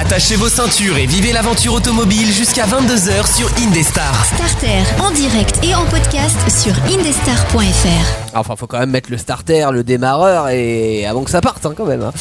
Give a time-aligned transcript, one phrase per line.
[0.00, 4.24] Attachez vos ceintures et vivez l'aventure automobile jusqu'à 22h sur Indestar.
[4.24, 8.36] Starter en direct et en podcast sur indestar.fr.
[8.38, 11.74] Enfin, faut quand même mettre le starter, le démarreur et avant que ça parte hein,
[11.76, 12.02] quand même.
[12.02, 12.12] hein.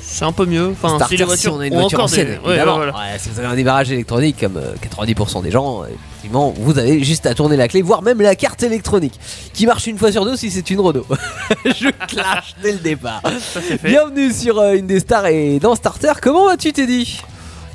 [0.00, 0.70] C'est un peu mieux.
[0.72, 2.76] Enfin, starter, si les voitures on a une voiture encore des- ancienne, ouais, voilà.
[2.92, 5.86] Ouais, si vous avez un démarrage électronique comme euh, 90% des gens, euh,
[6.28, 9.18] effectivement, vous avez juste à tourner la clé, voire même la carte électronique,
[9.52, 11.06] qui marche une fois sur deux si c'est une Renault.
[11.64, 13.22] Je clash dès le départ.
[13.40, 13.60] Ça.
[13.82, 17.20] Bienvenue sur euh, Indestar et dans Starter, comment vas-tu Teddy?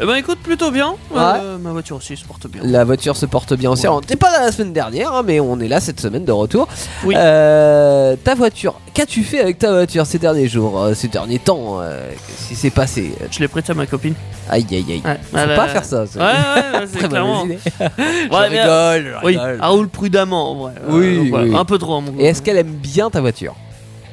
[0.02, 0.96] Eh ben écoute, plutôt bien.
[1.16, 2.62] Euh, ma voiture aussi se porte bien.
[2.66, 3.86] La voiture se porte bien aussi.
[3.86, 6.32] Alors, T'es pas là la semaine dernière, hein, mais on est là cette semaine de
[6.32, 6.68] retour.
[7.06, 7.14] Oui.
[7.16, 11.78] Euh, ta voiture, qu'as-tu fait avec ta voiture ces derniers jours, euh, ces derniers temps
[11.80, 13.14] euh, Qu'est-ce qui s'est passé?
[13.30, 14.16] Je l'ai prêté à ma copine.
[14.50, 15.02] Aïe aïe aïe.
[15.06, 16.06] Ouais, Faut pas faire ça.
[16.08, 17.46] c'est- Ouais, ouais, c'est Très clairement.
[17.46, 19.60] je Ouais, mais- rigole, je Oui, rigole.
[19.62, 20.74] elle roule prudemment en vrai.
[20.90, 21.56] Oui, donc, oui.
[21.56, 22.14] Un peu trop, à mon.
[22.20, 23.56] Et est-ce qu'elle aime bien ta voiture?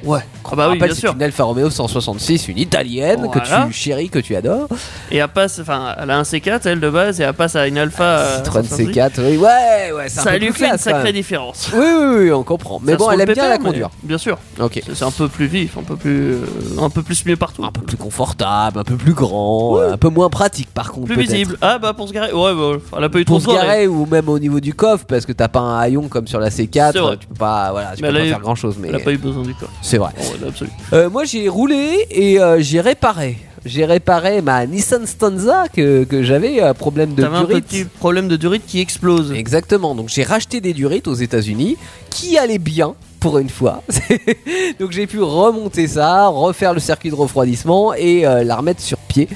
[0.04, 0.20] Ouais.
[0.52, 1.12] Ah bah oui, bien c'est sûr.
[1.14, 3.66] une Alfa Romeo 166, une italienne que Voilà.
[3.66, 4.66] tu chéris, que tu adores.
[5.12, 7.66] Et elle passe, enfin, elle a un C4 elle de base et elle passe à
[7.68, 8.02] une Alpha.
[8.02, 8.94] euh, Citroën 150.
[8.94, 11.04] C4, oui, ouais, ouais, c'est un Ça peu lui plus fait une classe, quand sacrée
[11.04, 11.12] même.
[11.12, 11.70] différence.
[11.72, 12.80] Oui, oui, oui, on comprend.
[12.82, 13.90] Mais Ça bon, se elle roule aime bien la pépère, mais- conduire.
[14.02, 14.38] Bien sûr.
[14.58, 14.82] Ok.
[14.84, 16.38] C'est c'est un peu plus vif, un peu plus, euh,
[16.80, 17.64] un peu plus mieux partout.
[17.64, 21.06] Un peu plus confortable, un peu plus grand, euh, un peu moins pratique par contre.
[21.06, 21.30] Plus peut-être.
[21.30, 21.58] visible.
[21.60, 22.32] Ah bah pour se garer.
[22.32, 24.60] Ouais, bah, elle a pas eu trop Pour de se garer ou même au niveau
[24.60, 27.16] du coffre parce que t'as pas un haillon comme sur la C4, C'est vrai.
[27.18, 28.76] tu peux pas, voilà, tu Mais peux pas faire grand chose.
[28.80, 29.68] Mais Elle a pas eu besoin du corps.
[29.90, 30.12] C'est vrai.
[30.20, 30.64] Oh.
[30.92, 33.38] Euh, moi j'ai roulé et euh, j'ai réparé.
[33.64, 37.66] J'ai réparé ma Nissan Stanza que, que j'avais euh, problème de T'avais un durite.
[37.66, 39.32] petit problème de durite qui explose.
[39.32, 39.96] Exactement.
[39.96, 41.76] Donc j'ai racheté des durites aux États-Unis
[42.08, 43.82] qui allaient bien pour une fois.
[44.78, 48.96] Donc j'ai pu remonter ça, refaire le circuit de refroidissement et euh, la remettre sur
[48.98, 49.28] pied.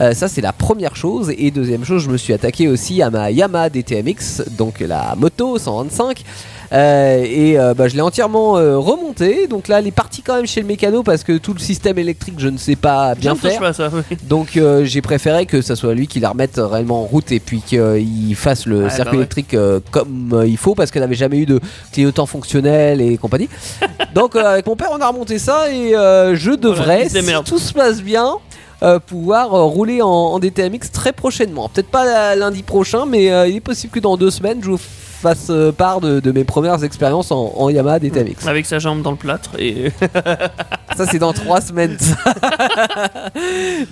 [0.00, 3.10] Euh, ça c'est la première chose et deuxième chose je me suis attaqué aussi à
[3.10, 6.24] ma Yamaha DTMX donc la moto 125 Euh,
[6.74, 10.46] et euh, bah, je l'ai entièrement euh, remonté donc là elle est partie quand même
[10.46, 13.60] chez le mécano parce que tout le système électrique je ne sais pas bien faire
[13.60, 13.90] pas ça.
[13.92, 14.16] oui.
[14.24, 17.40] donc euh, j'ai préféré que ça soit lui qui la remette réellement en route et
[17.40, 19.16] puis qu'il fasse le circuit bah ouais.
[19.18, 21.60] électrique euh, comme euh, il faut parce qu'elle n'avait jamais eu de
[21.92, 23.48] clignotant fonctionnel et compagnie.
[24.14, 27.58] Donc euh, avec mon père on a remonté ça et euh, je devrais, si tout
[27.58, 28.36] se passe bien,
[28.82, 31.68] euh, pouvoir euh, rouler en, en DTMX très prochainement.
[31.68, 34.78] Peut-être pas lundi prochain mais euh, il est possible que dans deux semaines je vous
[35.22, 38.46] fasse euh, part de, de mes premières expériences en, en Yamaha DTMX.
[38.46, 39.90] Avec sa jambe dans le plâtre et.
[40.96, 41.96] Ça c'est dans trois semaines.
[41.98, 42.14] ça.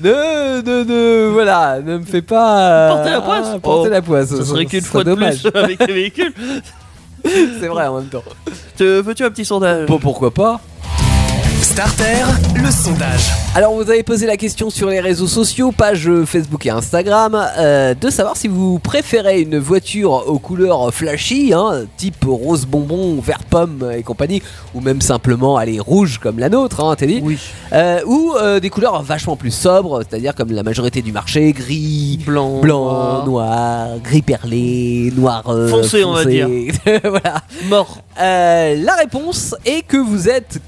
[0.03, 3.47] ne, ne, ne, voilà, ne me fais pas Porter la poisse.
[3.55, 4.29] ah, Porter Oh, la poisse.
[4.29, 5.43] Ça serait qu'une serait fois de dommage.
[5.43, 6.33] plus avec les véhicules.
[7.25, 8.23] c'est vrai en même temps.
[8.77, 9.87] Te- Veux-tu un petit sondage?
[9.87, 10.61] Bon, pourquoi pas
[11.63, 12.25] Starter,
[12.57, 13.31] le sondage.
[13.55, 17.95] Alors vous avez posé la question sur les réseaux sociaux, page Facebook et Instagram, euh,
[17.95, 23.43] de savoir si vous préférez une voiture aux couleurs flashy, hein, type rose bonbon, vert
[23.49, 24.43] pomme et compagnie,
[24.75, 27.39] ou même simplement aller rouge comme la nôtre, hein, Teddy, Oui.
[27.73, 32.19] euh, ou euh, des couleurs vachement plus sobres, c'est-à-dire comme la majorité du marché, gris,
[32.25, 32.61] Blanc.
[32.61, 36.49] blanc, noir, noir, gris perlé, noir euh, Foncé, on va dire.
[37.05, 37.43] voilà.
[37.69, 37.99] Mort.
[38.21, 40.59] Euh, la réponse est que vous êtes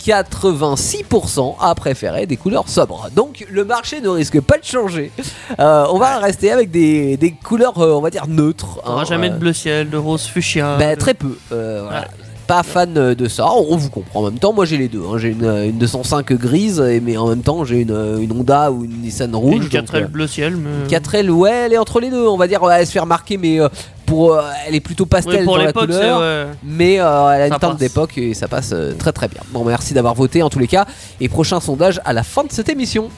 [0.82, 3.08] 86% à préférer des couleurs sobres.
[3.14, 5.10] Donc le marché ne risque pas de changer.
[5.58, 8.80] Euh, on va rester avec des, des couleurs, euh, on va dire neutres.
[8.84, 10.76] On aura hein, jamais euh, de bleu ciel, de rose fuchsia.
[10.78, 11.36] bah, de- très peu.
[11.50, 11.82] voilà.
[12.00, 12.06] Ouais.
[12.48, 14.52] Pas fan de ça, on vous comprend en même temps.
[14.52, 15.02] Moi j'ai les deux.
[15.08, 15.16] hein.
[15.16, 18.84] J'ai une, une 205 grise, et- mais en même temps j'ai une, une Honda ou
[18.84, 19.54] une Nissan rouge.
[19.54, 20.56] Une donc, 4L euh, bleu ciel.
[20.56, 20.88] Mais...
[20.88, 22.26] 4L, ouais, elle est entre les deux.
[22.26, 23.68] On va dire, elle se fait remarquer, mais euh,
[24.12, 26.20] pour, euh, elle est plutôt pastel Oui, pour dans la couleur.
[26.20, 26.52] Ouais.
[26.62, 29.40] Mais euh, elle a une teinte d'époque et ça passe euh, très très bien.
[29.52, 30.84] Bon, merci d'avoir voté en tous les cas.
[31.18, 33.08] Et prochain sondage à la fin de cette émission.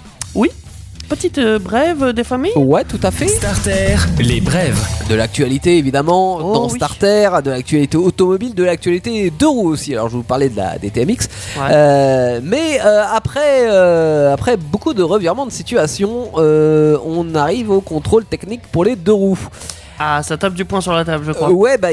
[1.08, 3.26] Petite euh, brève des familles Ouais, tout à fait.
[3.28, 4.78] Starter, les brèves.
[5.10, 6.76] De l'actualité évidemment Oh, dans oui.
[6.76, 9.92] Starter, de l'actualité automobile, de l'actualité deux roues aussi.
[9.94, 11.28] Alors je vous parlais de la DTMX.
[11.56, 11.62] Ouais.
[11.72, 17.80] Euh, mais euh, après, euh, après beaucoup de revirements de situation, euh, on arrive au
[17.80, 19.48] contrôle technique pour les deux roues.
[20.06, 21.48] Ah, ça tape du poing sur la table, je crois.
[21.48, 21.88] Euh, ouais, bah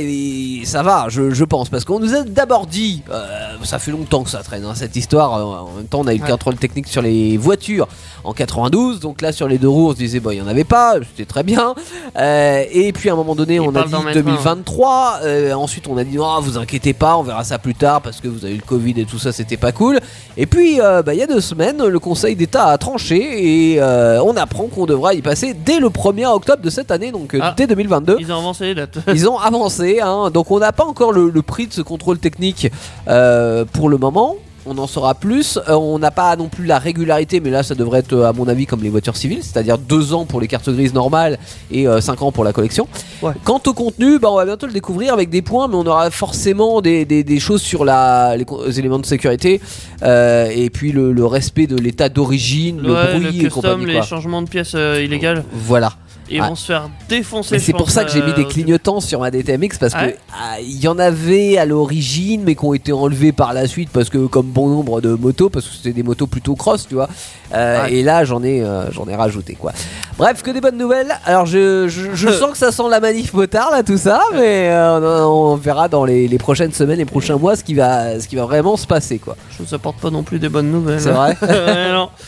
[0.65, 3.23] ça va, je, je pense, parce qu'on nous a d'abord dit, euh,
[3.63, 5.35] ça fait longtemps que ça traîne hein, cette histoire.
[5.37, 6.29] euh, en même temps, on a eu le Ouais.
[6.29, 7.87] contrôle technique sur les voitures
[8.23, 10.47] en 92, donc là sur les deux roues, on se disait, bah il y en
[10.47, 11.73] avait pas, c'était très bien.
[12.17, 14.21] Euh, et puis à un moment donné, Il on a dit d'en mettre un.
[14.21, 15.19] 2023.
[15.23, 18.19] euh, ensuite, on a dit, oh, vous inquiétez pas, on verra ça plus tard parce
[18.19, 19.99] que vous avez eu le Covid et tout ça, c'était pas cool.
[20.37, 23.81] Et puis, euh, bah, il y a deux semaines, le Conseil d'État a tranché et
[23.81, 27.53] on apprend qu'on devra y passer dès le 1er octobre de cette année, donc Ah.
[27.55, 27.67] dès
[28.05, 28.17] 2022.
[28.19, 28.97] Ils ont avancé les dates.
[29.13, 32.19] Ils ont avancé, hein, donc on n'a pas encore le, le prix de ce contrôle
[32.19, 32.71] technique
[33.07, 34.35] euh, pour le moment.
[34.67, 35.57] on en saura plus.
[35.57, 38.33] Euh, on n'a pas non plus la régularité, mais là ça devrait être euh, à
[38.33, 41.39] mon avis comme les voitures civiles, c'est-à-dire 2 ans pour les cartes grises normales
[41.71, 42.87] et 5 ans pour la collection.
[43.23, 43.33] Ouais.
[43.43, 46.11] Quant au contenu, bah, on va bientôt le découvrir avec des points, mais on aura
[46.11, 49.59] forcément des, des- des choses sur la, les, les éléments de sécurité
[50.03, 53.49] euh, et puis le, le respect de l'état d'origine, le bruit le et compagnie.
[53.49, 54.01] custom, les quoi.
[54.03, 55.43] changements de pièces euh, illégales.
[55.53, 55.93] Voilà.
[56.31, 56.47] Ils Ah.
[56.47, 57.59] vont se faire défoncer.
[57.59, 60.17] C'est pour ça que j'ai mis des clignotants sur ma DTMX parce que Ouais.
[60.33, 63.89] ah, il y en avait à l'origine mais qui ont été enlevés par la suite
[63.91, 66.95] parce que comme bon nombre de motos parce que c'était des motos plutôt cross tu
[66.95, 67.09] vois
[67.53, 67.95] Euh, Ouais.
[67.95, 69.73] et là j'en ai euh, j'en ai rajouté quoi
[70.17, 73.33] bref que des bonnes nouvelles alors je, je, je sens que ça sent la manif
[73.33, 77.05] motard là tout ça mais euh, on, on verra dans les, les prochaines semaines les
[77.05, 79.97] prochains mois ce qui va ce qui va vraiment se passer quoi Je vous apporte
[79.97, 81.01] pas non plus des bonnes nouvelles.
[81.01, 82.09] c'est vrai Ouais, non.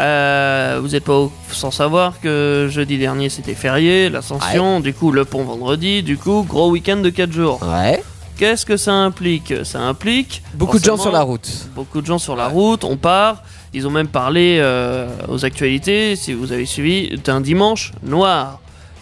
[0.00, 5.24] Euh, vous n'êtes pas sans savoir que jeudi dernier c'était férié, l'ascension, du coup le
[5.26, 7.60] pont vendredi, du coup gros week-end de 4 jours.
[7.62, 8.02] ouais
[8.38, 9.52] Qu'est-ce que ça implique?
[9.66, 12.96] Ça implique beaucoup de gens sur la route Beaucoup de gens sur la route, on
[12.96, 13.42] part.
[13.74, 18.58] Ils ont même parlé euh, aux actualités, si vous avez suivi, d'un dimanche noir.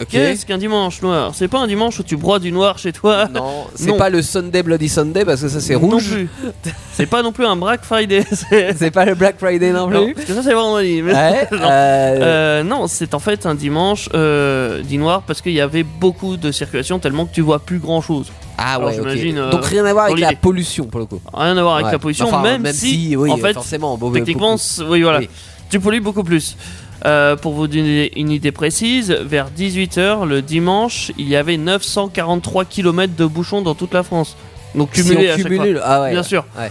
[0.08, 1.32] Qu'est-ce qu'un dimanche noir?
[1.34, 3.26] C'est pas un dimanche où tu broies du noir chez toi?
[3.28, 3.96] Non c'est Non.
[3.98, 6.28] pas le Sunday Bloody Sunday parce que ça c'est Non rouge plus.
[6.92, 8.24] c'est pas non plus un Black Friday.
[8.32, 11.02] c'est- c'est pas le Black Friday non Non, plus parce que ça c'est vendredi.
[11.02, 11.58] mais- Ouais, Non.
[11.62, 15.82] euh, Euh, non, c'est en fait un dimanche euh, dit noir parce qu'il y avait
[15.82, 18.30] beaucoup de circulation tellement que tu vois plus grand chose.
[18.56, 19.02] Ah Alors, ouais, ok.
[19.08, 20.40] j'imagine, euh, Donc rien à voir dans avec la l'idée.
[20.40, 21.20] pollution pour le coup.
[21.32, 21.92] Rien à voir avec Ouais.
[21.92, 23.96] la pollution, Enfin, même, si, oui, en fait, forcément.
[23.96, 24.58] bon, techniquement, beaucoup.
[24.62, 25.28] c'est- oui, voilà, Oui.
[25.70, 26.56] tu pollues beaucoup plus.
[27.04, 32.64] Euh, pour vous donner une idée précise, vers 18h le dimanche, il y avait 943
[32.64, 34.36] km de bouchons dans toute la France.
[34.74, 35.86] Donc Si cumulé on à chaque cumule, fois.
[35.86, 36.10] ah ouais.
[36.12, 36.44] Bien sûr.
[36.58, 36.70] Ouais.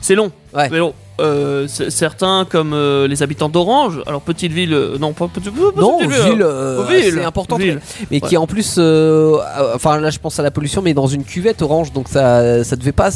[0.00, 0.30] C'est long.
[0.54, 0.94] Mais long.
[1.18, 5.96] Euh, certains comme euh, les habitants d'Orange, alors petite ville, non pas petite, pas Non,
[5.98, 7.80] petite ville, euh, ville, c'est important, ville.
[8.10, 8.78] mais qui en plus,
[9.74, 12.76] enfin là je pense à la pollution, mais dans une cuvette orange, donc ça, ça
[12.76, 13.08] devait pas,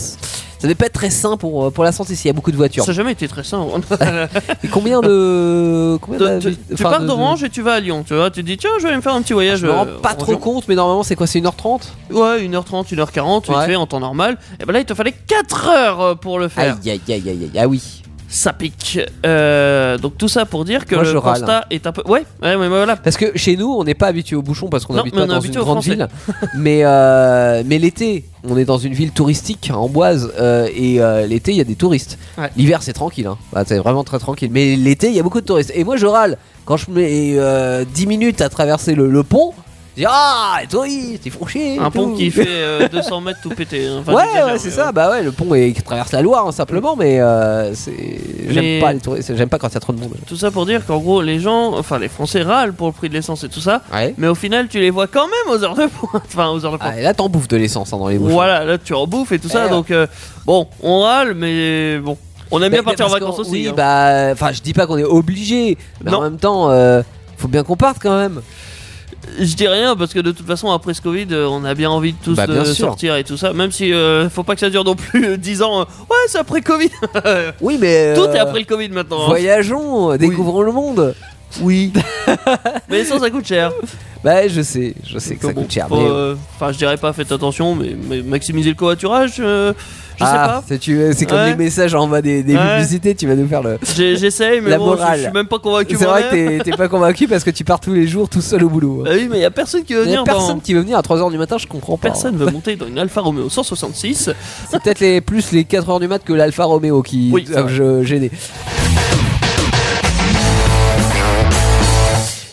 [0.61, 2.53] ça devait pas être très sain pour euh, pour la santé s'il y a beaucoup
[2.53, 2.85] de voitures.
[2.85, 3.67] Ça n'a jamais été très sain.
[4.63, 7.81] Et combien de, combien De- d'avi- tu, tu pars de- d'Orange et tu vas à
[7.81, 9.35] Lyon, tu vois, tu te dis tiens je vais aller me faire un petit de-
[9.35, 9.59] voyage.
[9.61, 10.39] Je me rends euh, pas trop région.
[10.41, 11.81] compte, mais normalement c'est quoi, c'est 1h30
[12.11, 13.67] Ouais, 1h30, 1h40, vite Ouais.
[13.67, 14.37] fait en temps normal.
[14.61, 16.77] Et ben là il te fallait 4 heures euh, pour le faire.
[16.85, 18.03] Aïe aïe aïe aïe aïe, ah oui.
[18.33, 19.01] Ça pique.
[19.27, 21.39] Euh, donc tout ça pour dire que Moi, je le râle.
[21.41, 22.03] constat est un peu.
[22.07, 22.95] Ouais, ouais, mais voilà.
[22.95, 25.27] Parce que chez nous, on n'est pas habitué aux bouchons parce qu'on habite pas on
[25.27, 25.91] dans une grande Français.
[25.97, 26.09] ville.
[26.57, 31.51] mais euh, mais l'été, on est dans une ville touristique, Amboise, euh, et euh, l'été,
[31.51, 32.19] il y a des touristes.
[32.39, 32.51] Ouais.
[32.57, 33.37] L'hiver, c'est tranquille, hein.
[33.53, 34.51] Bah, c'est vraiment très tranquille.
[34.53, 35.73] Mais l'été, il y a beaucoup de touristes.
[35.75, 36.37] Et moi, je râle
[36.67, 39.55] quand je mets euh, 10 minutes à traverser le, le pont.
[40.09, 40.59] Ah,
[41.31, 41.75] font chier.
[41.75, 43.87] et Un pont qui fait euh, 200 mètres tout pété.
[43.87, 43.99] hein.
[44.01, 44.93] Enfin, ouais, j'exagère, ouais, mais c'est ça.
[44.93, 47.93] Bah ouais, le pont est, qui traverse la Loire hein, simplement, mais euh, c'est.
[48.49, 49.35] J'aime Mais- pas les touristes.
[49.37, 50.15] J'aime pas quand il y a trop de monde.
[50.27, 53.09] Tout ça pour dire qu'en gros, les gens, enfin les Français râlent pour le prix
[53.09, 54.15] de l'essence et tout ça, Ouais.
[54.19, 56.23] mais au final, tu les vois quand même aux heures de pointe.
[56.27, 56.93] Enfin, aux heures de pointe.
[56.95, 58.33] Ah, et là, t'en bouffes de l'essence hein, dans les bouchons.
[58.33, 59.71] Voilà, là tu en bouffes et tout ça, Eh ouais.
[59.71, 60.07] donc euh,
[60.47, 62.17] bon, on râle, mais bon,
[62.51, 63.51] on aime bien partir en vacances aussi.
[63.51, 63.75] Oui, hein.
[63.77, 66.21] bah, enfin, je dis pas qu'on est obligé, mais en Non.
[66.23, 67.03] même temps, euh,
[67.37, 68.41] faut bien qu'on parte quand même.
[69.39, 71.91] Je dis rien parce que de toute façon, après ce Covid, euh, on a bien
[71.91, 74.61] envie de tous Bah, de sortir et tout ça, même si euh, faut pas que
[74.61, 75.81] ça dure non plus euh, 10 ans.
[75.81, 76.91] euh, ouais, c'est après Covid.
[77.61, 79.23] Oui, mais Tout euh, est après le Covid maintenant.
[79.25, 79.29] hein.
[79.29, 81.15] Voyageons, découvrons le monde.
[81.61, 81.93] Oui.
[82.89, 83.73] mais ça, ça coûte cher.
[84.23, 85.87] Bah, je sais, je sais que ça Bon, coûte cher.
[85.91, 89.73] mais- euh, Enfin, je dirais pas, faites attention, mais, mais maximiser le covoiturage, euh,
[90.19, 90.75] je sais ah, pas.
[91.15, 91.51] c'est comme Ouais.
[91.53, 92.75] les messages en bas des, des Ouais.
[92.77, 93.79] publicités, tu vas nous faire le.
[93.97, 95.19] J'essaye, mais La bon, je- morale.
[95.19, 95.97] je suis même pas convaincu.
[95.99, 98.63] C'est vrai que t'es- pas convaincu parce que tu pars tous les jours tout seul
[98.65, 99.03] au boulot.
[99.07, 100.25] Bah oui, mais y a personne qui veut Il y a venir.
[100.25, 102.09] personne dans- qui veut venir à 3h du matin, je comprends pas.
[102.11, 104.29] Personne veut monter dans une Alfa Romeo 166.
[104.71, 107.69] C'est peut-être les, plus les 4h du mat que l'Alfa Romeo qui Oui, doivent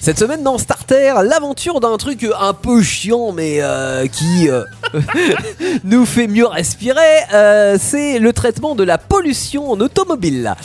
[0.07, 4.63] Cette semaine dans Starter, l'aventure d'un truc un peu chiant mais euh, qui euh,
[5.83, 7.01] nous fait mieux respirer,
[7.33, 10.55] euh, c'est le traitement de la pollution en automobile.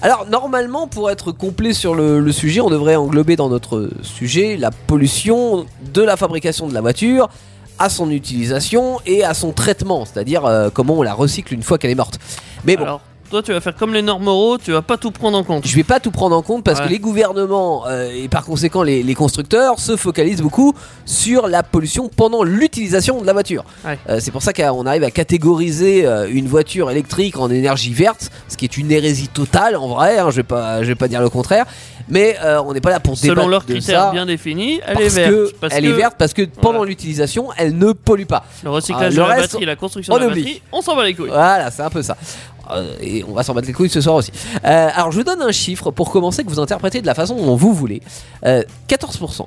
[0.00, 4.70] Alors normalement pour être complet sur le, sujet, on devrait englober dans notre sujet la
[4.70, 7.28] pollution de la fabrication de la voiture
[7.78, 11.90] à son utilisation et à son traitement, c'est-à-dire comment on la recycle une fois qu'elle
[11.90, 12.18] est morte.
[12.64, 15.36] Mais bon, toi, tu vas faire comme les normes euros, tu vas pas tout prendre
[15.38, 15.66] en compte.
[15.66, 16.86] je vais pas tout prendre en compte parce Ouais.
[16.86, 21.62] que les gouvernements euh, et par conséquent les, les constructeurs se focalisent beaucoup sur la
[21.62, 23.64] pollution pendant l'utilisation de la voiture.
[23.84, 23.98] Ouais.
[24.08, 28.30] Euh, c'est pour ça qu'on arrive à catégoriser euh, une voiture électrique en énergie verte,
[28.48, 30.18] ce qui est une hérésie totale en vrai.
[30.18, 31.66] hein, je vais pas, je vais pas dire le contraire,
[32.08, 34.10] mais on n'est pas là pour Selon débattre leurs de critères ça.
[34.12, 35.30] bien définis, elle est verte.
[35.30, 36.88] que parce elle que est verte parce que pendant Voilà.
[36.90, 38.44] l'utilisation, elle ne pollue pas.
[38.64, 40.42] Le recyclage Ah, de le la reste, batterie, la construction on de la oublie.
[40.42, 41.28] batterie, on s'en bat les couilles.
[41.28, 42.16] Voilà, c'est un peu ça.
[42.70, 44.32] Euh, et on va s'en battre les couilles ce soir aussi.
[44.64, 47.36] Euh, alors, je vous donne un chiffre pour commencer que vous interprétez de la façon
[47.36, 48.02] dont vous voulez.
[48.44, 49.46] Euh, 14%.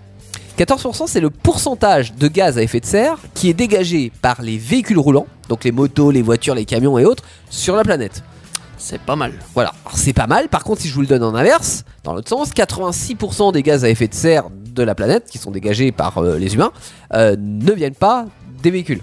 [0.58, 4.58] 14% c'est le pourcentage de gaz à effet de serre qui est dégagé par les
[4.58, 8.22] véhicules roulants, donc les motos, les voitures, les camions et autres, sur la planète.
[8.78, 9.34] C'est pas mal.
[9.54, 10.50] Voilà, Alors, c'est pas mal.
[10.50, 13.86] Par contre, si je vous le donne en inverse, dans l'autre sens, 86% des gaz
[13.86, 16.72] à effet de serre de la planète qui sont dégagés par euh, les humains
[17.14, 18.26] euh, ne viennent pas
[18.62, 19.02] des véhicules.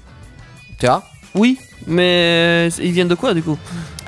[0.79, 1.05] Tu vois?
[1.35, 3.59] Oui, mais ils viennent de quoi du coup?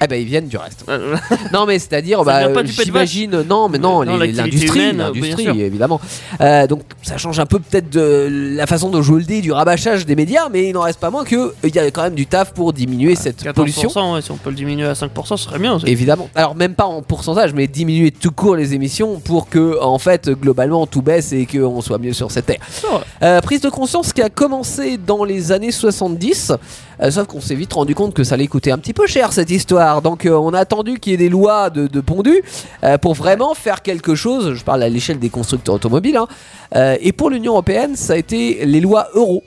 [0.03, 0.85] Eh ben, ils viennent du reste.
[0.89, 1.17] Euh,
[1.53, 6.01] Non, mais c'est-à-dire, bah, j'imagine, non, mais non, l'industrie, l'industrie, évidemment.
[6.41, 9.41] Euh, donc, ça change un peu peut-être de la façon dont je vous le dis,
[9.41, 11.91] du rabâchage des médias, mais il n'en reste pas moins que euh, il y a
[11.91, 14.15] quand même du taf pour diminuer cette 14%, pollution.
[14.15, 15.79] ouais, si on peut le diminuer à 5%, ce serait bien.
[15.87, 16.29] Évidemment.
[16.35, 20.31] Alors même pas en pourcentage, mais diminuer tout court les émissions pour que, en fait,
[20.31, 22.61] globalement, tout baisse et qu'on soit mieux sur cette terre.
[23.23, 26.53] Euh, prise de conscience qui a commencé dans les années 70,
[27.03, 29.33] euh, sauf qu'on s'est vite rendu compte que ça allait coûter un petit peu cher
[29.33, 29.90] cette histoire.
[30.01, 32.43] Donc euh, on a attendu qu'il y ait des lois de, de pondu
[32.85, 34.55] euh, pour vraiment faire quelque chose.
[34.55, 36.17] Je parle à l'échelle des constructeurs automobiles.
[36.17, 36.29] hein.
[36.77, 39.43] Euh, et pour l'Union Européenne, ça a été les lois euro,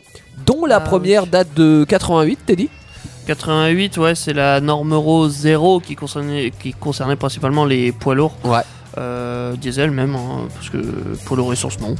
[0.46, 2.70] dont la Ah, première date de 88, t'es dit?
[3.28, 8.36] 88, ouais, c'est la norme Euro 0 qui concernait, qui concernait principalement les poids lourds.
[8.44, 8.60] Ouais.
[8.98, 10.78] Euh, diesel même, hein, parce que
[11.26, 11.96] poids lourd essence, non.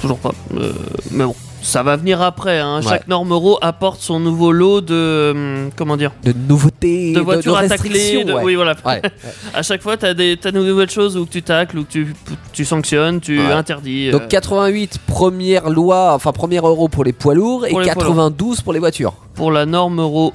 [0.00, 0.32] Toujours pas.
[0.56, 0.72] Euh,
[1.12, 1.34] mais bon,
[1.64, 2.60] ça va venir après.
[2.60, 2.76] hein.
[2.80, 2.88] Ouais.
[2.88, 5.32] Chaque norme Euro apporte son nouveau lot de.
[5.34, 7.90] hum, comment dire De nouveautés, De voitures à tacler.
[7.90, 8.42] restrictions, de- ouais.
[8.44, 8.74] Oui, voilà.
[8.84, 9.00] Ouais.
[9.54, 12.14] À chaque fois, tu as, des t'as de nouvelles choses où tu tacles, où tu,
[12.52, 14.10] tu sanctionnes, tu interdis.
[14.10, 17.90] Donc euh, 88, première loi, enfin premier euro pour les poids lourds Pour et les
[17.92, 19.14] poids 92 pour les voitures.
[19.34, 20.32] pour la norme Euro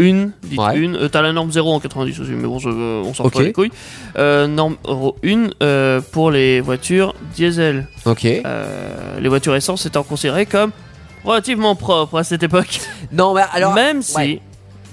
[0.00, 0.86] 1, dites Ouais.
[0.86, 3.24] 1, euh, t'as la norme 0 en 90 aussi, mais bon, je- euh, on s'en
[3.24, 3.70] fout les couilles.
[4.16, 7.86] Euh, norme Euro 1 euh, pour les voitures diesel.
[8.04, 8.24] Ok.
[8.24, 10.70] Euh, les voitures essence étant considérées comme
[11.24, 12.80] relativement propres à cette époque.
[13.12, 13.74] Non, mais alors.
[13.74, 14.40] même si ouais.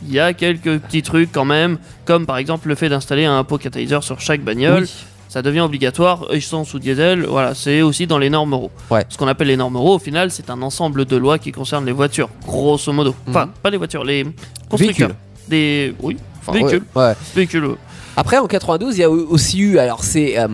[0.08, 3.44] il y a quelques petits trucs quand même, comme par exemple le fait d'installer un
[3.44, 4.84] pot catalyseur sur chaque bagnole.
[4.84, 4.92] Oui.
[5.30, 8.72] Ça devient obligatoire, essence ou diesel, voilà, c'est aussi dans les normes euros.
[8.90, 9.06] Ouais.
[9.10, 11.86] Ce qu'on appelle les normes euros, au final, c'est un ensemble de lois qui concernent
[11.86, 13.14] les voitures, grosso modo.
[13.28, 13.52] Enfin, Mhm.
[13.62, 14.24] pas les voitures, les
[14.70, 15.10] constructeurs.
[15.10, 15.16] Véhicules.
[15.48, 15.94] Des.
[16.02, 16.84] Oui, Enfin, véhicules.
[16.96, 17.14] ouais, ouais.
[17.36, 17.70] Véhicules.
[18.18, 19.78] Après, en 92, il y a aussi eu.
[19.78, 20.38] Alors, c'est.
[20.40, 20.48] euh,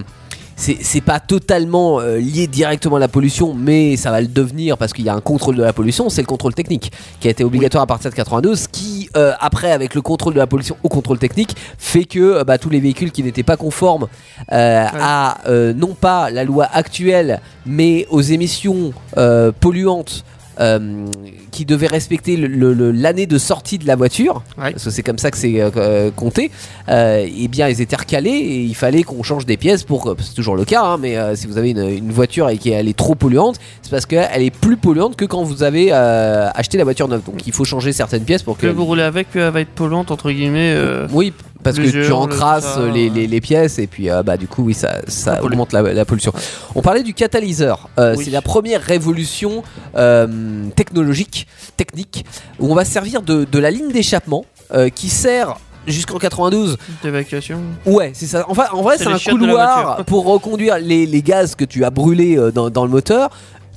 [0.55, 4.93] c'est pas totalement euh, lié directement à la pollution, mais ça va le devenir parce
[4.93, 6.09] qu'il y a un contrôle de la pollution.
[6.09, 9.71] C'est le contrôle technique qui a été obligatoire à partir de 92, qui euh, après
[9.71, 12.79] avec le contrôle de la pollution au contrôle technique fait que euh, bah, tous les
[12.79, 14.07] véhicules qui n'étaient pas conformes
[14.51, 20.23] euh, à euh, non pas la loi actuelle, mais aux émissions euh, polluantes.
[20.59, 21.05] Euh,
[21.51, 24.71] qui devaient respecter l'année de sortie de la voiture, Ouais.
[24.71, 26.51] parce que c'est comme ça que c'est euh, euh, compté,
[26.89, 30.15] euh, eh bien ils étaient recalés et il fallait qu'on change des pièces pour.
[30.19, 32.97] C'est toujours le cas, hein, mais si vous avez une, une voiture et qu'elle est
[32.97, 37.07] trop polluante, c'est parce qu'elle est plus polluante que quand vous avez acheté la voiture
[37.07, 37.21] neuve.
[37.25, 38.67] Donc il faut changer certaines pièces pour que.
[38.67, 40.75] Que vous roulez avec, puis elle va être polluante, entre guillemets.
[41.11, 41.31] Oui,
[41.65, 43.15] parce que tu encrasses le- les, ouais.
[43.15, 45.01] les- les pièces et puis euh, bah du coup oui ça,
[45.43, 46.31] augmente la, la pollution.
[46.75, 47.89] On parlait du catalyseur.
[47.99, 48.23] Euh, Oui.
[48.23, 49.63] C'est la première révolution
[49.97, 50.27] euh,
[50.75, 52.25] technologique, technique,
[52.59, 54.45] où on va servir de, de la ligne d'échappement
[54.95, 55.55] qui sert
[55.87, 57.59] jusqu'en 92 d'évacuation.
[57.85, 58.45] Ouais, c'est ça.
[58.47, 62.39] Enfin, en vrai, C'est un couloir pour reconduire les, les gaz que tu as brûlés
[62.53, 63.29] dans, dans le moteur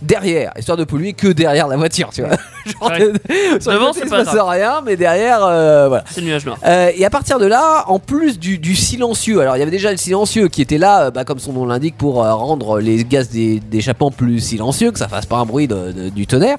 [0.03, 2.37] derrière, histoire de polluer que derrière la voiture, tu vois.
[2.67, 3.13] Genre, Ouais.
[3.61, 6.05] sur Devant, c'est pas rien, mais derrière, euh, voilà.
[6.11, 6.59] C'est le nuage noir.
[6.67, 9.71] Euh, et à partir de là, en plus du, du silencieux, alors il y avait
[9.71, 12.79] déjà le silencieux qui était là, euh, bah, comme son nom l'indique, pour euh, rendre
[12.81, 16.27] les gaz d'é- d'échappement plus silencieux, que ça fasse pas un bruit de- de- du
[16.27, 16.59] tonnerre.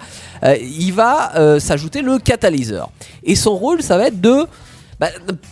[0.61, 2.89] Il va s'ajouter le catalyseur.
[3.23, 4.45] Et son rôle, ça va être de
[4.99, 5.07] bah,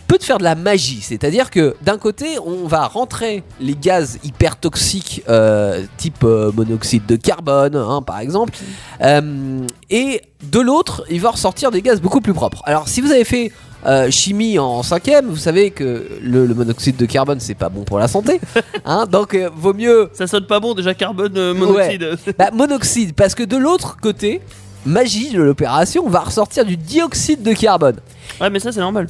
[0.06, 4.18] peut de faire de la magie, c'est-à-dire que d'un côté, on va rentrer les gaz
[4.22, 8.52] hyper toxiques, euh, type euh, monoxyde de carbone, hein, par exemple,
[9.00, 10.20] euh, et
[10.52, 12.62] de l'autre, il va ressortir des gaz beaucoup plus propres.
[12.66, 13.50] Alors, si vous avez fait
[13.86, 17.84] euh, chimie en cinquième, vous savez que le, le monoxyde de carbone, c'est pas bon
[17.84, 18.40] pour la santé,
[18.84, 22.18] hein, donc euh, vaut mieux Ça sonne pas bon déjà carbone euh, monoxyde.
[22.38, 24.42] bah, monoxyde, parce que de l'autre côté,
[24.84, 27.96] magie de l'opération, on va ressortir du dioxyde de carbone.
[28.40, 29.06] Ouais, mais ça c'est normal.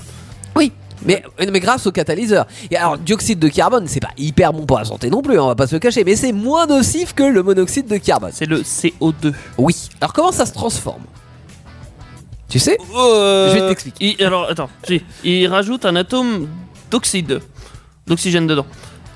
[0.59, 0.73] Oui.
[1.07, 1.23] Mais,
[1.53, 2.47] mais grâce au catalyseur.
[2.73, 5.43] Et alors, dioxyde de carbone, c'est pas hyper bon pour la santé non plus, hein,
[5.45, 8.33] on va pas se le cacher, mais c'est moins nocif que le monoxyde de carbone.
[8.35, 9.33] C'est le CO2.
[9.59, 9.77] Oui.
[10.01, 11.03] Alors, comment ça se transforme?
[12.49, 12.77] Tu sais?
[12.97, 14.17] Euh, Je vais t'expliquer.
[14.19, 16.49] il- alors attends, si, il rajoute un atome
[16.91, 17.41] d'oxyde,
[18.07, 18.67] d'oxygène dedans.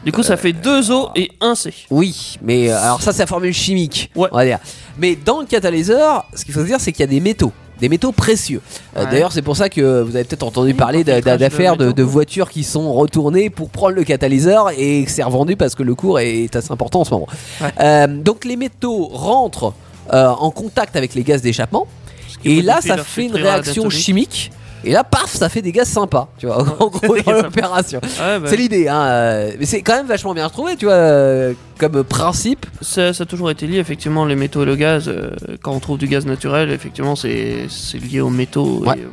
[0.05, 1.73] Du coup, ça fait deux O et un C.
[1.91, 4.29] Oui, mais euh, alors ça, c'est la formule chimique, Ouais.
[4.33, 4.59] on va dire.
[4.99, 7.53] Mais dans le catalyseur, ce qu'il faut se dire, c'est qu'il y a des métaux.
[7.83, 8.63] Des métaux précieux.
[8.97, 9.11] Euh, Ouais.
[9.11, 12.93] D'ailleurs, c'est pour ça que vous avez peut-être entendu parler d'affaires de, voitures qui sont
[12.93, 16.71] retournées pour prendre le catalyseur et que c'est revendu parce que le cours est assez
[16.71, 17.27] important en ce moment.
[17.61, 17.73] Ouais.
[17.81, 19.75] Euh, donc les métaux rentrent
[20.13, 21.89] euh, en contact avec les gaz d'échappement
[22.45, 24.53] et là, ça fait une réaction chimique.
[24.85, 28.01] Et là, paf, ça fait des gaz sympas, tu vois, en gros, dans l'opération.
[28.03, 29.03] Ouais, bah, C'est l'idée, hein.
[29.03, 32.67] euh, Mais c'est quand même vachement bien retrouvé, tu vois, euh, comme principe.
[32.81, 35.09] ça, ça a toujours été lié, effectivement, les métaux et le gaz.
[35.09, 35.31] euh,
[35.63, 38.99] quand on trouve du gaz naturel, effectivement, c'est c'est lié aux métaux Ouais.
[38.99, 39.07] et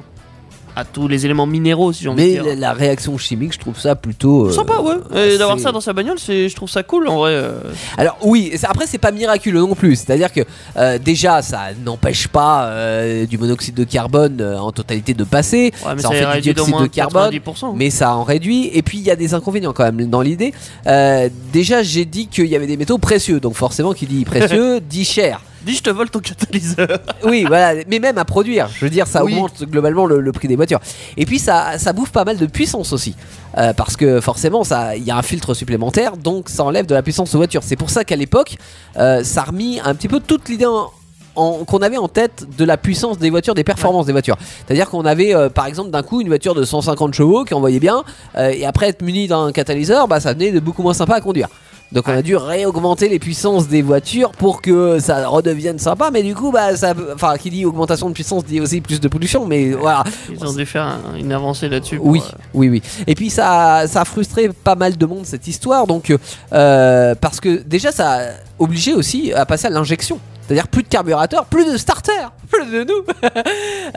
[0.80, 2.46] à tous les éléments minéraux, si j'ai envie Mais de dire.
[2.46, 4.48] la, la réaction chimique, je trouve ça plutôt.
[4.48, 5.34] euh, Sympa, ouais.
[5.34, 7.32] Et d'avoir ça dans sa bagnole, c'est, je trouve ça cool en vrai.
[7.34, 7.60] euh.
[7.98, 9.96] Alors oui, après c'est pas miraculeux non plus.
[9.98, 10.42] C'est-à-dire que
[10.78, 15.72] euh, déjà ça n'empêche pas euh, du monoxyde de carbone euh, en totalité de passer.
[15.86, 17.32] Ouais, mais ça en fait du réduit d'au dioxyde moins de carbone.
[17.34, 17.74] 90%.
[17.76, 18.70] Mais ça en réduit.
[18.74, 20.54] Et puis il y a des inconvénients quand même dans l'idée.
[20.88, 24.80] Euh, déjà j'ai dit qu'il y avait des métaux précieux, donc forcément qui dit précieux
[24.90, 25.42] dit cher.
[25.64, 26.88] Dis, je te vole ton catalyseur.
[27.26, 28.70] Oui, voilà, mais même à produire.
[28.74, 29.34] Je veux dire, ça Oui.
[29.34, 30.80] augmente globalement le, le prix des voitures.
[31.18, 33.16] Et puis ça, ça bouffe pas mal de puissance aussi,
[33.58, 36.94] Euh, parce que forcément, ça, il y a un filtre supplémentaire, donc ça enlève de
[36.94, 37.64] la puissance aux voitures.
[37.64, 38.56] C'est pour ça qu'à l'époque,
[38.98, 42.66] euh, ça a remis un petit peu toute l'idée en- qu'on avait en tête de
[42.66, 44.38] la puissance des voitures, des performances des voitures.
[44.68, 47.80] C'est-à-dire qu'on avait euh, par exemple d'un coup une voiture de 150 chevaux qui envoyait
[47.80, 48.04] bien,
[48.36, 51.22] euh, et après être muni d'un catalyseur, bah, ça venait de beaucoup moins sympa à
[51.22, 51.48] conduire.
[51.92, 56.22] Donc on a dû réaugmenter les puissances des voitures pour que ça redevienne sympa, mais
[56.22, 59.48] du coup, bah, ça, enfin, qui dit augmentation de puissance dit aussi plus de pollution,
[59.48, 60.04] mais voilà.
[60.32, 61.98] Ils ont dû faire un- une avancée là-dessus.
[61.98, 62.82] pour, Oui, euh, oui, oui.
[63.08, 66.16] Et puis ça, ça a frustré pas mal de monde cette histoire, donc
[66.54, 68.22] euh, parce que déjà ça a
[68.60, 70.20] obligé aussi à passer à l'injection.
[70.50, 72.12] C'est-à-dire plus de carburateur, plus de starter,
[72.52, 73.04] plus de nous,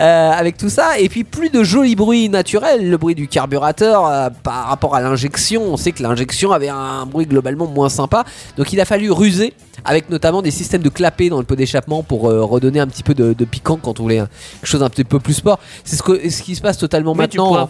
[0.01, 4.07] Euh, avec tout ça, et puis plus de jolis bruits naturels, le bruit du carburateur
[4.07, 5.63] euh, par rapport à l'injection.
[5.65, 8.25] On sait que l'injection avait un bruit globalement moins sympa,
[8.57, 9.53] donc il a fallu ruser
[9.85, 13.03] avec notamment des systèmes de clapet dans le pot d'échappement pour euh, redonner un petit
[13.03, 15.59] peu de, de piquant quand on voulait quelque chose un petit peu plus sport.
[15.85, 17.69] C'est ce, que- ce qui se passe totalement Mais maintenant.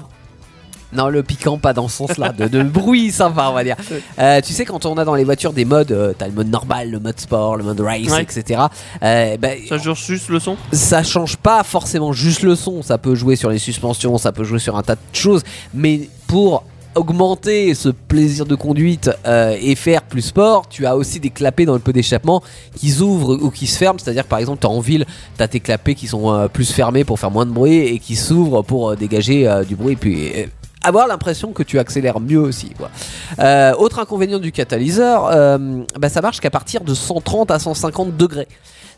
[0.92, 3.76] Non, le piquant, pas dans ce sens-là, de, de bruit sympa, on va dire.
[4.18, 6.48] Euh, tu sais, quand on a dans les voitures des modes, euh, t'as le mode
[6.50, 8.22] normal, le mode sport, le mode race, Ouais.
[8.22, 8.60] etc.
[9.02, 10.56] Euh, ben, Ça jure juste le son?
[10.72, 14.44] ça change pas forcément juste le son, ça peut jouer sur les suspensions, ça peut
[14.44, 15.42] jouer sur un tas de choses,
[15.74, 21.20] mais pour augmenter ce plaisir de conduite euh, et faire plus sport, tu as aussi
[21.20, 22.42] des clapets dans le pot d'échappement
[22.76, 25.06] qui s'ouvrent ou qui se ferment, c'est-à-dire par exemple tu en ville,
[25.38, 27.98] tu as tes clapets qui sont euh, plus fermés pour faire moins de bruit et
[27.98, 30.46] qui s'ouvrent pour euh, dégager euh, du bruit puis euh,
[30.82, 32.70] avoir l'impression que tu accélères mieux aussi.
[32.76, 32.90] Quoi.
[33.38, 38.16] Euh, autre inconvénient du catalyseur, euh, bah, ça marche qu'à partir de 130 à 150
[38.16, 38.48] degrés.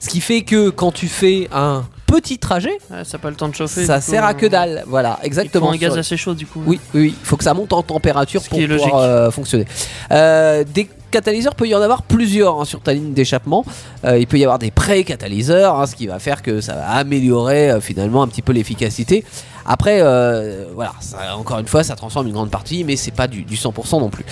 [0.01, 3.37] Ce qui fait que quand tu fais un petit trajet, Ouais, ça n'a pas le
[3.37, 3.87] temps de chauffer.
[3.87, 4.85] ça coup, sert à euh, que dalle.
[4.87, 5.69] Voilà, Il exactement.
[5.69, 6.61] faut un gaz assez chaud du coup.
[6.67, 7.15] Oui, oui, oui.
[7.19, 9.65] Il faut que ça monte en température Ce pour pouvoir euh, fonctionner.
[10.11, 13.65] Euh, des catalyseurs, peut y en avoir plusieurs hein, sur ta ligne d'échappement.
[14.05, 16.89] Euh, il peut y avoir des pré-catalyseurs, hein, ce qui va faire que ça va
[16.91, 19.25] améliorer euh, finalement un petit peu l'efficacité.
[19.67, 23.27] Après, euh, voilà, ça- encore une fois, ça transforme une grande partie, mais c'est pas
[23.27, 24.25] du, du 100% non plus.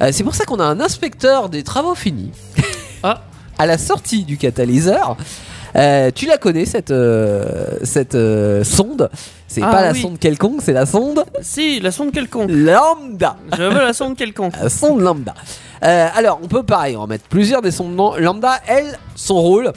[0.00, 2.30] Euh, c'est pour ça qu'on a un inspecteur des travaux finis
[3.02, 3.22] Ah.
[3.58, 5.16] à la sortie du catalyseur.
[5.76, 6.92] Euh, tu la connais cette,
[7.84, 8.16] cette
[8.64, 9.10] sonde?
[9.46, 10.00] C'est Ah, pas la oui.
[10.02, 11.24] sonde quelconque, c'est la sonde?
[11.42, 12.50] Si, la sonde quelconque.
[12.50, 13.36] lambda.
[13.56, 14.54] Je veux la sonde quelconque.
[14.62, 15.34] La sonde lambda.
[15.82, 18.58] Alors, on peut pareil en mettre plusieurs des sondes lambda.
[18.66, 19.72] Elle, son rôle,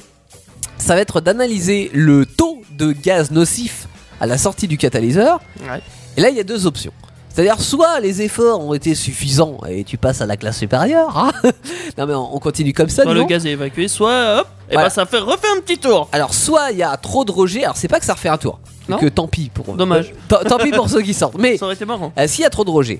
[0.78, 3.88] ça va être d'analyser le taux de gaz nocif
[4.21, 5.41] à la sortie du catalyseur.
[5.62, 5.81] Ouais.
[6.15, 6.93] Et là, il y a deux options.
[7.34, 11.17] C'est-à-dire, soit les efforts ont été suffisants et tu passes à la classe supérieure.
[11.17, 11.31] hein.
[11.97, 13.03] non, mais on on continue comme ça.
[13.03, 14.88] Soit le gaz est évacué, soit hop, et Voilà.
[14.88, 16.10] bah ça fait refait un petit tour.
[16.12, 17.63] Alors, soit il y a trop de rejet.
[17.63, 18.60] Alors, c'est pas que ça refait un tour.
[18.89, 18.97] Non.
[18.97, 19.75] que tant pis pour.
[19.75, 20.12] Dommage.
[20.27, 21.38] Tant, pis pour ceux qui sortent.
[21.39, 22.12] Mais Ça aurait été marrant.
[22.17, 22.99] Euh, S'il y a trop de rejet,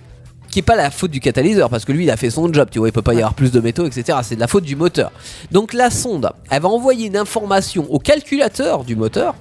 [0.49, 2.69] qui est pas la faute du catalyseur, parce que lui il a fait son job,
[2.71, 4.19] tu vois, il peut pas y avoir plus de métaux, etc.
[4.23, 5.12] C'est de la faute du moteur.
[5.51, 9.34] Donc la sonde, elle va envoyer une information au calculateur du moteur,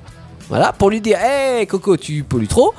[0.51, 2.75] voilà, pour lui dire, hé Coco, tu pollues trop.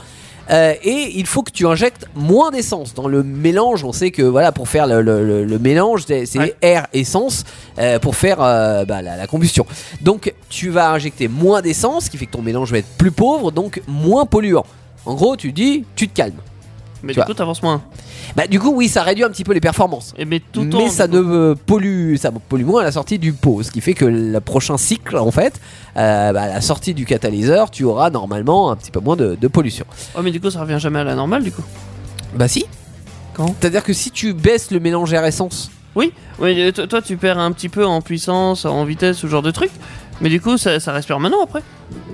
[0.49, 3.83] Euh, et il faut que tu injectes moins d'essence dans le mélange.
[3.85, 6.55] On sait que voilà pour faire le, le- le- le mélange, c'est c'est Ouais.
[6.61, 7.45] air essence
[7.79, 9.65] euh, pour faire euh, bah, la, la combustion.
[10.01, 13.11] Donc tu vas injecter moins d'essence, ce qui fait que ton mélange va être plus
[13.11, 14.65] pauvre, donc moins polluant.
[15.05, 16.33] En gros, tu dis, tu te calmes.
[17.03, 17.25] Mais tu du vois.
[17.25, 17.81] coup, t'avances moins.
[18.35, 20.13] Bah du coup oui ça réduit un petit peu les performances.
[20.17, 20.89] Et mais tout mais en.
[20.89, 23.93] ça ne euh, pollue, ça pollue moins à la sortie du pot, ce qui fait
[23.93, 25.59] que le prochain cycle en fait,
[25.97, 29.35] euh, bah, à la sortie du catalyseur, tu auras normalement un petit peu moins de,
[29.35, 29.85] de pollution.
[30.17, 31.63] Oh, mais du coup, ça revient jamais à la normale du coup.
[32.35, 32.65] Bah si.
[33.33, 33.55] Quand?
[33.59, 37.39] C'est-à-dire que si tu baisses le mélange air essence, Oui, oui toi, toi, tu perds
[37.39, 39.71] un petit peu en puissance, en vitesse, ce genre de truc.
[40.21, 41.63] Mais du coup, ça, ça respire maintenant après.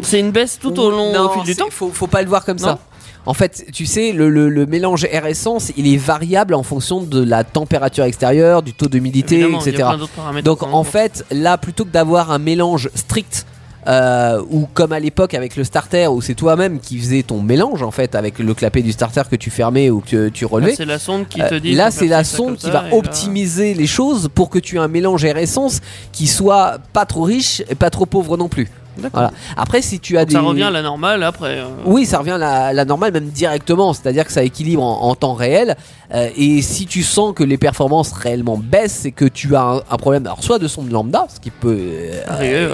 [0.01, 1.65] C'est une baisse tout au long Non, au fil du temps.
[1.69, 2.63] Faut, faut pas le voir comme Non.
[2.67, 2.79] ça.
[3.27, 7.01] En fait, tu sais, le, le- le mélange air essence, il est variable en fonction
[7.01, 9.83] de la température extérieure, du taux d'humidité, Évidemment, il y a etc.
[9.89, 10.87] plein d'autres paramètres Donc en compte.
[10.87, 13.45] fait, là, plutôt que d'avoir un mélange strict,
[13.85, 17.83] euh, ou comme à l'époque avec le starter, où c'est toi-même qui faisais ton mélange
[17.83, 20.75] en fait avec le clapet du starter que tu fermais ou que tu Là, relevais.
[20.75, 21.73] c'est la sonde qui Euh, te dit.
[21.73, 24.79] là, c'est la sonde qui ça, va là- optimiser les choses pour que tu aies
[24.79, 25.79] un mélange air essence
[26.11, 28.67] qui soit pas trop riche et pas trop pauvre non plus.
[29.13, 29.31] Voilà.
[29.55, 30.33] Après, si tu as Donc des.
[30.35, 31.57] Ça revient à la normale après.
[31.59, 35.01] euh, Oui, ça revient à la, la normale, même directement, c'est-à-dire que ça équilibre en,
[35.09, 35.75] en temps réel.
[36.13, 39.77] euh, et si tu sens que les performances réellement baissent, c'est que tu as un,
[39.89, 42.21] un problème, alors soit de son lambda, ce qui peut euh,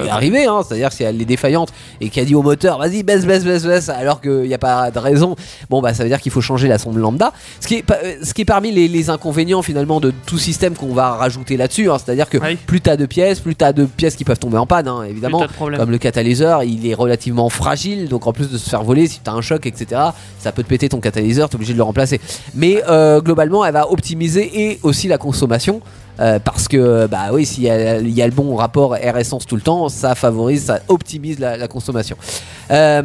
[0.10, 1.70] Arriver, hein, c'est-à-dire si elle est défaillante
[2.02, 4.92] et qu'elle dit au moteur, vas-y, baisse, baisse, baisse, baisse, alors qu'il n'y a pas
[4.92, 5.36] de raison,
[5.70, 7.34] bon, bah ça veut dire qu'il faut changer la sonde lambda.
[7.60, 7.86] Ce qui est,
[8.24, 11.90] ce qui est parmi les, les inconvénients finalement de tout système qu'on va rajouter là-dessus,
[11.90, 12.56] hein, c'est-à-dire que Oui.
[12.56, 14.88] plus tu as de pièces, plus tu as de pièces qui peuvent tomber en panne,
[14.88, 15.40] hein, évidemment.
[15.80, 19.20] Comme le catalyseur, il est relativement fragile, donc en plus de se faire voler, si
[19.24, 20.00] tu as un choc, etc.,
[20.40, 22.22] ça peut te péter ton catalyseur, tu es obligé de le remplacer.
[22.54, 25.82] Mais euh, globalement, elle va optimiser et aussi la consommation.
[26.20, 29.18] euh, parce que bah oui s'il y, a- il y a le bon rapport air
[29.18, 32.16] essence tout le temps ça favorise ça optimise la, la consommation
[32.70, 33.02] euh,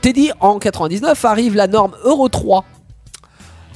[0.00, 2.64] Teddy en 99 arrive la norme Euro 3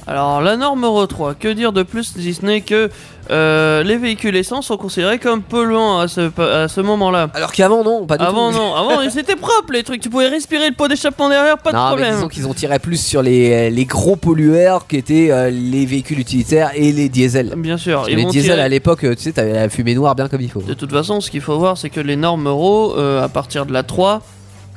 [0.07, 2.91] Alors la norme Euro 3, que dire de plus si ce n'est que
[3.31, 7.29] euh, les véhicules essence sont considérés comme polluants à ce, à ce moment-là.
[7.33, 10.27] alors qu'avant non pas du Avant tout non, avant c'était propre les trucs, tu pouvais
[10.27, 12.15] respirer le pot d'échappement derrière, pas de non, mais problème.
[12.15, 16.19] disons qu'ils ont tiré plus sur les, les gros pollueurs qui étaient euh, les véhicules
[16.19, 17.53] utilitaires et les diesels.
[17.57, 20.27] Bien sûr, ils les diesels à l'époque, euh, tu sais, t'avais la fumée noire bien
[20.27, 20.61] comme il faut.
[20.61, 23.65] De toute façon, ce qu'il faut voir, c'est que les normes euro, euh, à partir
[23.65, 24.21] de la 3,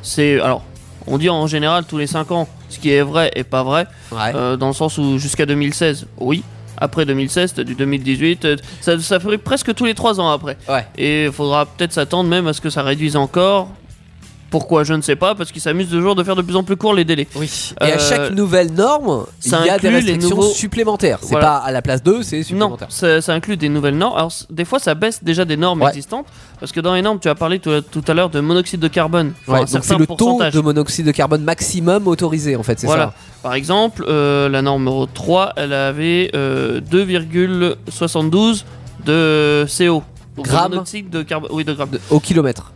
[0.00, 0.40] c'est.
[0.40, 0.62] Alors,
[1.06, 3.86] on dit en général tous les 5 ans, ce qui est vrai et pas vrai,
[4.12, 4.32] Ouais.
[4.34, 6.42] euh, dans le sens où jusqu'à 2016, oui.
[6.80, 10.56] Après 2016, t'as du 2018, euh, ça, ça ferait presque tous les 3 ans après.
[10.68, 10.86] Ouais.
[10.96, 13.68] Et il faudra peut-être s'attendre même à ce que ça réduise encore.
[14.50, 16.76] Pourquoi Je ne sais pas, parce qu'ils s'amusent toujours de faire de plus en plus
[16.76, 17.26] court les délais.
[17.36, 17.50] Oui.
[17.82, 21.18] Et à Euh, chaque nouvelle norme, il y ça a des restrictions nouveaux- supplémentaires.
[21.20, 21.46] C'est Voilà.
[21.46, 22.86] pas à la place 2, c'est Non, supplémentaire.
[22.90, 24.16] ça, ça inclut des nouvelles normes.
[24.16, 25.88] Alors, des fois, ça baisse déjà des normes Ouais.
[25.90, 26.26] existantes.
[26.60, 28.88] Parce que dans les normes, tu as parlé tout, tout à l'heure de monoxyde de
[28.88, 29.32] carbone.
[29.46, 33.12] Ouais, donc c'est le taux de monoxyde de carbone maximum autorisé en fait, c'est Voilà.
[33.42, 38.64] Par exemple, euh, la norme Euro 3, elle avait euh, 2,72
[39.04, 40.02] de CO.
[40.36, 41.50] Donc, de Grammes monoxyde de carbone.
[41.52, 41.90] Oui, de grammes.
[42.10, 42.72] au kilomètre.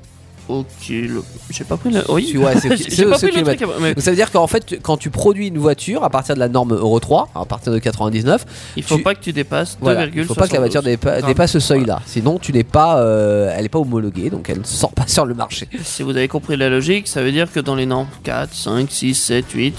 [0.49, 1.25] Au kilo.
[1.51, 2.03] J'ai pas pris le.
[2.09, 2.37] Oui.
[2.43, 3.63] Ouais, c'est- c'est- pas c'est pris le kilomètre.
[3.67, 3.77] truc.
[3.81, 6.41] mais Donc ça veut dire qu'en fait, quand tu produis une voiture à partir de
[6.41, 8.45] la norme Euro 3, à partir de 99,
[8.77, 10.13] il faut tu- pas que tu dépasses voilà, 2,72.
[10.17, 12.01] il faut pas que la voiture dépa- dépasse ce seuil-là.
[12.07, 15.27] Sinon, tu n'es pas, euh, elle n'est pas homologuée, donc elle ne sort pas sur
[15.27, 15.69] le marché.
[15.85, 18.91] Si vous avez compris la logique, ça veut dire que dans les normes 4, 5,
[18.91, 19.75] 6, 7, 8,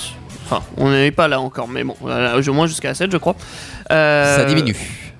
[0.45, 3.35] enfin, on n'est pas là encore, mais bon, au moins jusqu'à 7, je crois.
[3.91, 4.75] Euh, Ça diminue.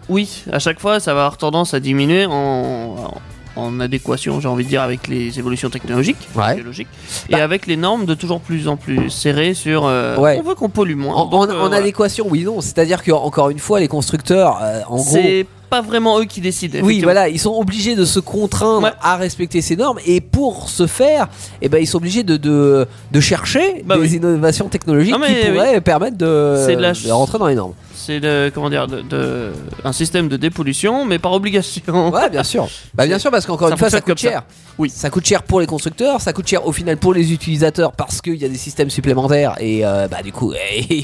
[0.10, 3.13] Oui, à chaque fois, ça va avoir tendance à diminuer en,
[3.56, 6.56] en adéquation, j'ai envie de dire, avec les évolutions technologiques, Ouais.
[6.56, 6.88] biologiques,
[7.30, 9.86] Bah- et avec les normes de toujours plus en plus serrées sur.
[9.86, 10.39] euh, Ouais.
[10.44, 11.16] On veut qu'on pollue moins.
[11.16, 12.62] En, euh, en adéquation, oui, non.
[12.62, 16.39] C'est-à-dire que encore une fois, les constructeurs, euh, en gros, C'est pas vraiment eux qui
[16.39, 16.80] décident.
[16.84, 18.92] Oui, voilà, ils sont obligés de se contraindre Ouais.
[19.02, 21.28] à respecter ces normes et pour ce faire,
[21.63, 24.12] eh ben, ils sont obligés de, de, de chercher Bah des oui.
[24.18, 27.74] innovations technologiques Non, qui pourraient permettre de rentrer dans les normes.
[28.06, 29.52] C'est de, comment dire, de, de-
[29.86, 31.84] un système de dépollution, mais par obligation.
[32.13, 32.68] Ouais, bien sûr.
[32.94, 34.44] Bah, bien sûr, parce qu'encore Ça une fois, ça fonctionne coûte comme cher.
[34.78, 34.89] Oui.
[34.89, 38.22] Ça coûte cher pour les constructeurs, ça coûte cher au final pour les utilisateurs parce
[38.22, 40.54] qu'il y a des systèmes supplémentaires et euh, bah, du coup,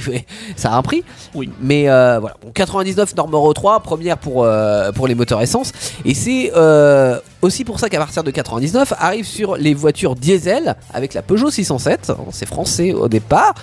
[0.55, 1.03] ça a un prix.
[1.35, 1.49] Oui.
[1.61, 5.71] Mais euh, voilà, Bon, 99 norme Euro 3, première pour, euh, pour les moteurs essence.
[6.05, 10.75] Et c'est euh, aussi pour ça qu'à partir de 99 arrive sur les voitures diesel
[10.93, 13.53] avec la Peugeot 607, c'est français au départ,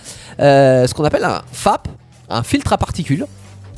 [0.41, 1.89] euh, ce qu'on appelle un FAP,
[2.29, 3.27] un filtre à particules,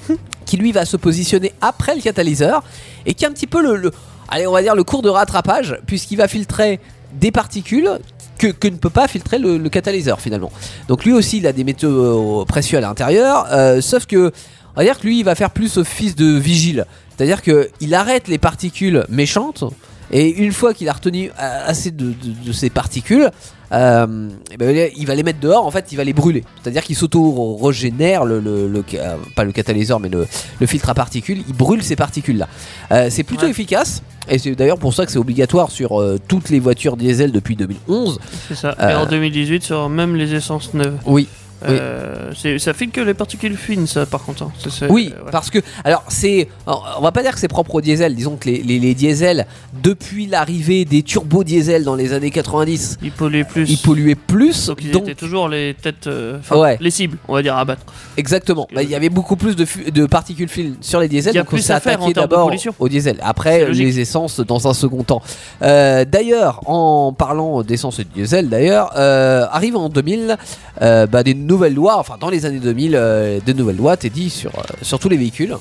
[0.47, 2.63] qui lui va se positionner après le catalyseur
[3.07, 3.93] et qui est un petit peu le, le-
[4.29, 4.47] allez
[4.85, 6.81] cours de rattrapage puisqu'il va filtrer
[7.13, 7.91] des particules
[8.39, 10.53] que, ne peut pas filtrer le, catalyseur finalement.
[10.87, 14.33] Donc lui aussi il a des métaux euh, précieux à l'intérieur, euh, sauf que
[14.77, 17.95] on va dire que lui il va faire plus office de vigile, c'est-à-dire que il
[17.95, 19.65] arrête les particules méchantes
[20.13, 23.31] et une fois qu'il a retenu euh, assez de ces particules,
[23.73, 26.45] euh, eh ben, il va les mettre dehors, en fait il va les brûler.
[26.63, 30.27] C'est-à-dire qu'il s'auto-régénère, le, le- le- euh, pas le catalyseur mais le,
[30.61, 32.49] le filtre à particules, il brûle ces particules-là.
[32.93, 33.51] Euh, c'est plutôt Ouais.
[33.51, 37.57] efficace, et c'est d'ailleurs pour ça que c'est obligatoire sur toutes les voitures diesel depuis
[37.57, 38.19] 2011.
[38.49, 38.75] C'est ça.
[38.81, 40.99] Et en 2018, sur même les essences neuves.
[41.07, 41.29] Oui.
[41.67, 44.45] Euh, c'est- ça filtre que les particules fines, ça, par contre.
[44.45, 44.53] hein.
[44.91, 45.31] Oui, ouais.
[45.33, 48.15] parce que alors c'est, on va pas dire que c'est propre au diesel.
[48.15, 49.47] Disons que les, les, les diesels,
[49.83, 53.69] depuis l'arrivée des turbo diesel dans les années 90, Ils polluaient plus.
[53.71, 54.67] ils polluaient plus.
[54.67, 56.07] Donc ils donc étaient toujours les têtes.
[56.07, 56.77] euh, Ouais.
[56.81, 57.83] les cibles, on va dire, à battre.
[58.17, 61.35] exactement, Bah, il y avait beaucoup plus de, de particules fines sur les diesels.
[61.35, 63.19] Y a donc on plus s'est faire en attaqué d'abord au diesel.
[63.23, 65.23] Après les essences dans un second temps.
[65.63, 70.37] Euh, d'ailleurs, en parlant d'essence et de diesel, d'ailleurs, euh, arrive en 2000
[70.83, 71.99] euh, bah, des nouvelles lois.
[71.99, 75.09] Enfin, dans les années 2000, euh, des nouvelles lois, t'es dit sur euh, sur tous
[75.09, 75.57] les véhicules.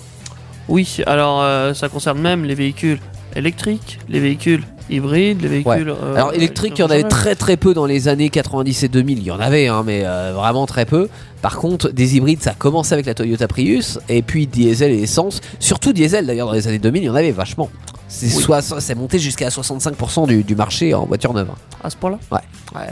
[0.68, 3.00] Oui, alors euh, ça concerne même les véhicules
[3.36, 5.96] électriques, les véhicules hybrides, les véhicules.
[6.16, 9.20] Alors électrique, il y en avait très très peu dans les années 90 et 2000.
[9.20, 11.08] Il y en avait, hein, mais vraiment très peu.
[11.42, 15.04] Par contre, des hybrides, ça a commencé avec la Toyota Prius, et puis diesel et
[15.04, 15.40] essence.
[15.60, 17.70] Surtout diesel d'ailleurs dans les années 2000, il y en avait vachement.
[18.10, 18.96] C'est Oui.
[18.96, 21.50] monté jusqu'à 65% du, du marché en voiture neuve.
[21.84, 22.20] À ce point-là?
[22.32, 22.40] Ouais.
[22.76, 22.88] Ouais.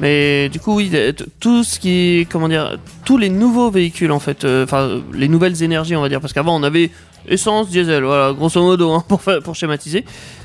[0.00, 4.18] Mais du coup, oui, t- tout ce qui comment dire, tous les nouveaux véhicules en
[4.18, 6.90] fait, euh, enfin les nouvelles énergies, on va dire, parce qu'avant on avait
[7.28, 10.04] essence, diesel, voilà, grosso modo, hein, pour, pour schématiser.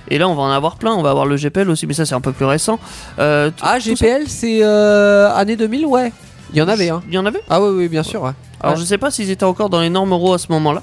[0.10, 0.94] Et là, on va en avoir plein.
[0.94, 2.80] On va avoir le GPL aussi, mais ça c'est un peu plus récent.
[3.20, 6.14] Euh, Ah, GPL, c'est euh, année 2000, ouais.
[6.54, 7.02] Il y en avait, hein.
[7.10, 7.42] Il y en avait?
[7.50, 8.32] Ah oui, oui, bien sûr, ouais.
[8.62, 8.82] Alors Ouais.
[8.82, 10.82] je sais pas s'ils étaient encore dans les normes euros à ce moment-là.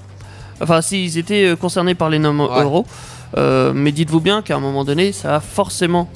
[0.60, 2.62] Enfin, s'ils étaient euh, concernés par les normes Ouais.
[2.62, 2.86] euros.
[3.36, 6.08] Euh, mais dites-vous bien qu'à un moment donné, ça va forcément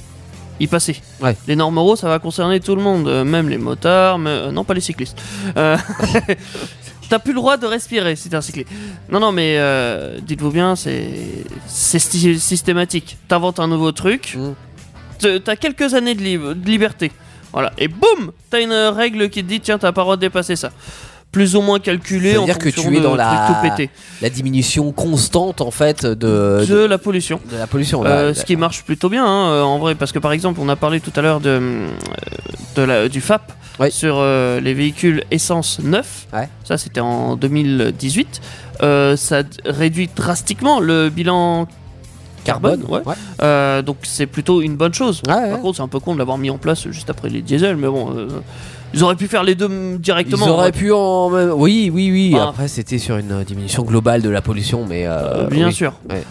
[0.61, 1.01] y passer.
[1.21, 1.37] Ouais.
[1.49, 4.51] Les normes euros, ça va concerner tout le monde, euh, même les motards, mais euh,
[4.53, 5.21] non pas les cyclistes.
[7.09, 8.69] T'as plus le droit de respirer si t'es un cycliste.
[9.11, 9.59] Non, non, mais
[10.23, 11.09] dites-vous bien, c'est
[11.67, 13.17] systématique.
[13.29, 15.39] T'inventes un nouveau truc, Mm.
[15.45, 17.11] t'as quelques années de liberté.
[17.53, 20.21] Voilà, et boum, t'as une règle qui te dit tiens, t'as pas le droit de
[20.21, 20.71] dépasser ça.
[21.31, 23.77] Plus ou moins calculé Ça veut en dire que tu es dans la-.
[24.23, 27.39] La diminution constante, en fait, de, de la pollution.
[27.51, 28.05] de la pollution.
[28.05, 28.35] Euh, là.
[28.35, 30.77] ce qui marche plutôt bien hein, euh, en vrai parce que par exemple on a
[30.77, 31.89] parlé tout à l'heure de, euh,
[32.77, 33.53] de la, du FAP
[33.91, 36.49] sur euh, les véhicules essence neufs Ouais.
[36.65, 38.41] ça c'était en 2018
[38.83, 41.67] Euh, ça réduit drastiquement le bilan
[42.45, 43.01] carbone, ouais.
[43.05, 43.15] ouais.
[43.43, 45.51] Euh, donc c'est plutôt une bonne chose Ouais, ouais.
[45.51, 47.77] par contre c'est un peu con de l'avoir mis en place juste après les diesels
[47.77, 48.29] mais bon euh,
[48.95, 50.73] ils auraient pu faire les deux mm, Ils directement auraient ouais.
[50.73, 51.51] pu en même.
[51.53, 52.37] Oui, oui, oui.
[52.39, 52.49] Ah.
[52.51, 55.05] Après, c'était sur une euh, diminution globale de la pollution, mais.
[55.07, 55.73] euh, bien oui.
[55.73, 56.23] sûr Ouais.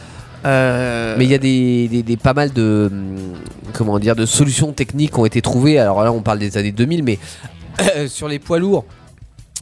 [0.45, 3.15] Euh, Mais il y a des, des- des- pas mal de hum,
[3.73, 5.79] comment dire de solutions techniques qui ont été trouvées.
[5.79, 7.17] Alors là, on parle des années 2000, mais
[8.07, 8.85] sur les poids lourds.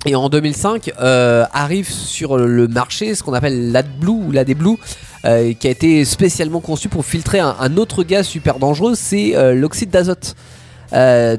[0.05, 4.75] Et en 2005, euh, arrive sur le marché ce qu'on appelle l'AdBlue ou l'AdBlue,
[5.23, 9.33] euh, qui a été spécialement conçu pour filtrer un, un autre gaz super dangereux, c'est
[9.55, 10.35] l'oxyde d'azote.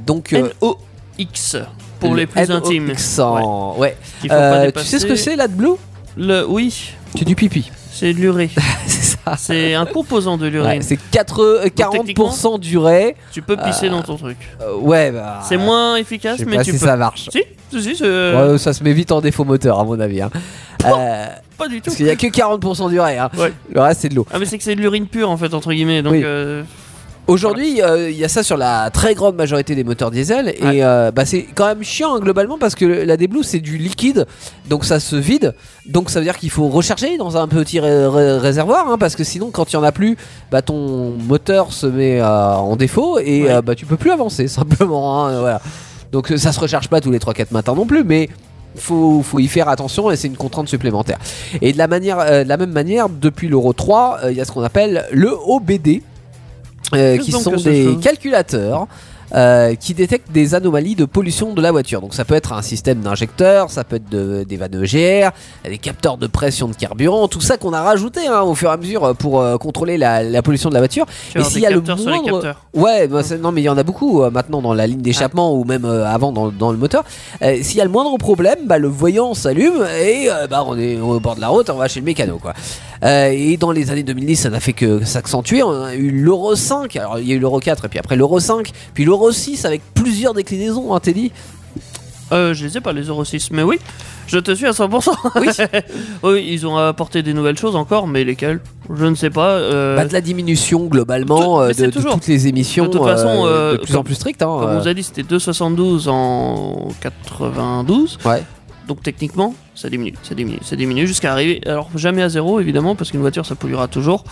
[0.04, 0.48] Donc euh,
[1.18, 1.56] NOx
[2.00, 2.94] pour le les plus intimes ouais.
[4.20, 4.86] qu'il faut pas Euh, tu dépasser.
[4.86, 5.76] sais ce que c'est l'AdBlue
[6.16, 7.70] Le, oui, C'est du pipi.
[7.90, 8.50] c'est de l'urée.
[8.86, 9.36] c'est ça.
[9.36, 10.68] C'est un composant de l'urine.
[10.78, 13.16] Ouais, c'est 4, euh, 40% d'urée.
[13.32, 14.36] tu peux pisser Euh, dans ton truc.
[14.60, 15.40] Euh, ouais, bah.
[15.48, 16.86] C'est moins Je efficace, sais mais pas tu si peux.
[16.86, 17.28] ça marche.
[17.32, 19.98] Si, si, si, c'est- euh, Ouais, ça se met vite en défaut moteur, à mon
[20.00, 20.22] avis.
[20.22, 20.30] hein.
[20.84, 21.26] Euh,
[21.58, 21.84] pas du tout.
[21.86, 23.18] parce qu'il y a que 40% d'urée.
[23.18, 23.30] Hein.
[23.36, 23.52] Ouais.
[23.74, 24.26] Le reste, c'est de l'eau.
[24.32, 26.02] Ah, mais c'est que c'est de l'urine pure en fait, entre guillemets.
[26.02, 26.22] Donc, Oui.
[26.24, 26.62] euh,
[27.28, 30.54] Aujourd'hui, euh, il y a ça sur la très grande majorité des moteurs diesel.
[30.60, 30.82] Et Ouais.
[30.84, 34.26] euh, bah, c'est quand même chiant hein, globalement parce que la D-Blue, c'est du liquide.
[34.68, 35.52] Donc ça se vide.
[35.86, 38.88] Donc ça veut dire qu'il faut recharger dans un petit ré- ré- réservoir.
[38.88, 40.16] hein, parce que sinon, quand il n'y en a plus,
[40.52, 43.18] bah, ton moteur se met euh, en défaut.
[43.18, 43.60] Et Ouais.
[43.62, 45.26] bah, tu peux plus avancer simplement.
[45.26, 45.60] hein, voilà.
[46.12, 48.04] Donc ça se recharge pas tous les 3-4 matins non plus.
[48.04, 48.28] Mais
[48.76, 51.18] faut, faut y faire attention et c'est une contrainte supplémentaire.
[51.60, 54.44] Et de la, manière, de la même manière, depuis l'Euro 3, euh, il y a
[54.44, 56.02] ce qu'on appelle le OBD,
[56.94, 58.86] euh, qui sont des calculateurs.
[59.34, 62.00] Euh, qui détectent des anomalies de pollution de la voiture.
[62.00, 65.30] Donc ça peut être un système d'injecteur, ça peut être de- des vannes EGR,
[65.64, 68.72] des capteurs de pression de carburant, tout ça qu'on a rajouté hein, au fur et
[68.72, 71.06] à mesure pour euh, contrôler la, la pollution de la voiture.
[71.34, 71.80] Et s'il y a le
[72.22, 72.40] moindre-.
[72.74, 75.54] Ouais, bah, non mais il y en a beaucoup euh, maintenant dans la ligne d'échappement
[75.54, 77.04] ou même euh, avant dans, dans le moteur.
[77.42, 80.78] Euh, S'il y a le moindre problème, bah, le voyant s'allume et euh, bah, on
[80.78, 82.52] est au bord de la route, on va chez le mécano quoi.
[83.04, 85.62] Euh, et dans les années 2010, ça n'a fait que s'accentuer.
[85.62, 88.16] On a eu l'Euro 5, alors il y a eu l'Euro 4 et puis après
[88.16, 91.32] l'Euro 5, puis l'Euro 6 avec plusieurs déclinaisons, hein, Teddy.
[92.32, 93.78] Euh, je les ai pas les Euro 6, mais oui,
[94.26, 95.10] je te suis à 100%.
[95.40, 95.46] Oui.
[96.24, 98.60] oui, ils ont apporté des nouvelles choses encore, mais lesquelles?
[98.92, 99.50] Je ne sais pas.
[99.50, 102.14] euh, Bah, de la diminution globalement euh, de, toujours.
[102.14, 104.42] toutes les émissions De toute façon, euh, de plus comme- en plus strictes.
[104.42, 108.18] Hein, Comme on euh, vous a dit, c'était 2,72 en 92.
[108.24, 108.42] ouais.
[108.88, 111.60] Donc techniquement, ça diminue, ça diminue, ça diminue jusqu'à arriver.
[111.66, 114.22] Alors jamais à zéro évidemment, parce qu'une voiture ça polluera toujours.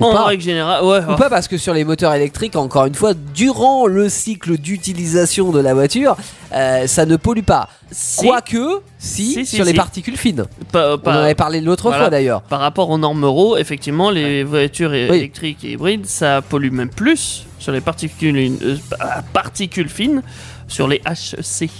[0.00, 0.24] Ou en pas.
[0.24, 1.00] règle générale, ouais.
[1.08, 5.50] Ou pas parce que sur les moteurs électriques, encore une fois, durant le cycle d'utilisation
[5.52, 6.16] de la voiture,
[6.52, 7.68] euh, ça ne pollue pas.
[7.90, 10.44] si, Quoique, si, Si, si, sur les particules fines.
[10.72, 11.98] pas- On en avait parlé l'autre Voilà.
[12.04, 12.42] fois d'ailleurs.
[12.42, 14.96] par rapport aux normes euro, effectivement, les voitures Oui.
[14.98, 18.76] électriques et hybrides, ça pollue même plus sur les particules, euh,
[19.32, 20.22] particules fines,
[20.68, 21.70] sur les HC.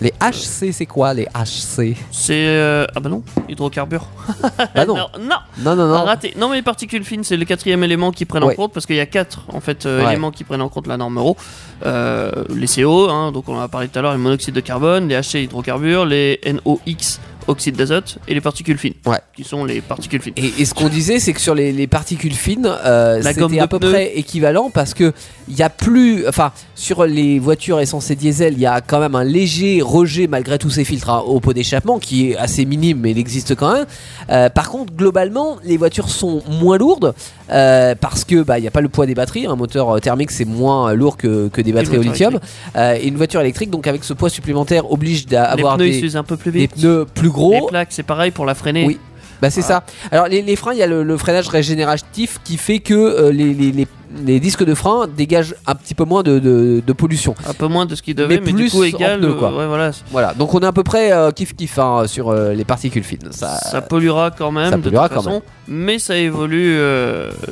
[0.00, 4.06] Les HC, c'est quoi les HC C'est euh, ah bah non, hydrocarbures.
[4.74, 6.04] Bah non, non, non, non, non, non.
[6.04, 6.32] raté.
[6.38, 8.54] Non mais les particules fines, c'est le quatrième élément qu'ils prennent Ouais.
[8.54, 10.12] en compte parce qu'il y a quatre en fait euh, Ouais.
[10.12, 11.36] éléments qui prennent en compte la norme euro.
[11.84, 14.60] Euh, les CO, hein, donc on en a parlé tout à l'heure, les monoxydes de
[14.60, 19.18] carbone, les HC hydrocarbures, les NOx oxyde d'azote et les particules fines, Ouais.
[19.34, 20.34] qui sont les particules fines.
[20.36, 23.66] Et, et ce qu'on disait, c'est que sur les, les particules fines, euh, c'était à
[23.66, 23.90] peu pneus.
[23.90, 25.12] près équivalent parce que
[25.48, 29.00] il y a plus, enfin, sur les voitures essence et diesel, il y a quand
[29.00, 32.64] même un léger rejet malgré tous ces filtres hein, au pot d'échappement qui est assez
[32.64, 33.86] minime, mais il existe quand même.
[34.30, 37.14] Euh, par contre, globalement, les voitures sont moins lourdes
[37.50, 39.46] euh, parce que bah il y a pas le poids des batteries.
[39.46, 42.38] Un moteur euh, thermique c'est moins lourd que, que des batteries au lithium.
[42.76, 46.22] Et une voiture électrique, donc avec ce poids supplémentaire, oblige d'avoir pneus des, s'usent un
[46.22, 46.74] peu plus des vite.
[46.74, 47.66] pneus plus Les gros.
[47.68, 48.84] plaques, c'est pareil pour la freiner.
[48.86, 48.98] Oui.
[49.42, 49.84] Bah c'est ça.
[50.12, 53.32] Alors les, les freins, il y a le, le freinage régénératif qui fait que euh,
[53.32, 53.86] les, les- les-
[54.26, 57.34] les disques de frein dégagent un petit peu moins de, de- de pollution.
[57.48, 59.20] Un peu moins de ce qu'il devait, Mais mais, plus du coup égal.
[59.20, 59.50] pneus, quoi.
[59.52, 59.92] euh, ouais, voilà.
[60.10, 63.04] Voilà, donc on est à peu près euh, kiff kiff hein, sur euh, les particules
[63.04, 63.28] fines.
[63.30, 66.76] Ça, ça polluera quand même ça de polluera toute quand façon, mais ça évolue.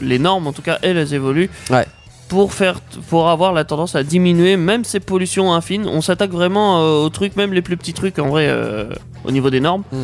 [0.03, 1.49] les normes, en tout cas, elles, elles évoluent.
[1.71, 1.87] Ouais.
[2.29, 6.81] Pour, faire, pour avoir la tendance à diminuer même ces pollutions infines, on s'attaque vraiment
[6.83, 8.85] euh, aux trucs, même les plus petits trucs en vrai, euh,
[9.25, 9.83] au niveau des normes.
[9.91, 9.97] Mm.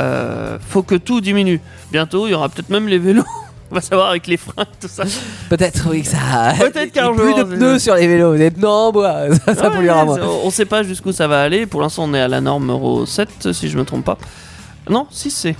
[0.00, 1.60] Euh, faut que tout diminue.
[1.90, 3.24] Bientôt, il y aura peut-être même les vélos.
[3.72, 5.02] on va savoir avec les freins, tout ça.
[5.48, 6.52] Peut-être oui que ça.
[6.58, 9.68] Peut-être qu'un plus de c'est pneus sur les vélos, des pneus en bois, ça, ça
[9.68, 10.16] Ouais, polluera moins.
[10.16, 11.66] c'est- On sait pas jusqu'où ça va aller.
[11.66, 14.18] Pour l'instant, on est à la norme Euro 7, si je me trompe pas.
[14.88, 15.56] Non, 6C.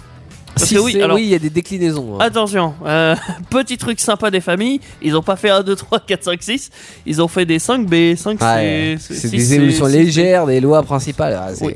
[0.55, 2.15] Parce Si que oui, c'est- alors- oui, il y a des déclinaisons.
[2.17, 2.25] hein.
[2.25, 3.17] Attention, euh,
[3.51, 6.71] petit truc sympa des familles, ils ont pas fait 1, 2, 3, 4, 5, 6,
[7.07, 8.43] ils ont fait des 5B, 5C.
[8.43, 9.93] Ouais, c'est 6C, des évolutions 6C.
[9.93, 11.39] légères des lois principales.
[11.43, 11.75] ah, c'est- Oui.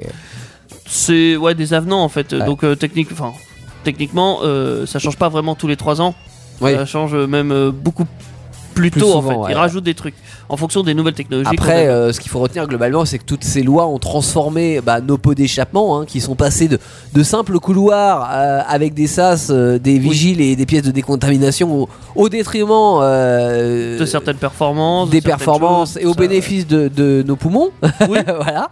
[0.89, 2.33] C'est ouais, des avenants en fait.
[2.33, 2.45] Ouais.
[2.45, 3.09] Donc euh, technique,
[3.83, 6.15] techniquement, euh, ça change pas vraiment tous les 3 ans.
[6.61, 8.07] Ça change même euh, beaucoup
[8.77, 9.37] plus, Plus tôt souvent, en fait.
[9.37, 9.51] ouais.
[9.53, 10.15] Ils rajoutent des trucs
[10.49, 11.49] en fonction des nouvelles technologies.
[11.51, 15.01] Après, euh, ce qu'il faut retenir globalement, c'est que toutes ces lois ont transformé bah,
[15.01, 16.79] nos pots d'échappement, hein, qui sont passés de,
[17.15, 21.83] de simples couloirs euh, avec des sas, euh, des vigiles et des pièces de décontamination
[21.83, 26.21] au, au détriment euh, de certaines performances, de des certaines performances choses, et au ça-
[26.21, 27.71] bénéfice de, de nos poumons.
[28.09, 28.19] Oui.
[28.27, 28.69] voilà.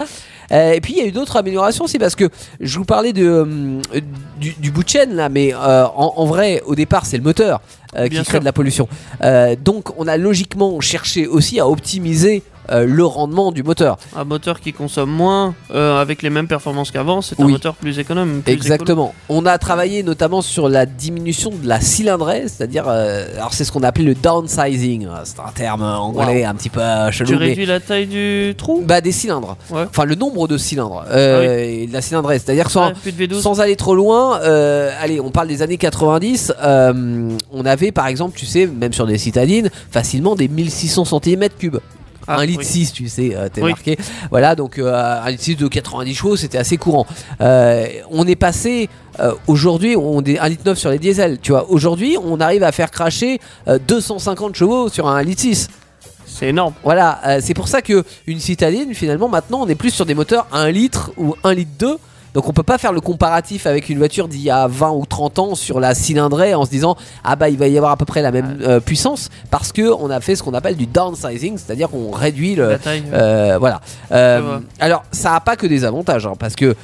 [0.52, 2.28] Euh, et puis il y a eu d'autres améliorations aussi parce que
[2.60, 3.80] je vous parlais de, euh,
[4.38, 7.22] du, du bout de chaîne là, mais euh, en, en vrai, au départ, c'est le
[7.22, 7.62] moteur
[8.02, 8.88] qui Bien crée de la pollution.
[9.22, 13.96] Euh, donc on a logiquement cherché aussi à optimiser euh, le rendement du moteur.
[14.16, 17.52] Un moteur qui consomme moins euh, avec les mêmes performances qu'avant, c'est un Oui.
[17.52, 18.42] moteur plus économe.
[18.42, 19.14] plus Exactement.
[19.28, 23.72] On a travaillé notamment sur la diminution de la cylindrée, c'est-à-dire, euh, alors c'est ce
[23.72, 25.06] qu'on a appelé le downsizing.
[25.24, 27.30] C'est un terme anglais un petit peu chelou.
[27.30, 28.82] Tu mais- réduis la taille du trou?
[28.86, 29.56] Bah des cylindres.
[29.70, 29.84] Ouais.
[29.88, 32.38] Enfin le nombre de cylindres euh, et de la cylindrée.
[32.38, 33.40] C'est-à-dire sans, Ouais, plus de V12.
[33.40, 34.38] sans aller trop loin,
[35.00, 36.52] allez, on parle des années 90.
[36.62, 41.80] euh, on avait par exemple, tu sais, même sur des citadines, facilement des 1600 cm3.
[42.26, 42.64] Ah, un litre oui.
[42.66, 43.70] 6, tu sais, euh, t'es Oui.
[43.70, 43.96] marqué.
[44.30, 47.06] Voilà, donc euh, un litre 6 de 90 chevaux, c'était assez courant.
[47.40, 48.88] Euh, on est passé,
[49.20, 51.70] euh, aujourd'hui, on est 1 litre 9 sur les diesels, tu vois.
[51.70, 55.68] Aujourd'hui, on arrive à faire cracher euh, 250 chevaux sur un litre 6.
[56.26, 56.74] C'est énorme.
[56.82, 60.48] Voilà, c'est pour ça que une citadine, finalement, maintenant, on est plus sur des moteurs
[60.52, 61.96] 1 litre ou 1 litre 2.
[62.34, 65.06] Donc on peut pas faire le comparatif avec une voiture d'il y a 20 ou
[65.06, 67.96] 30 ans sur la cylindrée en se disant ah bah il va y avoir à
[67.96, 70.86] peu près la même euh, puissance parce que on a fait ce qu'on appelle du
[70.86, 73.04] downsizing, c'est-à-dire qu'on réduit le, La taille.
[73.12, 73.80] euh, voilà.
[74.10, 76.74] Euh, alors, ça a pas que des avantages, hein, parce que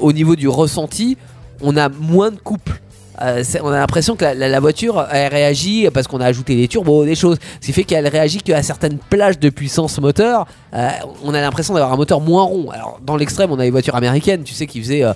[0.00, 1.18] au niveau du ressenti,
[1.60, 2.80] on a moins de couple.
[3.22, 6.54] Euh, on a l'impression que la, la- la voiture elle réagit parce qu'on a ajouté
[6.56, 10.46] des turbos, des choses, ce qui fait qu'elle réagit qu'à certaines plages de puissance moteur.
[10.74, 10.88] euh,
[11.24, 12.70] on a l'impression d'avoir un moteur moins rond.
[12.70, 15.12] Alors dans l'extrême, on a les voitures américaines, tu sais, qui faisaient euh,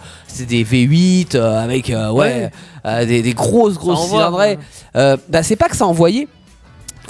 [0.48, 2.50] des V8 euh, avec ouais,
[2.84, 3.06] Ouais.
[3.06, 4.58] des, des grosses grosses cylindrées.
[4.94, 6.28] bah c'est pas que ça envoyait.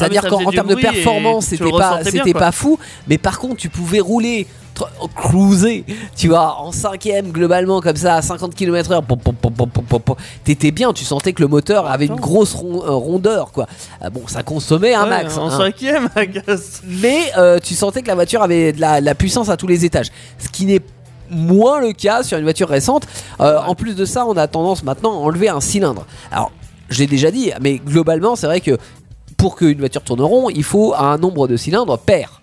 [0.01, 2.79] Ah, C'est-à-dire ça qu'en termes de performance, c'était pas, c'était pas fou.
[3.09, 4.47] Mais par contre, tu pouvais rouler,
[5.15, 5.85] cruiser,
[6.17, 9.03] tu vois, en cinquième globalement comme ça à 50 km/h.
[10.45, 13.67] T'étais bien, tu sentais que le moteur avait une grosse ron- euh, rondeur, quoi.
[14.01, 15.37] Ah bon, ça consommait un max.
[15.37, 15.57] En hein.
[15.59, 16.09] cinquième.
[16.87, 19.85] Mais euh, tu sentais que la voiture avait de la, la puissance à tous les
[19.85, 20.09] étages.
[20.39, 20.81] Ce qui n'est
[21.31, 23.07] moins le cas sur une voiture récente.
[23.41, 26.07] Euh, En plus de ça, on a tendance maintenant à enlever un cylindre.
[26.33, 26.51] Alors,
[26.89, 28.79] je l'ai déjà dit, mais globalement, c'est vrai que
[29.41, 32.41] pour qu'une voiture tourne rond, il faut un nombre de cylindres pair.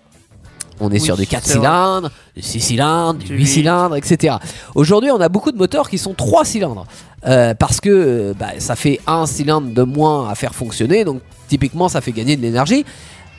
[0.80, 1.66] On est Oui, sur des 4 c'est vrai.
[1.66, 3.46] cylindres, des 6 cylindres, Du 8 huit.
[3.46, 4.36] cylindres, etc.
[4.76, 6.86] Aujourd'hui, on a beaucoup de moteurs qui sont 3 cylindres.
[7.26, 11.20] Euh, parce que euh, bah, ça fait un cylindre de moins à faire fonctionner, donc
[11.48, 12.84] typiquement ça fait gagner de l'énergie.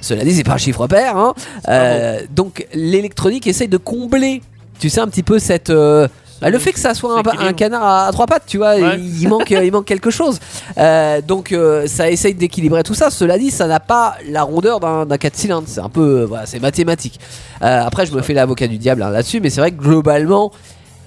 [0.01, 1.15] Cela dit, c'est pas un chiffre pair.
[1.15, 1.33] hein.
[1.69, 4.41] Euh, donc l'électronique essaye de combler,
[4.79, 5.69] tu sais, un petit peu cette.
[5.69, 6.07] euh,
[6.41, 8.99] bah, le fait que ça soit un, canard à, à trois pattes, tu vois, Ouais.
[8.99, 10.39] il, manque, il manque quelque chose.
[10.77, 13.09] Euh, donc euh, ça essaye d'équilibrer tout ça.
[13.09, 15.67] Cela dit, ça n'a pas la rondeur d'un d'un 4 cylindres.
[15.67, 17.19] C'est un peu, euh, voilà, c'est mathématique.
[17.61, 20.51] Euh, après, je me fais l'avocat du diable hein, là-dessus, mais c'est vrai que globalement,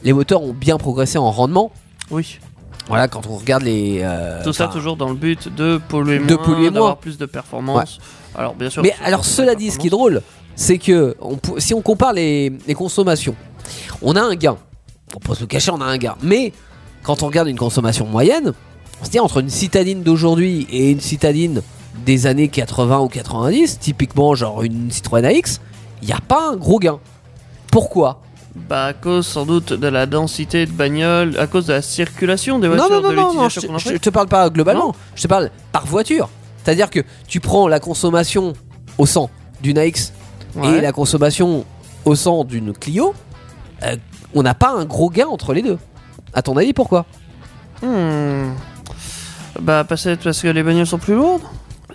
[0.03, 1.71] les moteurs ont bien progressé en rendement.
[2.11, 2.39] Oui.
[2.89, 4.01] Voilà, quand on regarde les.
[4.03, 6.97] euh, Tout ça toujours dans le but de polluer De moins, polluer d'avoir moins.
[7.01, 7.99] plus de performance.
[8.35, 8.83] Alors bien sûr.
[8.83, 10.21] Mais alors, cela la dit, ce qui est drôle,
[10.57, 13.37] c'est que on si on compare les, les consommations,
[14.03, 14.57] on a un gain.
[15.15, 16.17] On peut se le cacher, on a un gain.
[16.23, 16.53] Mais
[17.03, 18.53] quand on regarde une consommation moyenne,
[19.11, 21.63] dit entre une citadine d'aujourd'hui et une citadine
[22.07, 25.61] des années 80 ou 90, typiquement genre une Citroën AX,
[26.03, 26.99] il n'y a pas un gros gain.
[27.71, 28.21] Pourquoi?
[28.69, 32.59] Bah à cause sans doute de la densité de bagnoles, à cause de la circulation
[32.59, 33.99] des voitures, non, non, de non, non, je, fait.
[33.99, 36.29] te parle pas globalement, je te parle par voiture.
[36.63, 38.53] C'est-à-dire que tu prends la consommation
[38.99, 39.31] au 100
[39.63, 40.13] d'une AX
[40.55, 40.77] Ouais.
[40.77, 41.65] et la consommation
[42.05, 43.15] au 100 d'une Clio,
[43.85, 43.97] euh,
[44.35, 45.79] on n'a pas un gros gain entre les deux.
[46.35, 47.05] À ton avis, pourquoi?
[47.83, 48.53] Hmm.
[49.61, 51.43] Bah, parce que les bagnoles sont plus lourdes.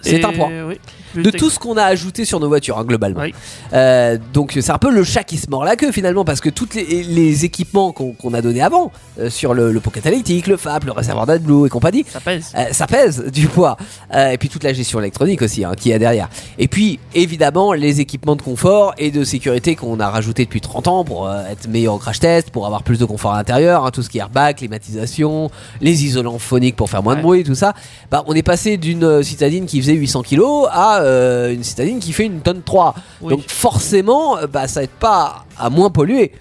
[0.02, 0.50] C'est Et- un point.
[0.68, 0.80] oui,
[1.24, 3.22] de tout ce qu'on a ajouté sur nos voitures, hein, globalement.
[3.22, 3.34] Oui.
[3.74, 6.50] Euh, donc c'est un peu le chat qui se mord la queue finalement, parce que
[6.50, 10.58] tous les, les équipements qu'on a donnés avant, euh, sur le, le pot catalytique, le
[10.58, 12.52] FAP, le réservoir d'AdBlue et compagnie, Ça pèse.
[12.58, 13.78] euh, ça pèse du poids.
[14.14, 16.30] Euh, et puis toute la gestion électronique aussi hein, qui est derrière.
[16.58, 20.88] Et puis évidemment les équipements de confort et de sécurité qu'on a rajouté depuis 30
[20.88, 23.86] ans pour euh, être meilleur au crash test, pour avoir plus de confort à l'intérieur,
[23.86, 25.50] hein, tout ce qui est airbag, climatisation,
[25.82, 27.74] les isolants phoniques pour faire moins de bruit, tout ça.
[28.12, 30.42] Bah, on est passé d'une euh, citadine qui faisait 800 kg
[30.72, 32.94] à euh, une citadine qui fait une tonne 3.
[33.22, 33.32] Oui.
[33.34, 36.32] Donc forcément, euh, bah, ça aide pas à moins polluer.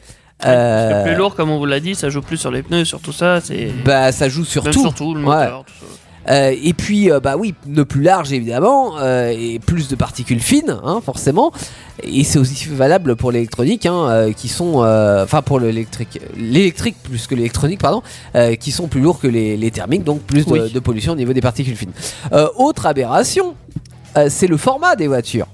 [0.45, 3.01] Euh, plus lourd, comme on vous l'a dit, ça joue plus sur les pneus, sur
[3.01, 3.41] tout ça.
[3.41, 4.81] C'est bah, ça joue sur même tout.
[4.83, 5.27] sur tout, le Ouais.
[5.45, 5.65] moteur.
[5.65, 5.87] tout ça.
[6.29, 10.41] Euh, et puis, euh, bah oui, pneus plus large évidemment, euh, et plus de particules
[10.41, 11.53] fines, hein, forcément.
[12.03, 14.79] Et c'est aussi valable pour l'électronique, hein, qui sont,
[15.23, 18.03] enfin pour l'électrique, l'électrique plus que l'électronique, pardon,
[18.59, 20.71] qui sont plus lourds que les, les thermiques, donc plus de, Oui.
[20.73, 21.93] de pollution au niveau des particules fines.
[22.57, 23.55] Autre aberration,
[24.29, 25.47] c'est le format des voitures.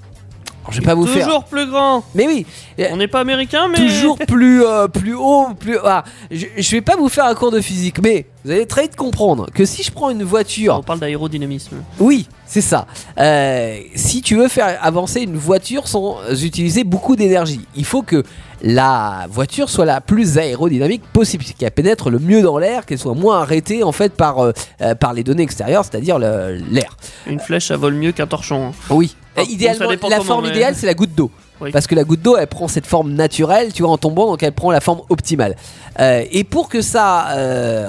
[0.63, 1.27] Alors, je vais pas vous faire.
[1.27, 2.05] Toujours plus grand.
[2.15, 2.47] Mais oui,
[2.91, 5.77] On n'est pas américain, mais toujours plus euh, plus haut, plus.
[5.85, 8.83] Ah, je, je vais pas vous faire un cours de physique, mais vous allez très
[8.83, 11.77] vite comprendre que si je prends une voiture On parle d'aérodynamisme.
[11.99, 12.87] oui, c'est ça.
[13.19, 18.23] Euh, si tu veux faire avancer une voiture sans utiliser beaucoup d'énergie, il faut que
[18.63, 23.15] la voiture soit la plus aérodynamique possible, qu'elle pénètre le mieux dans l'air, qu'elle soit
[23.15, 24.53] moins arrêtée en fait par, euh,
[25.01, 26.97] par les données extérieures, c'est-à-dire l'air.
[27.27, 28.69] Une flèche, ça vole mieux qu'un torchon.
[28.69, 28.73] hein.
[28.91, 29.17] Oui.
[29.37, 31.31] Enfin, Euh, idéalement, la comment, forme mais- idéale, c'est la goutte d'eau.
[31.61, 31.71] Oui.
[31.71, 34.43] Parce que la goutte d'eau, elle prend cette forme naturelle, tu vois, en tombant, donc
[34.43, 35.55] elle prend la forme optimale.
[36.01, 37.87] Euh, et pour que ça, euh,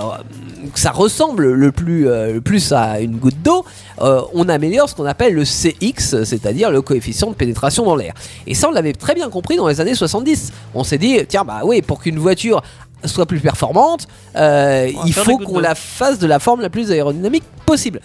[0.71, 3.65] que ça ressemble le plus, euh, le plus à une goutte d'eau,
[3.99, 8.13] on améliore ce qu'on appelle le CX, c'est-à-dire le coefficient de pénétration dans l'air.
[8.45, 10.51] Et ça, on l'avait très bien compris dans les années 70.
[10.75, 12.61] On s'est dit, tiens, bah oui, pour qu'une voiture
[13.05, 17.43] soit plus performante, euh, il faut qu'on la fasse de la forme la plus aérodynamique
[17.65, 17.99] possible.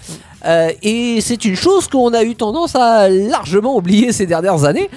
[0.44, 4.88] Euh, et c'est une chose qu'on a eu tendance à largement oublier ces dernières années.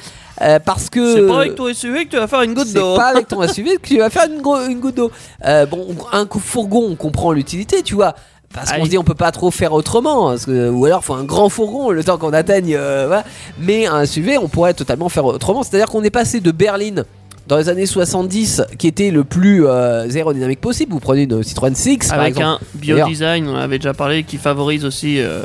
[0.42, 2.74] euh, parce que C'est pas avec ton SUV que tu vas faire une goutte c'est
[2.80, 2.96] d'eau.
[2.96, 5.12] pas avec ton SUV que tu vas faire une, goutte d'eau.
[5.70, 8.16] Bon, un coup fourgon, on comprend l'utilité, tu vois.
[8.54, 11.14] Parce qu'on se dit on peut pas trop faire autrement, parce que- ou alors faut
[11.14, 12.76] un grand fourgon le temps qu'on atteigne.
[12.78, 13.24] euh, voilà.
[13.60, 15.64] Mais un SUV, on pourrait totalement faire autrement.
[15.64, 17.04] C'est-à-dire qu'on est passé de Berlin
[17.52, 20.94] dans les années 70, qui était le plus euh, aérodynamique possible.
[20.94, 24.24] Vous prenez une Citroën 6 par Avec exemple, un biodesign, on en avait déjà parlé,
[24.24, 25.44] qui favorise aussi euh,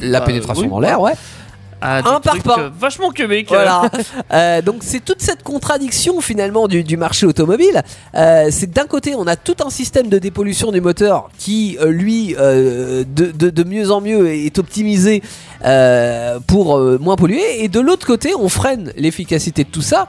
[0.00, 1.12] la bah, pénétration oui, dans l'air, ouais.
[1.12, 2.60] des Un par pas.
[2.60, 3.44] euh, vachement Québec.
[3.50, 3.82] Voilà.
[4.32, 7.82] Euh, donc c'est toute cette contradiction finalement du, du marché automobile.
[8.16, 11.90] Euh, c'est d'un côté on a tout un système de dépollution du moteur qui euh,
[11.90, 15.22] lui euh, de, de- de mieux en mieux est optimisé
[15.64, 20.08] euh, pour euh, moins polluer et de l'autre côté on freine l'efficacité de tout ça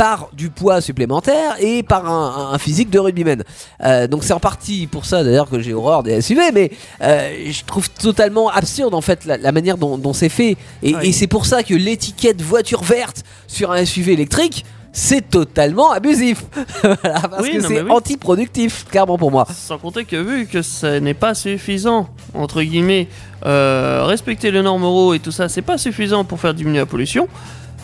[0.00, 3.42] par du poids supplémentaire et par un, un physique de rugbyman.
[3.84, 6.70] Euh, donc c'est en partie pour ça d'ailleurs que j'ai horreur des SUV, mais
[7.02, 10.56] euh, je trouve totalement absurde en fait la, la manière dont, dont c'est fait.
[10.82, 11.08] Et, Oui.
[11.08, 16.44] et c'est pour ça que l'étiquette voiture verte sur un SUV électrique, c'est totalement abusif.
[16.82, 17.90] Voilà, parce Oui, que c'est oui.
[17.90, 19.46] anti-productif, clairement pour moi.
[19.54, 23.06] Sans compter que vu que ce n'est pas suffisant, entre guillemets,
[23.44, 26.86] euh, respecter les normes euro et tout ça, c'est pas suffisant pour faire diminuer la
[26.86, 27.28] pollution.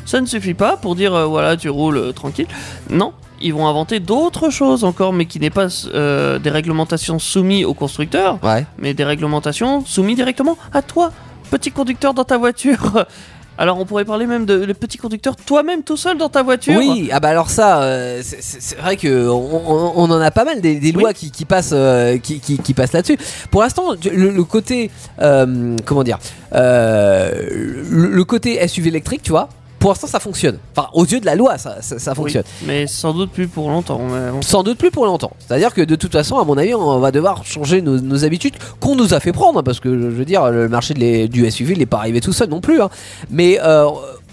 [0.07, 2.47] Ça ne suffit pas pour dire euh, voilà, tu roules euh, tranquille.
[2.91, 7.65] Non, ils vont inventer d'autres choses encore, mais qui n'est pas euh, des réglementations soumises
[7.67, 8.65] aux constructeurs, Ouais.
[8.79, 11.13] mais des réglementations soumises directement à toi,
[11.51, 13.05] petit conducteur dans ta voiture.
[13.59, 16.75] Alors on pourrait parler même de le petit conducteur toi-même tout seul dans ta voiture.
[16.77, 20.79] Oui, ah bah alors ça, euh, c'est- vrai que on, en a pas mal des,
[20.79, 21.15] des lois Oui.
[21.15, 23.17] qui, qui passent, euh, qui, qui- qui passent là-dessus.
[23.51, 24.91] Pour l'instant, le, le côté,
[25.23, 26.19] euh, comment dire,
[26.53, 29.49] le, le côté SUV électrique, tu vois,
[29.79, 30.59] pour l'instant ça fonctionne.
[30.77, 32.45] Enfin, aux yeux de la loi, ça, ça, ça Oui, fonctionne.
[32.67, 34.01] mais sans doute plus pour longtemps.
[34.11, 34.43] mais.
[34.43, 35.33] Sans doute plus pour longtemps.
[35.39, 38.55] C'est-à-dire que de toute façon, à mon avis, on va devoir changer nos, nos habitudes
[38.81, 41.29] qu'on nous a fait prendre, hein, parce que je veux dire, le marché de les-
[41.29, 42.81] du SUV, il n'est pas arrivé tout seul non plus.
[42.81, 42.91] hein.
[43.31, 43.87] Mais euh,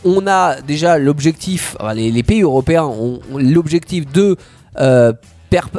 [0.06, 4.36] on a déjà l'objectif, les, les pays européens ont, ont l'objectif de
[4.80, 5.14] euh,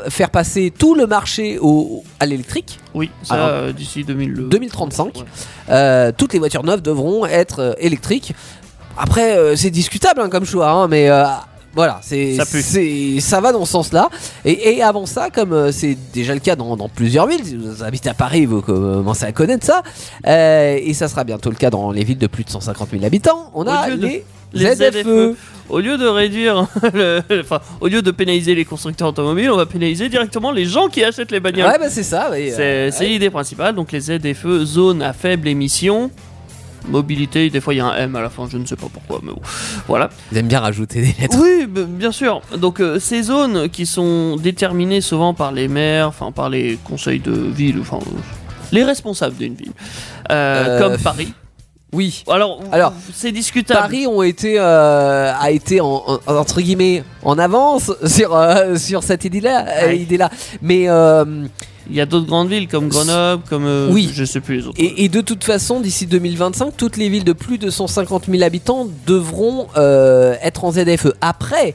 [0.09, 2.79] faire passer tout le marché au, à l'électrique.
[2.95, 5.05] Oui, ça euh, d'ici 2000 2035.
[5.17, 5.23] Ouais.
[5.71, 8.35] Euh, toutes les voitures neuves devront être électriques.
[8.97, 11.25] Après, euh, c'est discutable hein, comme choix, hein, mais euh,
[11.75, 12.37] voilà, c'est
[13.21, 14.09] Ça va dans ce sens-là.
[14.45, 17.57] Et, et avant ça, comme euh, c'est déjà le cas dans, dans plusieurs villes, si
[17.57, 19.83] vous habitez à Paris, vous commencez à connaître ça,
[20.27, 23.51] et ça sera bientôt le cas dans les villes de plus de 150 000 habitants.
[23.55, 25.03] On a lieu de- les les ZFE.
[25.03, 25.37] ZFE.
[25.69, 29.67] Au lieu de réduire, le- enfin, au lieu de pénaliser les constructeurs automobiles, on va
[29.67, 31.67] pénaliser directement les gens qui achètent les bagnoles.
[31.67, 32.29] Ouais, bah c'est ça.
[32.33, 33.09] c'est c'est ouais.
[33.09, 33.75] l'idée principale.
[33.75, 36.11] Donc les ZFE, zone à faible émission.
[36.89, 38.89] Mobilité, des fois il y a un M à la fin, je ne sais pas
[38.93, 39.41] pourquoi, mais bon.
[39.89, 40.11] Voilà.
[40.32, 41.37] Ils aiment bien rajouter des lettres.
[41.41, 42.41] Oui, bien sûr.
[42.57, 47.20] Donc euh, ces zones qui sont déterminées souvent par les maires, enfin par les conseils
[47.20, 47.99] de ville, enfin
[48.72, 49.72] les responsables d'une ville,
[50.30, 51.32] euh, Euh, comme Paris.
[51.95, 52.25] Oui.
[52.29, 53.81] Alors, Alors, c'est discutable.
[53.81, 59.03] Paris ont été euh, a été en, en- entre guillemets en avance sur euh, sur
[59.03, 60.19] cette idée-là, euh, Ouais.
[60.61, 61.25] Mais euh,
[61.89, 64.11] Il y a d'autres grandes villes comme Grenoble, comme euh, Oui.
[64.13, 64.77] je sais plus les autres.
[64.81, 68.43] et, et de toute façon, d'ici 2025, toutes les villes de plus de 150 000
[68.43, 71.13] habitants devront euh, être en ZFE.
[71.21, 71.75] Après,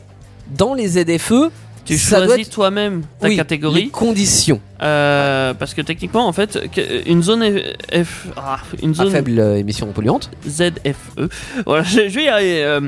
[0.58, 1.52] dans les ZFE,
[1.94, 3.90] tu ça choisis être- toi-même ta oui, les catégorie.
[3.90, 7.44] conditions euh, parce que techniquement, en fait, que- une zone
[7.92, 10.30] F, ah, une à zone faible euh, émission polluante.
[10.48, 11.30] ZFE.
[11.66, 12.64] Voilà, je, je vais y arriver.
[12.64, 12.82] euh,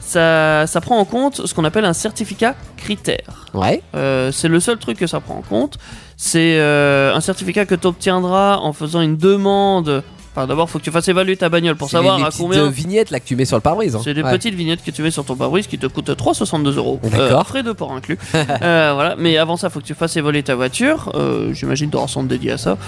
[0.00, 3.46] ça, ça prend en compte ce qu'on appelle un certificat critère.
[3.54, 3.82] Ouais.
[3.94, 5.78] Euh, c'est le seul truc que ça prend en compte.
[6.16, 10.02] C'est euh, un certificat que tu obtiendras en faisant une demande.
[10.34, 12.40] Enfin, d'abord, faut que tu fasses évaluer ta bagnole pour savoir les, les à petites
[12.42, 12.64] combien.
[12.64, 13.96] euh, vignettes là que tu mets sur le pare-brise.
[13.96, 14.00] hein.
[14.02, 14.30] C'est des Ouais.
[14.32, 16.98] petites vignettes que tu mets sur ton pare-brise qui te coûtent 3,62 euros.
[17.02, 17.40] D'accord.
[17.40, 18.18] Euh, frais de port inclus.
[18.34, 19.14] Euh, voilà.
[19.18, 21.12] Mais avant ça, faut que tu fasses évoluer ta voiture.
[21.14, 22.78] Euh, J'imagine auras un centre dédié à ça.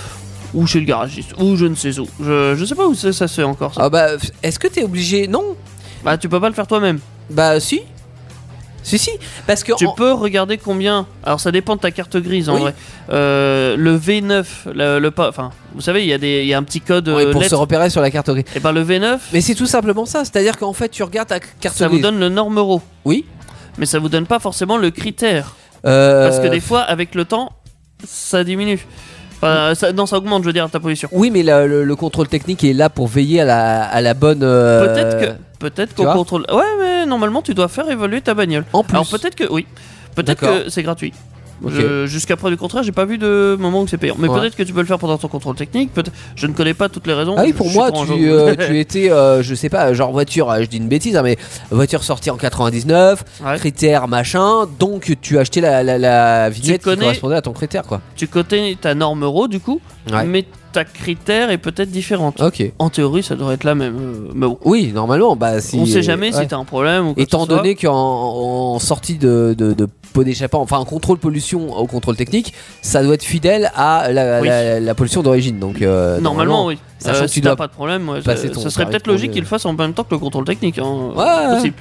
[0.54, 1.32] Ou chez le garagiste.
[1.38, 2.06] Ou je ne sais où.
[2.20, 3.74] Je, je sais pas où ça, ça se fait encore.
[3.74, 3.82] Ça.
[3.84, 4.06] Ah bah,
[4.42, 5.26] est-ce que t'es obligé?
[5.28, 5.42] Non.
[6.04, 6.98] Bah, tu peux pas le faire toi-même.
[7.28, 7.80] Bah si.
[8.84, 9.10] Si si.
[9.46, 11.06] Parce que Tu en- peux regarder combien.
[11.24, 12.60] Alors ça dépend de ta carte grise en Oui.
[12.60, 12.74] vrai.
[13.10, 15.28] Euh, le V9, le, le pas.
[15.30, 17.32] Enfin, vous savez, il y a des, il y a un petit code Ouais, euh,
[17.32, 18.44] pour se repérer sur la carte grise.
[18.54, 21.40] Et ben le V9, Mais c'est tout simplement ça, c'est-à-dire qu'en fait tu regardes ta
[21.40, 22.02] carte ça vous grise.
[22.02, 22.82] donne le norme euro.
[23.06, 23.24] Oui.
[23.78, 25.56] Mais ça vous donne pas forcément le critère.
[25.86, 27.52] Euh, Parce que des fois, avec le temps,
[28.06, 28.86] ça diminue.
[29.44, 31.08] Enfin, ça, non, ça augmente, je veux dire, ta position.
[31.12, 34.14] Oui, mais le, le- le contrôle technique est là pour veiller à la, à la
[34.14, 34.42] bonne.
[34.42, 36.46] euh, Peut-être que, peut-être vois contrôle.
[36.52, 38.64] Ouais, mais normalement, tu dois faire évaluer ta bagnole.
[38.72, 38.94] En plus.
[38.94, 39.66] Alors peut-être que oui.
[40.14, 40.64] Peut-être D'accord.
[40.64, 41.12] que c'est gratuit.
[41.64, 41.72] Ok.
[41.72, 44.14] Je- Jusqu'à preuve du contraire, j'ai pas vu de moment où c'est payant.
[44.18, 44.38] Mais Ouais.
[44.40, 45.90] peut-être que tu peux le faire pendant ton contrôle technique.
[46.36, 47.34] Je ne connais pas toutes les raisons.
[47.38, 50.50] Ah oui, pour Je moi, tu, euh, tu étais, euh, je sais pas, genre voiture,
[50.50, 51.36] euh, je dis une bêtise, hein, mais
[51.70, 53.56] voiture sortie en 99, Ouais.
[53.56, 57.82] critère machin, donc tu as acheté la, la, la vignette qui correspondait à ton critère,
[57.84, 58.00] quoi.
[58.16, 59.80] Tu connais ta norme euro du coup,
[60.12, 60.24] Ouais.
[60.24, 60.44] mais
[60.74, 62.40] ta critère est peut-être différente.
[62.42, 62.62] Ok.
[62.78, 63.96] En théorie, ça devrait être la même.
[63.96, 65.76] euh, mais bon, Oui, normalement, bah si.
[65.78, 66.42] on sait jamais ouais.
[66.42, 67.56] si t'as un problème ou quoi Étant que ce soit.
[67.58, 67.94] donné qu'en
[68.74, 72.52] en sortie de, de, de pot d'échappement, enfin en contrôle pollution au contrôle technique,
[72.82, 74.48] ça doit être fidèle à la, Oui.
[74.48, 75.58] la- la pollution d'origine.
[75.58, 76.78] Donc euh, Normalement, oui.
[76.98, 78.84] sachant que si tu t'as dois pas de problème, ouais, passer ça, ton ça serait
[78.84, 80.78] tarif peut-être logique qu'il le fasse en même temps que le contrôle technique.
[80.78, 81.54] Hein, Ouais, ouais.
[81.54, 81.76] possible.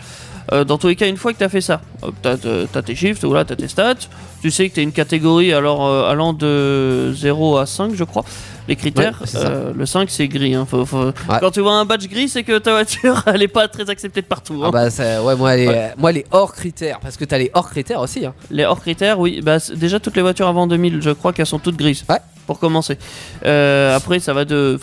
[0.52, 1.82] Euh, dans tous les cas, une fois que tu as fait ça,
[2.22, 2.36] t'as
[2.72, 3.96] t'as tes chiffres, voilà, t'as tes stats,
[4.42, 8.26] tu sais que tu une catégorie alors, euh, allant de 0 à 5, je crois.
[8.68, 10.56] Les critères, Ouais, euh, le 5 c'est gris.
[10.56, 13.48] hein, faut- faut- Quand tu vois un badge gris, c'est que ta voiture elle est
[13.50, 14.62] pas très acceptée de partout.
[14.64, 14.68] hein.
[14.68, 15.94] Ah bah ça- ouais, moi les, Ouais.
[15.98, 18.26] moi les hors critères, parce que t'as les hors critères aussi.
[18.26, 18.34] Hein.
[18.52, 19.42] Les hors critères, oui.
[19.44, 22.04] Bah, déjà, toutes les voitures avant 2000, je crois qu'elles sont toutes grises.
[22.10, 22.20] Ouais.
[22.48, 22.98] Pour commencer.
[23.46, 24.78] Euh, après, ça va de,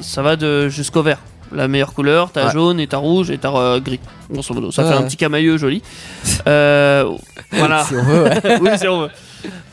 [0.00, 1.18] ça va de jusqu'au vert.
[1.52, 2.52] La meilleure couleur, t'as Ouais.
[2.52, 4.00] jaune et t'as rouge et t'as euh, gris.
[4.30, 5.82] Grosso modo, ça Ouais, fait un petit camailleux joli.
[6.48, 7.10] Euh,
[7.52, 7.84] voilà.
[7.84, 8.24] Si on veut,
[8.60, 9.10] oui, si on veut.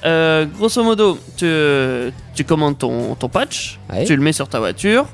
[0.05, 1.45] Euh, grosso modo, tu,
[2.35, 5.05] tu commandes ton, ton patch, tu le mets sur ta voiture.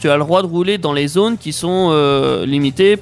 [0.00, 1.90] Tu as le droit de rouler dans les zones qui sont
[2.46, 2.98] limitées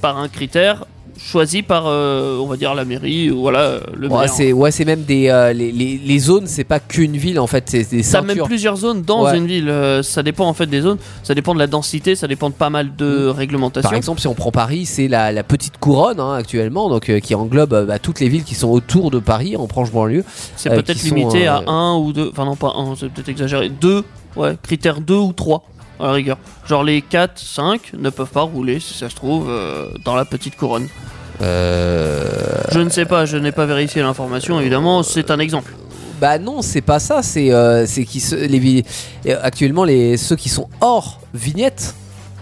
[0.00, 0.84] par un critère
[1.24, 4.28] choisi par, euh, on va dire, la mairie ou voilà, le Ouais, maire.
[4.28, 7.46] c'est ouais, c'est même des euh, les, les, les zones, c'est pas qu'une ville en
[7.46, 9.38] fait, c'est des Ça a même plusieurs zones dans Ouais.
[9.38, 9.68] une ville.
[9.68, 10.98] euh, ça dépend en fait des zones.
[11.22, 12.16] Ça dépend de la densité.
[12.16, 13.88] Ça dépend de pas mal de réglementations.
[13.88, 17.20] Par exemple, si on prend Paris, c'est la, la petite couronne hein, actuellement, donc euh,
[17.20, 20.24] qui englobe euh, bah, toutes les villes qui sont autour de Paris en branche banlieue.
[20.56, 22.30] c'est euh, peut-être sont, limité à un ou deux.
[22.32, 22.96] Enfin non pas un.
[22.96, 23.68] C'est peut-être exagéré.
[23.68, 24.02] Deux.
[24.34, 24.56] Ouais.
[24.62, 25.62] Critère 2 ou 3
[26.00, 26.38] à la rigueur.
[26.68, 30.24] Genre les 4, 5 ne peuvent pas rouler si ça se trouve euh, dans la
[30.24, 30.88] petite couronne.
[31.40, 32.28] Euh,
[32.70, 33.24] Je ne sais pas.
[33.26, 34.60] Je n'ai pas vérifié l'information.
[34.60, 35.72] Évidemment, c'est un exemple.
[36.20, 37.22] Bah non, c'est pas ça.
[37.22, 38.84] C'est euh, qui se- les
[39.26, 41.94] euh, actuellement les ceux qui sont hors vignette,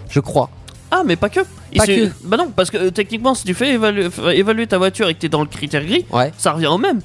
[0.09, 0.49] je crois.
[0.91, 1.39] Ah mais pas que.
[1.75, 1.85] Pas.
[2.25, 5.19] Bah non parce que euh, techniquement si tu fais évaluer, évaluer ta voiture et que
[5.19, 6.31] tu es dans le critère gris, Ouais.
[6.37, 6.99] ça revient au même.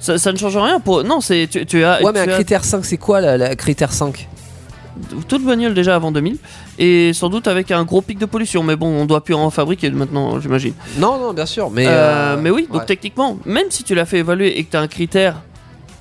[0.00, 1.04] Ça, ça ne change rien pour.
[1.04, 2.02] Non, c'est tu, tu as.
[2.02, 4.26] Ouais, mais un as- critère 5, c'est quoi la, la critère 5
[5.28, 6.36] toute bagnole déjà avant 2000
[6.78, 8.62] et sans doute avec un gros pic de pollution.
[8.62, 10.74] Mais bon on doit plus en fabriquer maintenant j'imagine.
[10.98, 12.86] Non, non, bien sûr, mais Euh, euh, mais oui donc ouais.
[12.86, 15.36] techniquement même si tu l'as fait évaluer et que tu as un critère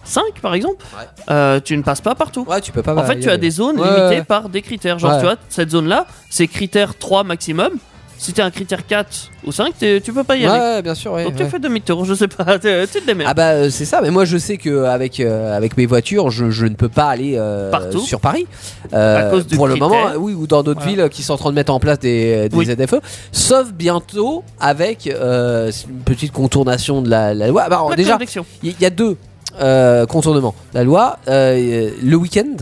[0.03, 1.05] 5 par exemple Ouais.
[1.31, 2.45] euh, tu ne passes pas partout.
[2.47, 2.95] Ouais, tu peux pas.
[2.95, 4.99] en fait tu as des zones Ouais, limitées par des critères.
[4.99, 7.71] Genre tu vois cette zone là c'est critère 3 maximum
[8.18, 10.59] si tu as un critère 4 ou 5 t'es- tu peux pas y Ouais, aller
[10.76, 11.24] ouais, bien sûr, ouais.
[11.26, 11.43] donc ouais.
[11.45, 14.09] tu fais demi-tour je sais pas tu te démerdes Ah bah euh, c'est ça, mais
[14.11, 17.36] moi je sais que avec euh, avec mes voitures, je, je ne peux pas aller
[17.38, 17.99] euh, Partout.
[17.99, 18.47] sur Paris
[18.93, 21.03] À cause du pour le moment, oui, ou dans d'autres Voilà.
[21.03, 22.66] villes qui sont en train de mettre en place des, des Oui.
[22.66, 22.95] ZFE,
[23.32, 25.72] sauf bientôt avec une
[26.05, 27.68] petite contournation de la, la loi.
[27.70, 28.18] Bah, alors, La déjà,
[28.63, 29.18] il y, y a deux
[30.07, 30.55] contournements.
[30.74, 32.55] La loi, le week-end,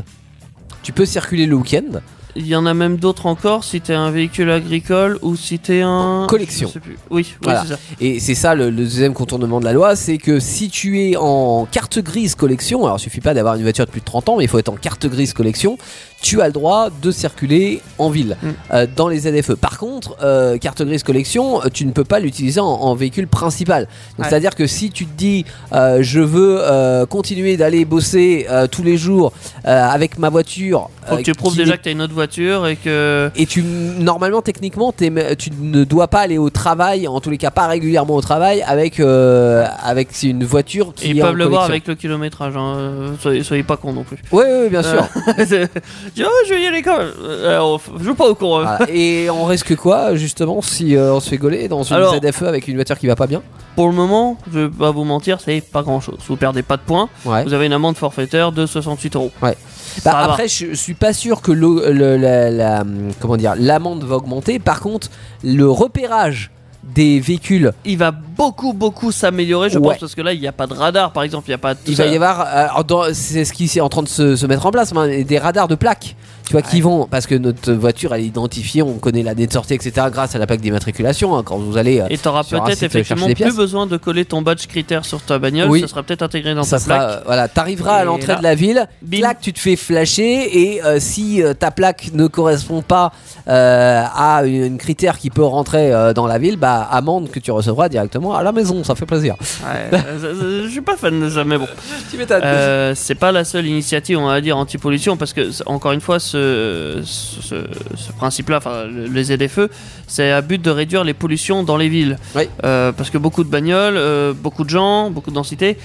[0.82, 2.00] tu peux circuler le week-end.
[2.36, 5.82] Il y en a même d'autres encore si t'es un véhicule agricole ou si t'es
[5.84, 6.26] un.
[6.28, 6.68] Collection.
[6.68, 6.98] Je sais plus.
[7.12, 7.62] Oui, oui Voilà.
[7.62, 7.80] c'est ça.
[8.02, 11.16] Et c'est ça le, le deuxième contournement de la loi, c'est que si tu es
[11.16, 14.30] en carte grise collection, alors il suffit pas d'avoir une voiture de plus de 30
[14.30, 15.78] ans, mais il faut être en carte grise collection,
[16.24, 18.48] tu as le droit de circuler en ville Mm.
[18.74, 19.54] euh, dans les ZFE.
[19.56, 23.28] Par contre, euh, carte grise collection, euh, tu ne peux pas l'utiliser en, en véhicule
[23.28, 23.88] principal.
[24.18, 24.26] Ouais.
[24.28, 28.84] c'est-à-dire que si tu te dis euh, je veux euh, continuer d'aller bosser euh, tous
[28.84, 29.34] les jours
[29.68, 32.66] euh, avec ma voiture, Faut euh, que tu prouves déjà que t'as une autre voiture
[32.68, 33.30] et que.
[33.36, 35.12] et tu normalement techniquement tu
[35.60, 39.00] ne dois pas aller au travail en tous les cas pas régulièrement au travail avec
[39.02, 42.56] euh, avec une voiture qui Et ils est en peuvent le voir avec le kilométrage.
[42.56, 43.14] Hein.
[43.20, 44.18] Soyez, soyez pas cons non plus.
[44.32, 45.06] Ouais, bien sûr.
[46.20, 47.12] Euh, je oh, vais y aller quand même.
[47.24, 48.62] Euh, je joue pas au courant.
[48.62, 48.76] hein.
[48.78, 48.92] Voilà.
[48.94, 52.44] Et on risque quoi justement si euh, on se fait gauler dans une Alors- ZFE
[52.44, 53.42] avec une voiture qui va pas bien?
[53.76, 56.20] Pour le moment, je vais pas vous mentir, c'est pas grand chose.
[56.28, 57.10] Vous perdez pas de points.
[57.26, 57.44] Ouais.
[57.44, 59.32] Vous avez une amende forfaitaire de 68 euros.
[59.42, 59.58] Ouais.
[60.00, 60.32] Ça Bah, va.
[60.34, 62.84] après, je, suis pas sûr que le- la, la-
[63.20, 64.60] comment dire l'amende va augmenter.
[64.60, 65.10] Par contre,
[65.44, 66.52] le repérage
[66.84, 69.90] des véhicules, il va beaucoup beaucoup s'améliorer, je Ouais.
[69.92, 71.60] pense, parce que là, il n'y a pas de radar, par exemple, il n'y a
[71.60, 72.42] pas il va y avoir,
[72.76, 75.38] euh, c'est ce qui est en train de se, se mettre en place, mais des
[75.40, 76.16] radars de plaques.
[76.46, 79.54] Tu vois, qui vont, parce que notre voiture elle est identifiée, on connaît l'année de
[79.54, 80.08] sortie, etc.
[80.12, 81.36] grâce à la plaque d'immatriculation.
[81.38, 84.26] hein, quand vous allez, euh, Et tu auras peut-être site, effectivement plus besoin de coller
[84.26, 85.82] ton badge critère sur ta bagnole, Oui.
[85.82, 87.10] ça sera peut-être intégré dans ça ta sera, plaque.
[87.10, 89.20] euh, voilà, t'arriveras à Et l'entrée de la ville, bim.
[89.20, 93.12] clac, tu te fais flasher et euh, si euh, ta plaque ne correspond pas
[93.48, 97.40] euh, à une, une critère qui peut rentrer euh, dans la ville, bah amende que
[97.40, 99.36] tu recevras directement à la maison, ça fait plaisir.
[99.64, 101.68] Ouais, euh, je suis pas fan de ça, mais bon.
[102.12, 102.18] Tu.
[102.32, 106.20] Euh, c'est pas la seule initiative, on va dire, anti-pollution, parce que, encore une fois,
[106.34, 107.56] ce, ce,
[107.96, 109.70] ce principe-là, enfin, le- les ZFE,
[110.08, 112.18] c'est à but de réduire les pollutions dans les villes.
[112.36, 112.44] Oui.
[112.66, 115.78] Euh, parce que beaucoup de bagnoles, euh, beaucoup de gens, beaucoup de densité.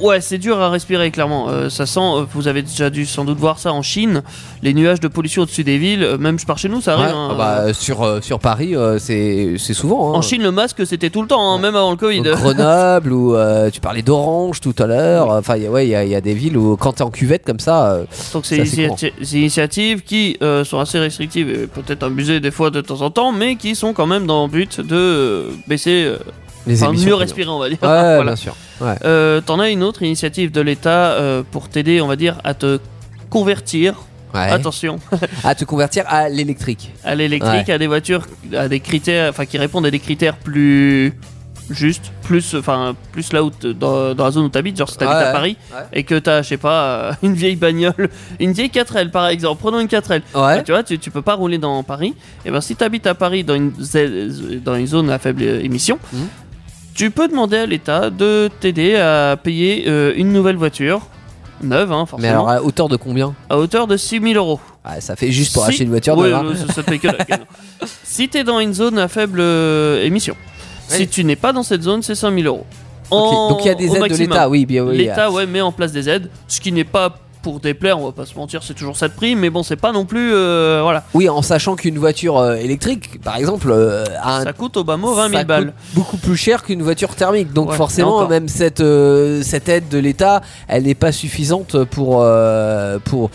[0.00, 1.48] Ouais, c'est dur à respirer, clairement.
[1.48, 4.22] Euh, ça sent, euh, vous avez déjà dû sans doute voir ça en Chine,
[4.62, 7.14] les nuages de pollution au-dessus des villes, euh, même par chez nous, ça Ouais, arrive.
[7.16, 7.28] hein.
[7.32, 10.14] ah bah, euh, sur, sur Paris, euh, c'est c'est souvent.
[10.14, 10.18] hein.
[10.18, 12.22] En Chine, le masque, c'était tout le temps, hein, même avant le Covid.
[12.22, 15.30] Grenoble ou euh, tu parlais d'Orange tout à l'heure.
[15.30, 16.92] Enfin, il y a- ouais, il y, a- il y a des villes où quand
[16.94, 20.78] t'es en cuvette comme ça, euh, Donc c'est Ça, des c'est initiatives qui euh, sont
[20.78, 24.06] assez restrictives et peut-être abusées des fois de temps en temps, mais qui sont quand
[24.06, 26.16] même dans le but de euh, baisser, euh,
[26.66, 27.78] les enfin mieux respirer, on va dire.
[27.82, 28.22] Ouais, Voilà.
[28.24, 28.56] bien sûr.
[28.80, 28.94] Ouais.
[29.04, 32.54] Euh, T'en as une autre initiative de l'État euh, pour t'aider, on va dire, à
[32.54, 32.78] te
[33.30, 33.94] convertir.
[34.34, 34.40] Ouais.
[34.50, 34.98] Attention
[35.44, 36.92] À te convertir à l'électrique.
[37.04, 41.14] à l'électrique, à des voitures, à des critères, enfin qui répondent à des critères plus
[41.68, 45.16] justes, plus, enfin plus là où dans, dans la zone où t'habites, genre si t'habites
[45.16, 45.32] Ouais, à.
[45.32, 45.82] Paris Ouais.
[45.92, 48.08] et que t'as, je sais pas, euh, une vieille bagnole,
[48.40, 50.14] une vieille 4L par exemple, prenons une 4L.
[50.14, 50.22] Ouais.
[50.34, 52.14] Ah, tu vois, tu, tu peux pas rouler dans Paris.
[52.44, 53.72] Et ben si tu habites à Paris dans une,
[54.64, 56.28] dans une zone à faible émission, Mhm.
[57.00, 61.00] Tu peux demander à l'État de t'aider à payer euh, une nouvelle voiture,
[61.62, 63.34] neuve, hein, Mais forcément, alors à hauteur de combien?
[63.48, 64.60] À hauteur de 6000 euros.
[64.84, 66.14] Ah, Ça fait juste pour Si- acheter une voiture.
[66.18, 67.44] Ouais, neuve, ça, ça te que canon.
[68.04, 70.36] Si t'es dans une zone à faible euh, émission,
[70.88, 72.66] si tu n'es pas dans cette zone, c'est 5000 euros.
[73.10, 74.98] Donc il y a des aides de l'État, oui, bien oui.
[74.98, 78.12] L'État ouais, met en place des aides, ce qui n'est pas pour déplaire, on va
[78.12, 80.32] pas se mentir, c'est toujours ça de prix, mais bon, c'est pas non plus.
[80.34, 81.04] euh, voilà.
[81.14, 84.84] Oui, en sachant qu'une voiture euh, électrique, par exemple, euh, a un Ça coûte au
[84.84, 85.64] bas mot 20 000 ça balles.
[85.66, 87.52] coûte beaucoup plus cher qu'une voiture thermique.
[87.52, 92.24] Donc Ouais, forcément, même cette, euh, cette aide de l'État, elle n'est pas suffisante pour,
[93.04, 93.30] pour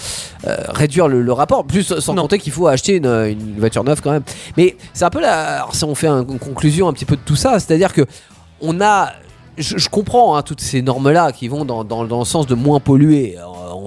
[0.70, 1.66] réduire le, le rapport.
[1.66, 2.24] Plus sans Non.
[2.24, 4.24] compter qu'il faut acheter une, une voiture neuve quand même.
[4.58, 5.56] Mais c'est un peu la...
[5.58, 8.06] alors, si on fait un- une conclusion un petit peu de tout ça, c'est-à-dire que
[8.62, 9.10] on a...
[9.58, 12.56] Je, je comprends hein, toutes ces normes-là qui vont dans, dans- dans le sens de
[12.56, 13.38] moins polluer.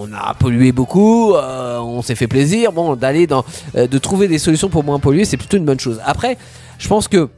[0.01, 2.71] On a pollué beaucoup, euh, on s'est fait plaisir.
[2.71, 3.43] Bon, d'aller dans,
[3.75, 5.99] euh, de trouver des solutions pour moins polluer, c'est plutôt une bonne chose.
[6.05, 6.37] Après,
[6.77, 7.29] je pense que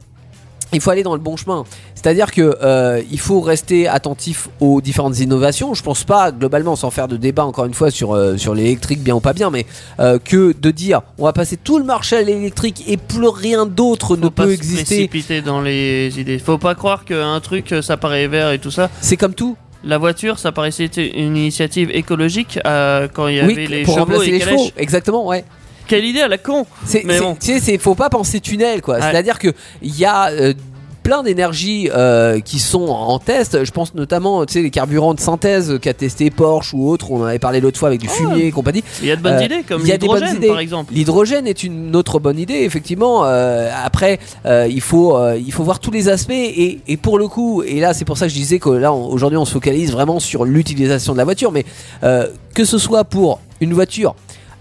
[0.72, 1.64] il faut aller dans le bon chemin.
[1.94, 5.74] C'est-à-dire que euh, il faut rester attentif aux différentes innovations.
[5.74, 9.02] Je pense pas globalement, sans faire de débat encore une fois sur euh, sur l'électrique
[9.02, 9.66] bien ou pas bien, mais
[10.00, 13.66] euh, que de dire on va passer tout le marché à l'électrique et plus rien
[13.66, 15.06] d'autre ne pas peut se exister.
[15.08, 16.38] précipiter dans les idées.
[16.38, 18.88] Faut pas croire qu'un truc ça paraît vert et tout ça.
[19.00, 19.56] C'est comme tout.
[19.84, 23.82] La voiture, ça paraissait être une initiative écologique euh, quand il y avait Oui, les
[23.82, 24.70] pour chevaux remplacer et les chevaux.
[24.76, 25.44] Exactement, ouais.
[25.88, 26.66] Quelle idée à la con
[27.04, 27.34] Mais bon.
[27.34, 28.96] tu sais, c'est, faut pas penser tunnel, quoi.
[28.96, 29.00] Ouais.
[29.02, 29.48] C'est-à-dire que
[29.82, 30.54] il y a euh,
[31.02, 33.64] plein d'énergies euh, qui sont en test.
[33.64, 37.10] Je pense notamment, tu sais, les carburants de synthèse qu'a testé Porsche ou autre.
[37.10, 38.82] On en avait parlé l'autre fois avec du fumier et compagnie.
[39.02, 40.92] Il y a de bonnes Euh, idées comme l'hydrogène par exemple.
[40.94, 43.24] L'hydrogène est une autre bonne idée, effectivement.
[43.24, 47.18] Euh, après, euh, il faut euh, il faut voir tous les aspects et, et pour
[47.18, 49.52] le coup, et là c'est pour ça que je disais que là aujourd'hui on se
[49.52, 51.64] focalise vraiment sur l'utilisation de la voiture, mais
[52.04, 54.14] euh, que ce soit pour une voiture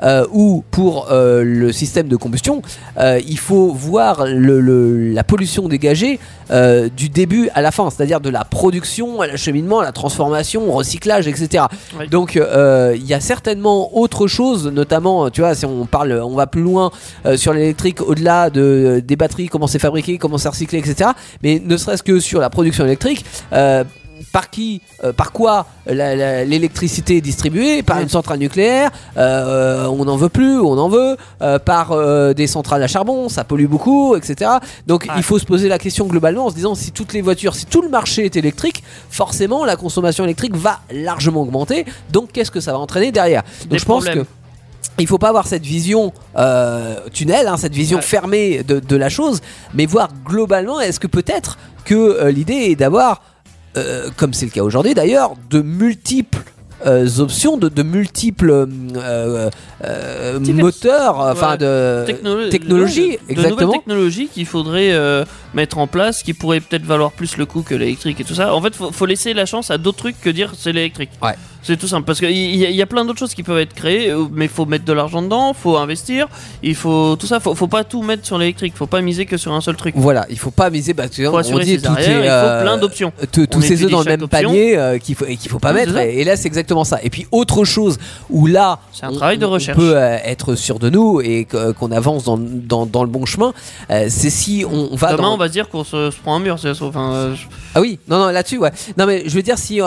[0.03, 2.61] euh, ou pour euh, le système de combustion,
[2.97, 6.19] euh, il faut voir le- le- la pollution dégagée
[6.51, 10.67] euh, du début à la fin, c'est-à-dire de la production à l'acheminement, à la transformation,
[10.69, 11.65] au recyclage, etc.
[11.99, 12.07] Oui.
[12.09, 16.35] Donc euh, il y a certainement autre chose, notamment, tu vois, si on parle, on
[16.35, 16.91] va plus loin
[17.25, 21.11] euh, sur l'électrique, au-delà de, des batteries, comment c'est fabriqué, comment c'est recyclé, etc.
[21.43, 23.23] Mais ne serait-ce que sur la production électrique.
[24.21, 29.85] Euh, par qui, euh, par quoi la- l'électricité est distribuée Par une centrale nucléaire, euh,
[29.87, 31.17] on n'en veut plus, on en veut.
[31.41, 34.51] euh, par euh, des centrales à charbon, ça pollue beaucoup, etc.
[34.87, 37.55] Donc il faut se poser la question globalement en se disant si toutes les voitures,
[37.55, 41.85] si tout le marché est électrique, forcément la consommation électrique va largement augmenter.
[42.11, 43.43] Donc qu'est-ce que ça va entraîner derrière?
[43.61, 44.23] Donc Des je pense problèmes.
[44.25, 44.29] que
[44.99, 48.03] il faut pas avoir cette vision euh, tunnel, hein, cette vision Ouais.
[48.03, 49.39] fermée de, de la chose,
[49.73, 53.21] mais voir globalement, est-ce que peut-être que euh, l'idée est d'avoir,
[53.77, 56.39] euh, comme c'est le cas aujourd'hui d'ailleurs, de multiples
[56.85, 58.67] euh, options, de, de multiples
[58.97, 59.49] euh,
[60.53, 63.61] moteurs, enfin de Technolo- technologie, ouais, de exactement.
[63.61, 64.91] nouvelles technologies qu'il faudrait
[65.53, 68.53] mettre en place, qui pourraient peut-être valoir plus le coup que l'électrique et tout ça.
[68.53, 71.11] En fait, faut, faut laisser la chance à d'autres trucs que dire c'est l'électrique.
[71.21, 71.35] Ouais.
[71.63, 73.59] C'est tout simple parce qu'il y, a- il y a plein d'autres choses qui peuvent
[73.59, 76.27] être créées, euh, mais faut mettre de l'argent dedans, faut investir,
[76.63, 77.39] il faut tout ça.
[77.39, 79.93] Faut, faut pas tout mettre sur l'électrique, faut pas miser que sur un seul truc.
[79.95, 80.93] Voilà, il faut pas miser.
[80.93, 83.13] Bah, tu vois, on dit tout arrières, est, il faut euh, plein d'options.
[83.31, 84.49] tous- ces œufs dans le même option.
[84.49, 85.95] panier euh, qu'il faut et qu'il faut pas mettre.
[85.97, 86.99] Et, et là, c'est exactement ça.
[87.03, 87.99] Et puis autre chose
[88.31, 89.77] où là, C'est un on- travail de recherche.
[89.77, 91.45] On peut euh, être sûr de nous et
[91.77, 93.53] qu'on avance dans, dans, dans le bon chemin.
[93.87, 96.39] c'est si on, on va Demain, dans, on va dire qu'on se, se prend un
[96.39, 96.57] mur.
[96.81, 97.45] Enfin, je-
[97.75, 98.71] Ah oui, non, non, là-dessus, ouais.
[98.97, 99.79] Non, mais je veux dire, si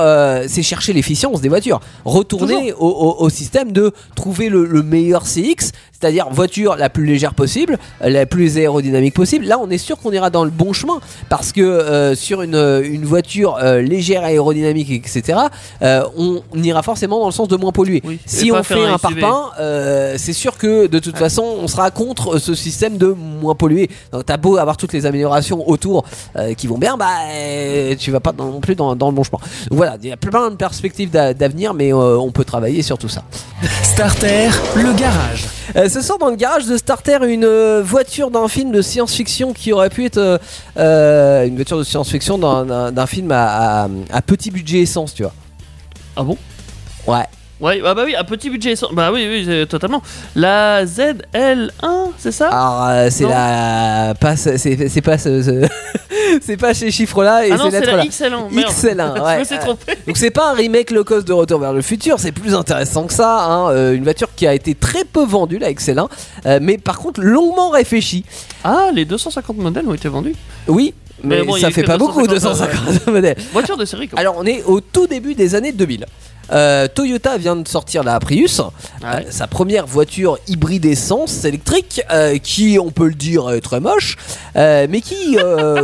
[0.46, 1.63] c'est chercher l'efficience des voitures,
[2.04, 7.06] retourner au, au- au système de trouver le, le meilleur CX, c'est-à-dire voiture la plus
[7.06, 9.44] légère possible, euh, la plus aérodynamique possible.
[9.46, 12.56] Là, on est sûr qu'on ira dans le bon chemin parce que euh, sur une,
[12.84, 15.38] une voiture euh, légère, aérodynamique, etc.,
[15.82, 18.02] euh, on, on ira forcément dans le sens de moins polluer.
[18.04, 18.18] Oui.
[18.26, 21.20] Si on fait un un parpaing, euh, c'est sûr que de toute Ouais.
[21.20, 23.88] façon, on sera contre ce système de moins polluer.
[24.12, 26.04] Donc, t'as beau avoir toutes les améliorations autour
[26.36, 29.22] euh, qui vont bien, bah euh, tu vas pas non plus dans, dans le bon
[29.22, 29.38] chemin.
[29.70, 32.82] Donc voilà, il y a plein de perspectives d'a- d'avenir, mais euh, on peut travailler
[32.82, 33.22] sur tout ça.
[33.82, 35.44] Starter, le garage.
[35.84, 39.52] Euh, ce soir dans le garage de Starter, une euh, voiture d'un film de science-fiction
[39.52, 40.38] qui aurait pu être euh,
[40.78, 45.34] euh, une voiture de science-fiction d'un- film à, à- à petit budget essence, tu vois.
[46.16, 46.38] Ah bon?
[47.06, 47.24] Ouais.
[47.60, 48.74] Ouais, ah bah oui, un petit budget.
[48.74, 50.02] sans- Bah oui, oui, c'est- totalement.
[50.34, 52.48] La ZL1, c'est ça?
[52.48, 53.30] Alors euh, c'est Non.
[53.30, 55.68] la pas ce- c'est c'est pas ce, ce-
[56.42, 57.96] c'est pas ces chiffres-là et Ah non, ces c'est lettres-là.
[57.98, 58.50] la XL1.
[58.50, 58.72] Merde.
[58.72, 59.38] XL1, Je ouais.
[59.38, 59.92] me suis trompé.
[60.06, 63.04] Donc c'est pas un remake low cost de Retour vers le futur, c'est plus intéressant
[63.06, 63.44] que ça.
[63.44, 63.70] hein.
[63.70, 66.08] Euh, une voiture qui a été très peu vendue, la XL1,
[66.46, 68.24] euh, mais par contre longuement réfléchie.
[68.64, 70.34] Ah, les 250 modèles ont été vendus.
[70.66, 70.92] Oui,
[71.22, 73.36] mais, Mais bon, il y ça eu fait que pas beaucoup 250, 250 modèles.
[73.52, 74.18] Voiture de série, quoi.
[74.18, 76.04] Alors on est au tout début des années 2000.
[76.52, 78.66] Euh, Toyota vient de sortir la Prius, Ouais.
[79.04, 83.80] euh, sa première voiture hybride essence électrique, euh, qui on peut le dire est très
[83.80, 84.16] moche,
[84.54, 85.36] mais qui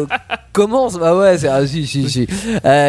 [0.52, 2.26] commence, bah ouais, c'est ah, si, si, si.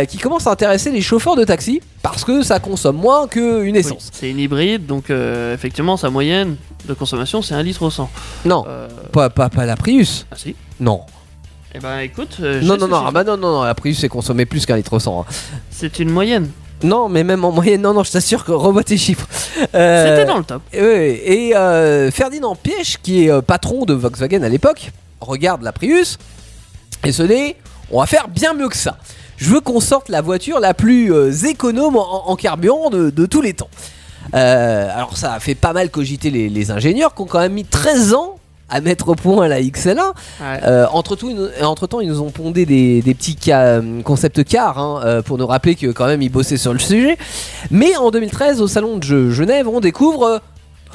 [0.07, 3.77] Qui commence à intéresser les chauffeurs de taxi parce que ça consomme moins qu'une Oui,
[3.77, 4.09] essence.
[4.11, 6.55] c'est une hybride, donc effectivement, sa moyenne
[6.87, 8.09] de consommation, c'est 1 litre au 100.
[8.45, 8.65] Non,
[9.11, 10.25] pas, pas, pas la Prius.
[10.31, 10.55] ah si.
[10.79, 11.01] Non.
[11.73, 14.45] Eh ben écoute, Non, non, non, ah bah non, non, non, la Prius est consommée
[14.45, 15.21] plus qu'un litre au 100.
[15.21, 15.25] hein.
[15.69, 16.49] C'est une moyenne.
[16.83, 19.27] Non, mais même en moyenne, non, non, je t'assure que revois tes chiffres.
[19.75, 20.61] Euh, C'était dans le top.
[20.73, 26.17] Et euh, Ferdinand Piège, qui est euh, patron de Volkswagen à l'époque, regarde la Prius
[27.05, 27.55] et se dit
[27.91, 28.97] on va faire bien mieux que ça.
[29.37, 33.25] Je veux qu'on sorte la voiture la plus euh, économe en, en carburant de, de
[33.25, 33.69] tous les temps.
[34.33, 37.65] Alors ça a fait pas mal cogiter les, les ingénieurs qui ont quand même mis
[37.65, 38.35] 13 ans
[38.71, 39.97] à mettre au point la XL1.
[39.99, 40.13] Ouais.
[40.63, 44.79] Euh, entre, tout, entre temps, ils nous ont pondé des, des petits euh, concepts cars
[44.79, 47.17] hein, euh, pour nous rappeler que quand même ils bossaient sur le sujet.
[47.69, 50.37] Mais en 2013, au salon de Ge- Genève, on découvre euh,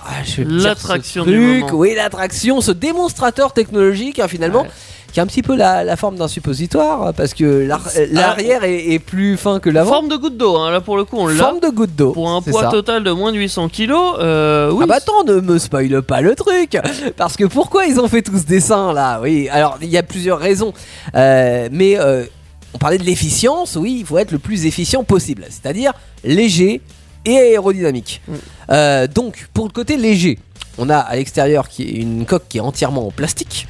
[0.04, 1.78] ah, L'attraction du truc, moment.
[1.78, 4.62] Oui, l'attraction, ce démonstrateur technologique hein, finalement.
[4.62, 4.68] Ouais.
[5.16, 8.88] Qui a un petit peu la, la forme d'un suppositoire parce que l'ar- l'arrière est,
[8.92, 9.88] est plus fin que l'avant.
[9.90, 11.36] Forme de goutte d'eau, hein, là pour le coup, on l'a.
[11.36, 12.12] Forme de goutte d'eau.
[12.12, 12.68] Pour un poids ça.
[12.70, 14.80] total de moins de 800 kilos, euh, oui.
[14.82, 16.76] Ah bah attends, ne me spoile pas le truc
[17.16, 19.18] Parce que pourquoi ils ont fait tout ce dessin là?
[19.22, 20.74] Oui, alors il y a plusieurs raisons.
[21.14, 22.26] Euh, mais euh,
[22.74, 25.46] on parlait de l'efficience, oui, il faut être le plus efficient possible.
[25.48, 25.94] C'est-à-dire
[26.24, 26.82] léger
[27.24, 28.20] et aérodynamique.
[28.28, 28.34] Mm.
[28.68, 30.38] Euh, donc, pour le côté léger,
[30.76, 33.66] on a à l'extérieur une coque qui est entièrement en plastique.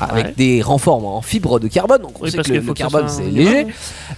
[0.00, 0.34] Avec Ouais.
[0.36, 2.72] des renforts en fibre de carbone, donc on Oui, sait parce que le, faut le
[2.74, 3.66] que ça carbone c'est léger.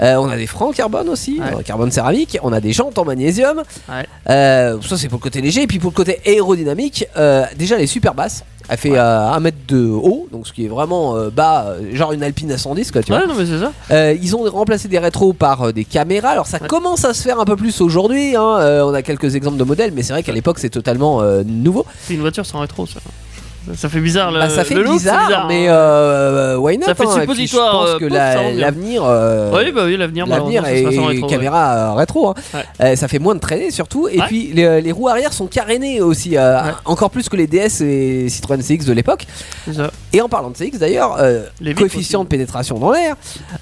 [0.00, 1.58] Euh, on a des en carbone aussi, Ouais.
[1.58, 2.38] euh, carbone céramique.
[2.42, 3.58] On a des jantes en magnésium.
[3.88, 4.06] Ouais.
[4.30, 5.62] Euh, ça c'est pour le côté léger.
[5.62, 8.44] Et puis pour le côté aérodynamique, euh, déjà elle est super basse.
[8.66, 12.50] Elle fait 1 mètre de haut, donc ce qui est vraiment bas, genre une Alpine
[12.50, 13.20] à 110 quoi, tu vois.
[13.20, 14.12] Ouais, non, mais c'est ça.
[14.14, 16.30] Ils ont remplacé des rétros par des caméras.
[16.30, 18.34] Alors ça commence à se faire un peu plus aujourd'hui.
[18.36, 18.80] hein.
[18.86, 21.84] On a quelques exemples de modèles, mais c'est vrai qu'à l'époque c'est totalement nouveau.
[22.06, 23.00] C'est une voiture sans rétro, ça.
[23.74, 24.30] Ça fait bizarre.
[24.30, 27.20] Le, Bah, ça fait le look, c'est bizarre, mais euh, why not Ça fait hein.
[27.20, 29.02] Suppositoire, Je pense euh, que pouf, la- l'avenir.
[29.04, 32.28] euh, Oui, bah oui, l'avenir, L'avenir est sans rétro, caméra euh, rétro.
[32.28, 32.34] hein.
[32.52, 32.64] Ouais.
[32.82, 34.06] Euh, ça fait moins de traîner surtout.
[34.08, 34.26] Et Ouais.
[34.26, 36.36] puis les, les roues arrière sont carénées aussi,
[36.84, 39.26] encore plus que les DS et Citroën CX de l'époque.
[40.12, 41.16] Et en parlant de CX d'ailleurs,
[41.76, 42.26] coefficient aussi.
[42.26, 43.16] de pénétration dans l'air,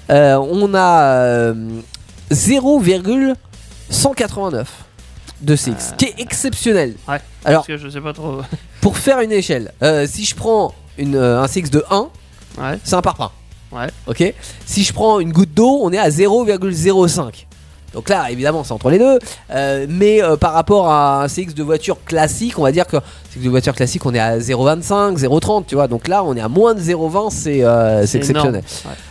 [0.09, 1.53] on a euh,
[2.31, 4.67] 0,189
[5.43, 5.95] de CX, Euh.
[5.97, 6.95] qui est exceptionnel.
[7.07, 7.19] Ouais.
[7.45, 8.41] Alors, Parce que je sais pas trop.
[8.81, 12.09] pour faire une échelle, euh, si je prends une, euh, un CX de 1,
[12.57, 12.79] Ouais.
[12.83, 13.31] c'est un parpaing.
[13.71, 13.87] Ouais.
[14.07, 14.33] Ok?
[14.65, 17.47] Si je prends une goutte d'eau, on est à 0,05.
[17.93, 19.19] Donc là, évidemment, c'est entre les deux.
[19.51, 22.97] Euh, mais euh, par rapport à un CX de voiture classique, on va dire que
[23.33, 25.87] CX de voiture classique, on est à 0,25, 0,30, tu vois.
[25.87, 28.55] Donc là, on est à moins de 0,20, c'est euh, c'est énorme.
[28.55, 28.63] exceptionnel.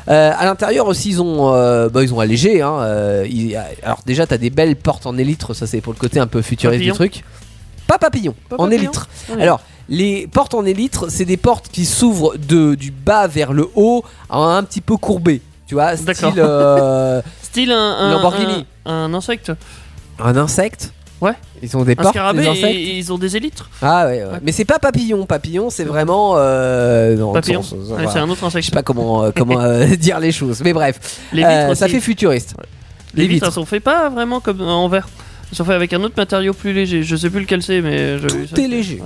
[0.08, 0.14] Ouais.
[0.14, 1.50] À l'intérieur aussi, ils ont,
[1.88, 2.60] bah, ils ont allégé.
[2.62, 6.18] Hein, ils- alors déjà, t'as des belles portes en élytre, ça c'est pour le côté
[6.20, 6.92] un peu futuriste Papillon.
[6.92, 7.24] du truc.
[7.86, 8.78] Pas papillon, Pas en papillon.
[8.80, 9.08] élytre.
[9.34, 9.42] Ouais.
[9.42, 13.68] Alors, les portes en élytre, c'est des portes qui s'ouvrent de du bas vers le
[13.74, 15.40] haut, un, petit peu courbé.
[15.66, 16.32] Tu vois, style D'accord.
[17.52, 18.64] Style un, un, Lamborghini.
[18.86, 19.52] un, un insecte.
[20.18, 20.92] un insecte.
[21.20, 21.34] Ouais.
[21.62, 22.64] Ils ont des Un portes, scarabée des insectes.
[22.74, 23.70] et, et ils ont des élytres.
[23.80, 24.24] Ah ouais, ouais.
[24.24, 24.38] Ouais.
[24.42, 25.24] mais c'est pas papillon.
[25.26, 27.62] Papillon, c'est vraiment euh, Papillon.
[27.72, 28.10] voilà.
[28.10, 28.64] c'est un autre Je insecte.
[28.64, 32.00] sais pas comment euh, comment euh, dire les choses, mais bref, Les vitres ça fait
[32.00, 32.54] futuriste.
[33.14, 33.54] Les les vitres, vitres.
[33.54, 35.06] sont faites pas vraiment comme en verre.
[35.50, 37.02] Elles sont faites avec un autre matériau plus léger.
[37.04, 38.26] Je sais plus lequel c'est, mais ça.
[38.54, 39.00] Tout est léger.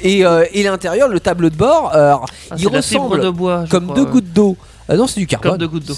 [0.00, 0.20] Et,
[0.52, 3.96] et l'intérieur, le tableau de bord, alors, Ah, il ressemble de bois, je comme crois,
[3.96, 4.56] deux gouttes d'eau.
[4.92, 5.50] Non, c'est du carbone.
[5.52, 5.94] Comme deux gouttes d'eau.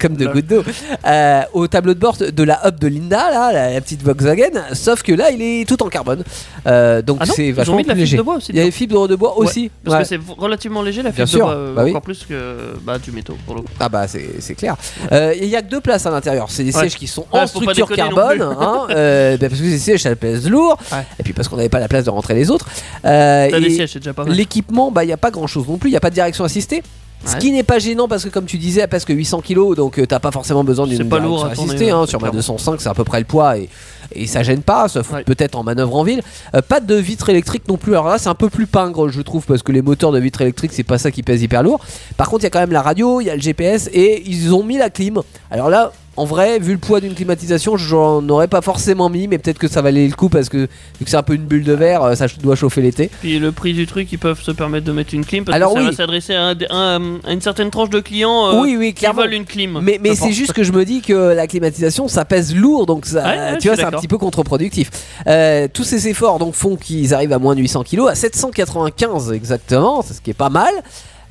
[0.00, 0.62] Comme de gouttes d'eau
[1.06, 4.62] euh, au tableau de bord de la hub de Linda là la, la petite Volkswagen
[4.72, 6.24] sauf que là il est tout en carbone
[6.66, 8.52] Euh, donc Ah c'est vachement plus léger de bois aussi.
[8.52, 8.76] il y a les dedans.
[8.76, 10.02] fibres de bois Ouais, aussi Parce Ouais.
[10.02, 11.90] que c'est relativement léger la fibre de bois, euh, bah oui.
[11.90, 13.68] encore plus que bah, du métaux pour le coup.
[13.80, 14.76] ah bah c'est clair
[15.12, 16.80] Euh, il y a que deux places à l'intérieur c'est des Ouais.
[16.82, 20.14] sièges qui sont Ouais, en structure carbone hein, euh, bah, parce que ces sièges ça
[20.16, 21.04] pèse lourd Ouais.
[21.18, 22.66] et puis parce qu'on n'avait pas la place de rentrer les autres
[23.04, 24.34] Euh, T'as et des sièges, c'est déjà pas mal.
[24.34, 26.14] l'équipement bah il y a pas grand chose non plus il y a pas de
[26.14, 26.82] direction assistée
[27.24, 29.74] Ce qui n'est pas gênant parce que comme tu disais, elle pèse que 800 kg,
[29.76, 31.90] donc euh, t'as pas forcément besoin d'une C'est pas lourd à assistée.
[31.90, 32.00] hein.
[32.00, 32.38] ouais, sur ma clairement.
[32.38, 33.68] 205, c'est à peu près le poids et,
[34.12, 35.22] et ça gêne pas, sauf Ouais.
[35.24, 36.22] peut-être en manœuvre en ville.
[36.54, 37.92] Euh, pas de vitre électrique non plus.
[37.92, 40.40] Alors là, c'est un peu plus pingre, je trouve, parce que les moteurs de vitre
[40.40, 41.80] électrique, c'est pas ça qui pèse hyper lourd.
[42.16, 44.22] Par contre, il y a quand même la radio, il y a le GPS et
[44.26, 45.20] ils ont mis la clim.
[45.50, 49.38] Alors là, en vrai, vu le poids d'une climatisation, j'en aurais pas forcément mis, mais
[49.38, 51.64] peut-être que ça valait le coup parce que vu que c'est un peu une bulle
[51.64, 53.10] de verre, euh, ça doit chauffer l'été.
[53.22, 55.72] Puis le prix du truc, ils peuvent se permettre de mettre une clim parce Alors
[55.72, 55.90] que ça oui.
[55.90, 59.06] va s'adresser à, un- un- à une certaine tranche de clients euh, oui, oui, qui
[59.06, 59.80] veulent une clim.
[59.82, 63.22] Mais, c'est juste que je me dis que la climatisation ça pèse lourd donc ça,
[63.24, 64.90] Ouais, ouais, je tu vois c'est un petit peu contre-productif.
[65.26, 69.32] Euh, tous ces efforts donc font qu'ils arrivent à moins de 800 kg, à 795
[69.32, 70.72] exactement, c'est ce qui est pas mal.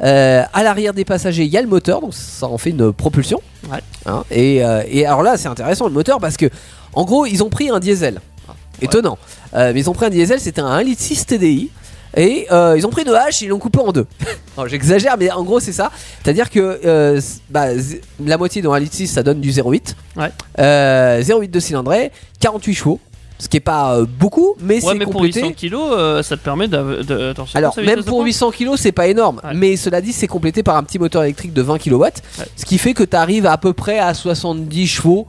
[0.02, 2.94] Euh, à l'arrière des passagers, il y a le moteur, donc ça en fait une
[2.94, 3.42] propulsion.
[3.70, 3.80] Ouais.
[4.06, 6.50] Hein, et, euh, et alors là, c'est intéressant le moteur parce que,
[6.94, 8.22] en gros, ils ont pris un diesel.
[8.82, 9.18] Étonnant.
[9.56, 11.70] Euh, mais ils ont pris un diesel, c'était un 1,6 litre TDI.
[12.16, 14.08] Et ils ont pris une hache et ils l'ont coupé en deux.
[14.68, 15.92] J'exagère, mais en gros, c'est ça.
[16.24, 17.20] C'est-à-dire que
[17.50, 17.68] bah,
[18.26, 19.94] la moitié dans 1,6 litre, ça donne du 0,8.
[20.16, 20.32] Ouais.
[20.60, 23.00] Euh, 0,8 de cylindrée, 48 chevaux.
[23.42, 25.40] Ce qui est pas euh, beaucoup, mais Ouais, c'est mais pour complété.
[25.40, 27.04] 800 kilos, euh, ça te permet de.
[27.04, 29.08] de- attends, c'est Alors, quoi, sa même vitesse de pour pointe 800 kg, c'est pas
[29.08, 29.40] énorme.
[29.46, 29.52] Ouais.
[29.56, 32.04] Mais cela dit, c'est complété par un petit moteur électrique de 20 kW.
[32.58, 35.26] Ce qui fait que tu arrives à peu près à 70 chevaux.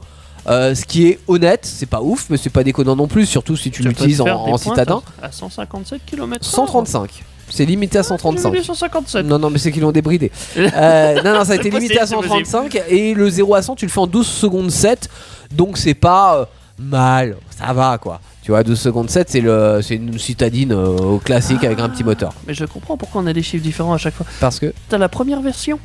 [0.49, 3.55] euh, ce qui est honnête, c'est pas ouf, mais c'est pas déconnant non plus, surtout
[3.55, 5.01] si tu peux l'utilises en, faire des en pointes citadin.
[5.21, 6.43] À à 157 km.
[6.43, 7.23] 135.
[7.47, 8.55] C'est limité à 135.
[8.63, 9.25] 157.
[9.25, 10.31] Non, non, mais c'est qu'ils l'ont débridé.
[10.57, 13.55] Euh, non, non, ça a été C'est limité à possible, c'est 135 et le 0
[13.55, 15.09] à 100, tu le fais en 12 secondes 7.
[15.53, 16.45] Donc c'est pas euh,
[16.81, 18.19] mal, ça va quoi.
[18.43, 21.89] Tu vois, 12 secondes 7, c'est le, c'est une citadine euh, au classique avec un
[21.89, 22.33] petit moteur.
[22.47, 24.25] Mais je comprends pourquoi on a des chiffres différents à chaque fois.
[24.39, 25.79] Parce que T'as la première version.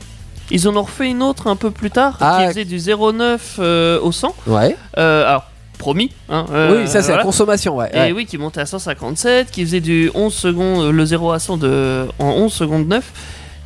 [0.50, 2.38] Ils en ont refait une autre un peu plus tard Ah.
[2.40, 4.34] qui faisait du 0,9 euh, au 100.
[4.46, 4.76] ouais.
[4.96, 5.44] Euh, alors,
[5.76, 6.10] promis.
[6.30, 7.16] Hein, euh, oui, ça c'est voilà.
[7.18, 7.90] la consommation, ouais.
[7.92, 8.12] Et ouais.
[8.12, 12.06] oui, qui montait à 157, qui faisait du 11 secondes, le 0 à 100 de,
[12.18, 13.12] en 11 secondes 9.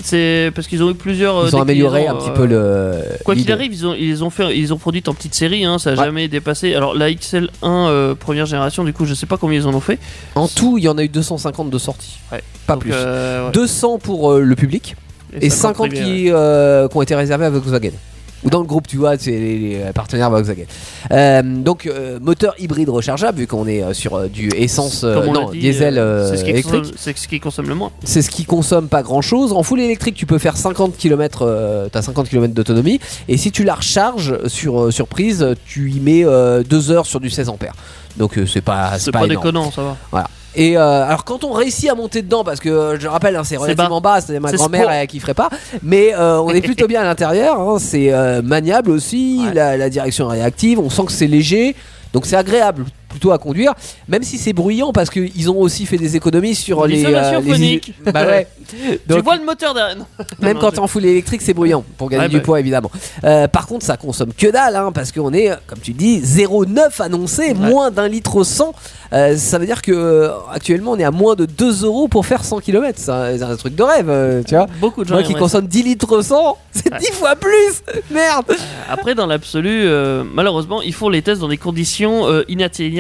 [0.03, 1.37] C'est parce qu'ils ont eu plusieurs.
[1.37, 3.25] euh, Ils ont amélioré un petit peu euh, le.
[3.25, 5.79] Quoi qu'il arrive, ils ont, ils ont fait, ils ont produit en petite série, hein,
[5.79, 6.05] ça a Ouais.
[6.05, 6.75] jamais dépassé.
[6.75, 9.81] Alors la XL1 euh, première génération, du coup, je sais pas combien ils en ont
[9.81, 9.99] fait.
[10.35, 12.19] En tout, il y en a eu 250 de sorties.
[12.33, 12.43] Ouais.
[12.67, 12.93] Pas Donc, plus.
[12.95, 13.53] euh, ouais.
[13.53, 14.97] 200 pour euh, le public
[15.41, 17.91] et 50 privés, qui, euh, qui ont été réservés à Volkswagen.
[18.43, 20.65] Ou dans le groupe, tu vois, c'est les, les partenaires Volkswagen.
[21.11, 25.33] Euh, donc, euh, moteur hybride rechargeable, vu qu'on est euh, sur du essence, Comme on
[25.35, 25.95] l'a non, dit, diesel
[26.31, 26.83] c'est ce qui électrique.
[26.85, 27.91] consomme- C'est ce qui consomme le moins.
[28.03, 29.53] C'est ce qui consomme pas grand chose.
[29.53, 32.99] En full électrique, tu peux faire 50 km, t'as 50 km d'autonomie.
[33.29, 37.29] Et si tu la recharges sur, sur prise, tu y mets 2 heures sur du
[37.29, 37.75] 16 ampères.
[38.17, 39.83] Donc, c'est pas, C'est c'est pas, déconnant, ça
[40.13, 40.29] va.
[40.57, 43.43] Et euh, alors quand on réussit à monter dedans, parce que euh, je rappelle, hein,
[43.45, 45.49] c'est relativement bas, c'est ma grand-mère elle kifferait pas,
[45.83, 47.61] mais euh, on est plutôt bien à l'intérieur.
[47.61, 49.55] hein, c'est euh, maniable aussi, Ouais.
[49.55, 51.77] la, la direction est réactive, on sent que c'est léger,
[52.13, 53.75] donc c'est agréable plutôt à conduire,
[54.09, 56.97] même si c'est bruyant parce qu'ils ont aussi fait des économies sur les.
[56.97, 57.95] L'isolation les- phonique.
[58.05, 58.47] Bah ouais.
[59.09, 59.97] tu vois le moteur derrière.
[60.41, 62.43] Même Non, quand t'es en full électrique, c'est bruyant pour gagner Ouais, du bah.
[62.43, 62.91] poids évidemment.
[63.25, 67.03] Euh, par contre, ça consomme que dalle hein, parce qu'on est, comme tu dis, 0,9
[67.03, 68.73] annoncé, moins d'un litre au 100.
[69.13, 72.27] Euh, ça veut dire que euh, actuellement on est à moins de 2 euros pour
[72.27, 72.99] faire 100 km.
[72.99, 74.67] C'est un, truc de rêve, euh, tu vois.
[74.81, 75.15] Beaucoup de gens.
[75.15, 76.99] Moi qui consomme 10 litres au 100, c'est Ouais.
[76.99, 78.47] 10 fois plus Merde
[78.89, 82.43] Après, dans l'absolu, euh, malheureusement, ils font les tests dans des conditions euh,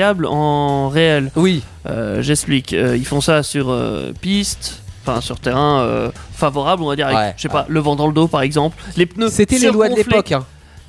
[0.02, 1.30] en réel.
[1.36, 2.72] Oui, Euh, J'explique.
[2.72, 7.06] Euh, ils font ça sur euh, piste, enfin sur terrain favorable, on va dire.
[7.06, 8.76] Avec, Ouais, je sais pas, le vent dans le dos, par exemple.
[8.96, 9.28] Les pneus.
[9.30, 10.32] c'était les lois de l'époque.
[10.32, 10.44] hein.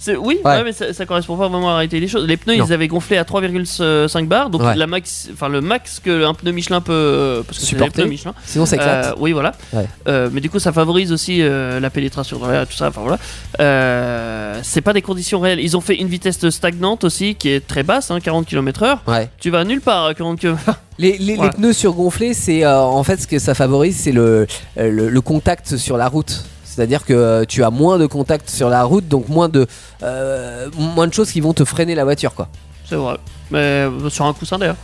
[0.07, 0.51] Oui, Ouais.
[0.51, 2.25] ouais, mais ça, ça correspond pas vraiment à la réalité des choses.
[2.27, 2.65] Les pneus, Non.
[2.65, 4.75] ils avaient gonflé à 3,5 bars, donc Ouais.
[4.75, 7.91] la max, enfin le max que un pneu Michelin peut, euh, parce que Supporter.
[8.03, 8.33] pneus Michelin.
[8.45, 9.05] Sinon ça éclate.
[9.05, 9.51] Euh, oui, voilà.
[10.07, 12.87] Euh, mais du coup, ça favorise aussi la pénétration dans l'air, tout ça.
[12.87, 13.17] Enfin voilà.
[14.63, 15.59] C'est pas des conditions réelles.
[15.59, 18.97] Ils ont fait une vitesse stagnante aussi, qui est très basse, hein, 40 km/h.
[19.39, 20.59] Tu vas nulle part à 40 km.
[20.97, 21.51] Les, les- les Voilà.
[21.53, 24.45] pneus surgonflés, c'est euh, en fait ce que ça favorise, c'est le,
[24.77, 26.43] le, le contact sur la route.
[26.73, 29.67] C'est-à-dire que euh, tu as moins de contact sur la route, donc moins de,
[30.03, 32.47] euh, moins de choses qui vont te freiner la voiture, quoi.
[32.89, 33.17] C'est vrai.
[33.51, 34.77] Mais euh, sur un coussin d'ailleurs.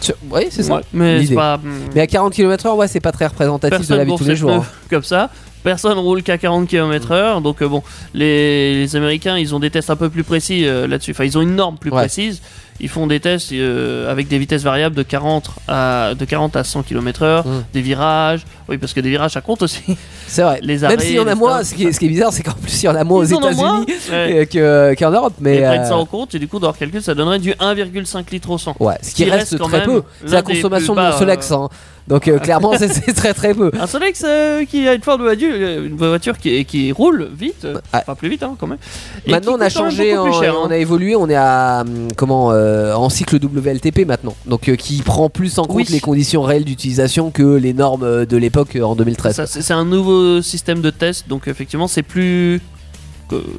[0.00, 0.76] Sur- Oui, c'est ça.
[0.76, 1.60] Ouais, Mais pas.
[1.96, 4.50] À 40 km/h, ouais, c'est pas très représentatif de la vie de tous les jours.
[4.52, 4.64] hein.
[4.90, 5.30] comme ça.
[5.64, 7.42] Personne roule qu'à 40 km/h.
[7.42, 10.86] Donc, euh, bon, les, les Américains, ils ont des tests un peu plus précis euh,
[10.86, 11.10] là-dessus.
[11.12, 12.02] Enfin, ils ont une norme plus Ouais.
[12.02, 12.40] précise.
[12.80, 16.64] Ils font des tests euh, avec des vitesses variables de 40 à, de 40 à
[16.64, 18.44] 100 km/h, des virages.
[18.68, 19.80] Oui, parce que des virages, ça compte aussi.
[20.26, 20.58] C'est vrai.
[20.60, 22.32] Les Même arrêts, s'il y en a moins, ce qui est, ce qui est bizarre,
[22.32, 23.24] c'est qu'en plus il y en a moins aux.
[23.24, 24.48] États-Unis Ouais.
[24.50, 25.34] que- qu'en Europe.
[25.40, 27.52] Mais Ils prennent ça en compte et du coup, dans leur calcul, ça donnerait du
[27.52, 28.74] 1,5 litre au 100.
[28.80, 30.02] ouais, ce qui qui reste, reste quand très même peu.
[30.26, 31.52] C'est la consommation de mon bas, Solex.
[31.52, 31.68] euh, hein.
[32.06, 33.70] Donc euh, clairement, c'est- c'est très très peu.
[33.80, 37.64] Un Solex euh, qui a une forme de voiture, une voiture qui, qui roule vite,
[37.64, 37.80] euh, Ouais.
[37.94, 38.78] enfin plus vite hein, quand même.
[39.26, 40.70] Et Maintenant, qui on a coûte quand même changé, beaucoup plus en- cher, on hein.
[40.70, 45.00] a évolué, on est à hum, comment euh, en cycle WLTP maintenant, donc euh, qui
[45.02, 45.86] prend plus en compte Oui.
[45.90, 49.36] les conditions réelles d'utilisation que les normes euh, de l'époque euh, en 2013.
[49.36, 52.60] Ça, C'est c'est un nouveau système de test, donc effectivement c'est plus...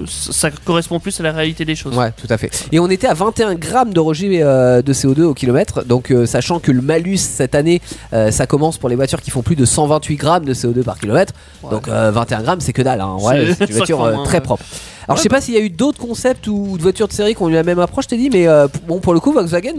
[0.08, 1.96] Ça correspond plus à la réalité des choses.
[1.96, 2.68] Ouais, tout à fait.
[2.72, 5.84] Et on était à 21 grammes de rejet euh, de CO2 au kilomètre.
[5.86, 7.82] Donc, euh, sachant que le malus cette année,
[8.14, 11.00] euh, ça commence pour les voitures qui font plus de 128 grammes de CO2 par
[11.00, 11.34] kilomètre.
[11.64, 11.72] Ouais.
[11.72, 13.02] Donc, euh, 21 grammes, c'est que dalle.
[13.02, 13.18] Hein.
[13.22, 14.64] Ouais, C'est une voiture très propre.
[15.08, 17.14] Alors, Ouais, je sais pas s'il y a eu d'autres concepts ou de voitures de
[17.14, 18.48] série qui ont eu la même approche, je t'ai dit, mais
[18.88, 19.74] bon, pour le coup, Volkswagen,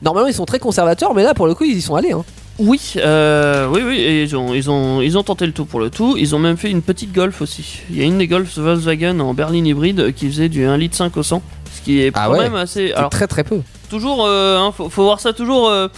[0.00, 2.12] normalement, ils sont très conservateurs, mais là, pour le coup, ils y sont allés.
[2.12, 2.24] Hein.
[2.60, 5.80] Oui, euh, oui, oui, et ils ont, ils, ont, ils ont tenté le tout pour
[5.80, 6.16] le tout.
[6.18, 7.80] Ils ont même fait une petite Golf aussi.
[7.90, 11.10] Il y a une des Golf Volkswagen en berline hybride qui faisait du 1,5 litre
[11.16, 11.42] au 100.
[11.74, 12.38] Ce qui est Ah quand ouais.
[12.40, 12.92] même assez...
[12.92, 13.60] Alors, très très peu.
[13.88, 15.88] toujours, euh, hein, faut, faut voir ça toujours euh,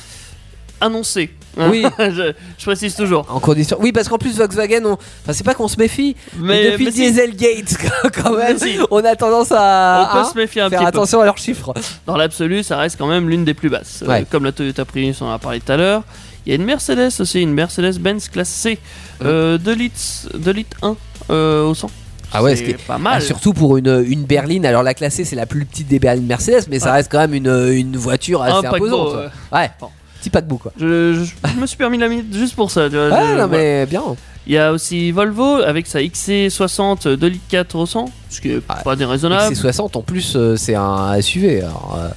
[0.81, 1.31] annoncé.
[1.59, 1.69] hein.
[1.71, 1.85] Oui.
[1.99, 3.27] je, je précise toujours.
[3.29, 3.77] En condition.
[3.81, 4.93] Oui, parce qu'en plus, Volkswagen, on...
[4.93, 7.77] enfin, c'est pas qu'on se méfie, mais, Mais, depuis mais si, Dieselgate,
[8.23, 8.79] quand même, si.
[8.91, 10.09] on a tendance à.
[10.11, 10.89] on peut hein, se méfier un faire petit peu.
[10.99, 11.73] attention à leurs chiffres.
[12.07, 14.03] Dans l'absolu, ça reste quand même l'une des plus basses.
[14.03, 14.27] Euh, Ouais.
[14.31, 16.03] comme la Toyota Prius, on en a parlé tout à l'heure.
[16.47, 18.79] Il y a une Mercedes aussi, une Mercedes-Benz classe C.
[19.25, 20.01] Euh, 2 litres,
[20.37, 20.97] 2 litres 1
[21.31, 21.91] euh, au 100.
[22.35, 23.15] Ah ouais, c'est ce qui est- pas mal.
[23.17, 24.65] Ah, surtout pour une, une berline.
[24.67, 26.93] Alors la classée, c'est la plus petite des berlines Mercedes, mais ça Ouais.
[26.97, 29.15] reste quand même une, une voiture assez un imposante.
[29.15, 29.89] euh, Ouais, Bon.
[30.21, 30.73] petit paquebot quoi.
[30.79, 32.89] je, je- je me suis permis la minute juste pour ça.
[32.89, 33.47] tu vois, je- non voilà.
[33.49, 34.03] mais bien.
[34.47, 38.51] Il y a aussi Volvo avec sa XC60 2 litres 4 au 100, ce qui
[38.51, 39.55] est Ah, pas déraisonnable.
[39.55, 41.61] C'est 60 en plus, euh, c'est un SUV.
[41.63, 42.09] Alors, euh,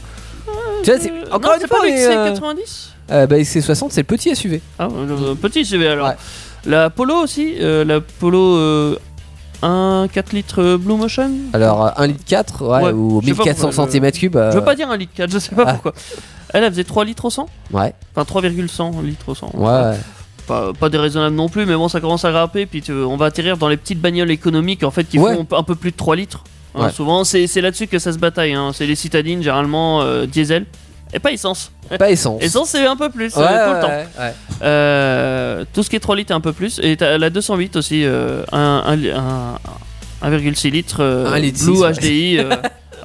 [0.83, 3.87] tu vois, Euh, encore non, une c'est fois, pas mais, euh, l'XC90 euh, bah, XC60,
[3.89, 4.61] c'est le petit SUV.
[4.79, 6.07] Ah, le petit CV alors.
[6.09, 6.15] Ouais.
[6.65, 8.97] La Polo aussi, euh, la Polo euh,
[9.61, 11.29] 1 4 litres euh, Blue Motion.
[11.53, 14.51] Alors 1 litre 4 ouais, Ouais, ou je sais pas 1400 pourquoi, je- cm3.
[14.51, 15.73] Je veux pas dire 1 litre 4, je sais pas ah.
[15.73, 15.93] pourquoi.
[16.53, 19.51] Elle, elle faisait 3 litres au 100 Ouais, Enfin 3,100 litres au 100.
[19.53, 19.97] ouais, ouais.
[20.47, 22.65] Pas, pas déraisonnable non plus, mais bon, ça commence à grimper.
[22.67, 25.63] Puis tu- on va atterrir dans les petites bagnoles économiques en fait qui font un
[25.63, 26.43] peu plus de 3 litres.
[26.75, 26.89] Hein.
[26.89, 28.53] Souvent, c'est c'est là-dessus que ça se bataille.
[28.53, 28.71] hein.
[28.73, 30.65] C'est les citadines, généralement euh, diesel.
[31.13, 31.71] Et pas essence.
[31.97, 32.41] Pas essence.
[32.41, 34.21] Essence, c'est un peu plus, Ouais, euh, tout ouais, le temps.
[34.21, 34.33] ouais.
[34.63, 36.79] Euh, tout ce qui est 3 litres, un peu plus.
[36.83, 39.57] Et t'as la 208 aussi, euh, un, un,
[40.23, 40.97] un- 1,6 litres.
[41.01, 41.91] euh, litre Blue six, ouais.
[41.93, 42.37] HDI.
[42.39, 42.49] euh,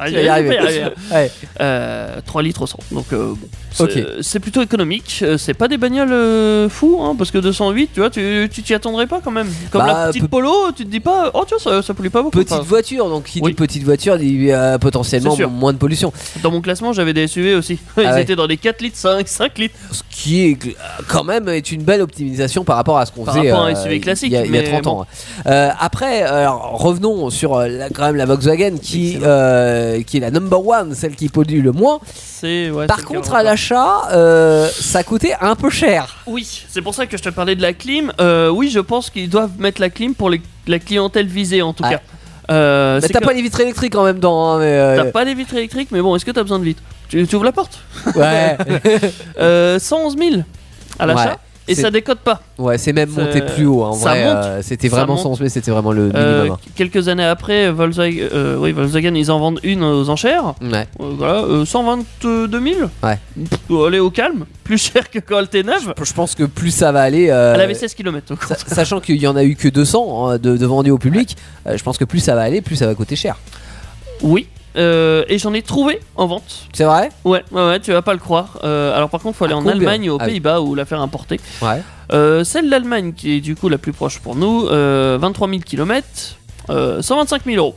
[0.09, 0.55] y arriver.
[0.55, 0.85] y arriver.
[1.13, 1.31] Ouais.
[1.61, 2.79] Euh, 3 litres au 100.
[2.93, 5.21] Donc, euh, bon, c'est plutôt économique.
[5.23, 8.75] Euh, C'est pas des bagnoles euh, fous, hein, parce que 208, tu vois, tu t'y
[8.75, 9.49] attendrais pas quand même.
[9.71, 12.23] Comme Bah, la petite Polo, tu te dis pas, oh tiens, ça, ça pollue pas
[12.23, 12.39] beaucoup.
[12.39, 13.51] Petite voiture, donc qui Oui.
[13.53, 16.13] dit petite voiture dit euh, potentiellement moins de pollution.
[16.43, 17.79] dans mon classement, j'avais des SUV aussi.
[17.97, 18.23] Ils Ah ouais.
[18.23, 19.75] étaient dans les 4 litres, 5, 5 litres.
[19.93, 20.59] Ce qui est
[21.09, 23.69] quand même est une belle optimisation par rapport à ce qu'on Par faisait rapport à
[23.71, 24.91] un euh, SUV classique, il y a, il y a mais 30 bon.
[25.01, 25.07] ans.
[25.47, 29.19] Euh, après, alors, revenons sur la- quand même la Volkswagen qui
[30.07, 32.01] qui est la number one, celle qui pollue le moins.
[32.41, 36.17] C'est ouais, Par contre, à l'achat, euh, ça coûtait un peu cher.
[36.27, 38.13] Oui, c'est pour ça que je te parlais de la clim.
[38.21, 41.73] Euh, oui, je pense qu'ils doivent mettre la clim pour les- la clientèle visée en
[41.75, 42.01] tout cas.
[42.51, 44.53] Euh, Mais t'as que- pas les vitres électriques en même temps.
[44.55, 46.65] hein, mais, euh, T'as pas les vitres électriques, mais bon, est-ce que t'as besoin de
[46.65, 46.83] vitres?
[47.09, 47.79] Tu, tu ouvres la porte?
[48.17, 48.57] Ouais,
[49.39, 50.43] euh, 111 000
[50.99, 51.37] à l'achat Ouais,
[51.71, 52.41] et ça décode pas.
[52.59, 53.85] ouais, c'est même monté plus haut.
[53.85, 54.45] hein, En ça vrai, monte.
[54.45, 55.23] euh, c'était vraiment monte.
[55.23, 56.59] 111 000, c'était vraiment le Euh, minimum.
[56.75, 60.55] quelques années après, Volkswagen, euh, oui, Volkswagen, ils en vendent une aux enchères.
[60.63, 60.87] Ouais.
[60.99, 62.91] Voilà, euh, 122 000.
[63.03, 63.19] Ouais.
[63.35, 65.95] Pff, Allez au calme, plus cher que quand elle était neuve.
[66.03, 67.25] Je pense que plus ça va aller.
[67.25, 68.35] Elle avait 16 km.
[68.47, 71.37] sa- Sachant qu'il y en a eu que 200 hein, de, de vendus au public,
[71.67, 73.37] je pense que plus ça va aller, plus ça va coûter cher.
[74.23, 74.47] Oui.
[74.77, 76.67] Euh, et j'en ai trouvé en vente.
[76.73, 78.59] C'est vrai Ouais, ouais, ouais, tu vas pas le croire.
[78.65, 80.31] Euh, alors par contre, faut aller À en combien Allemagne aux Ah oui.
[80.33, 81.41] Pays-Bas ou la faire importer.
[81.63, 81.83] Ouais.
[82.13, 85.61] Euh, celle d'Allemagne, qui est du coup la plus proche pour nous, euh, 23 000
[85.65, 86.05] km,
[86.71, 87.75] euh, 125 000 euros.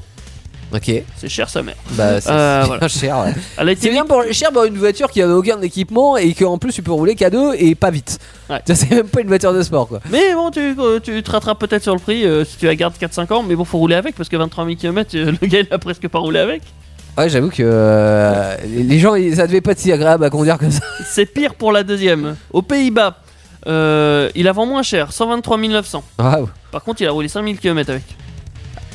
[0.76, 0.92] Ok.
[1.18, 1.76] C'est cher sa mère.
[1.92, 2.80] Bah, c'est Euh, c'est voilà.
[2.80, 3.18] bien cher.
[3.20, 3.34] ouais.
[3.58, 6.34] Elle a été C'est bien pour, cher pour une voiture qui avait aucun équipement et
[6.34, 8.18] qu'en plus tu peux rouler qu'à deux et pas vite.
[8.50, 8.60] Ouais.
[8.66, 10.00] Ça, C'est même pas une voiture de sport quoi.
[10.10, 12.76] Mais bon, tu, euh, tu te rattrapes peut-être sur le prix euh, si tu la
[12.76, 15.60] gardes 4-5 ans, mais bon, faut rouler avec parce que 23 000 km, le gars
[15.60, 16.64] il a presque pas roulé avec.
[17.18, 20.58] Ouais, j'avoue que euh, les gens, ils- ça devait pas être si agréable à conduire
[20.58, 20.82] que ça.
[21.12, 22.36] C'est pire pour la deuxième.
[22.52, 23.18] Aux Pays-Bas,
[23.68, 26.04] euh, il la vend moins cher, 123 900.
[26.20, 26.50] Waouh.
[26.72, 28.04] Par contre, il a roulé 5000 km avec.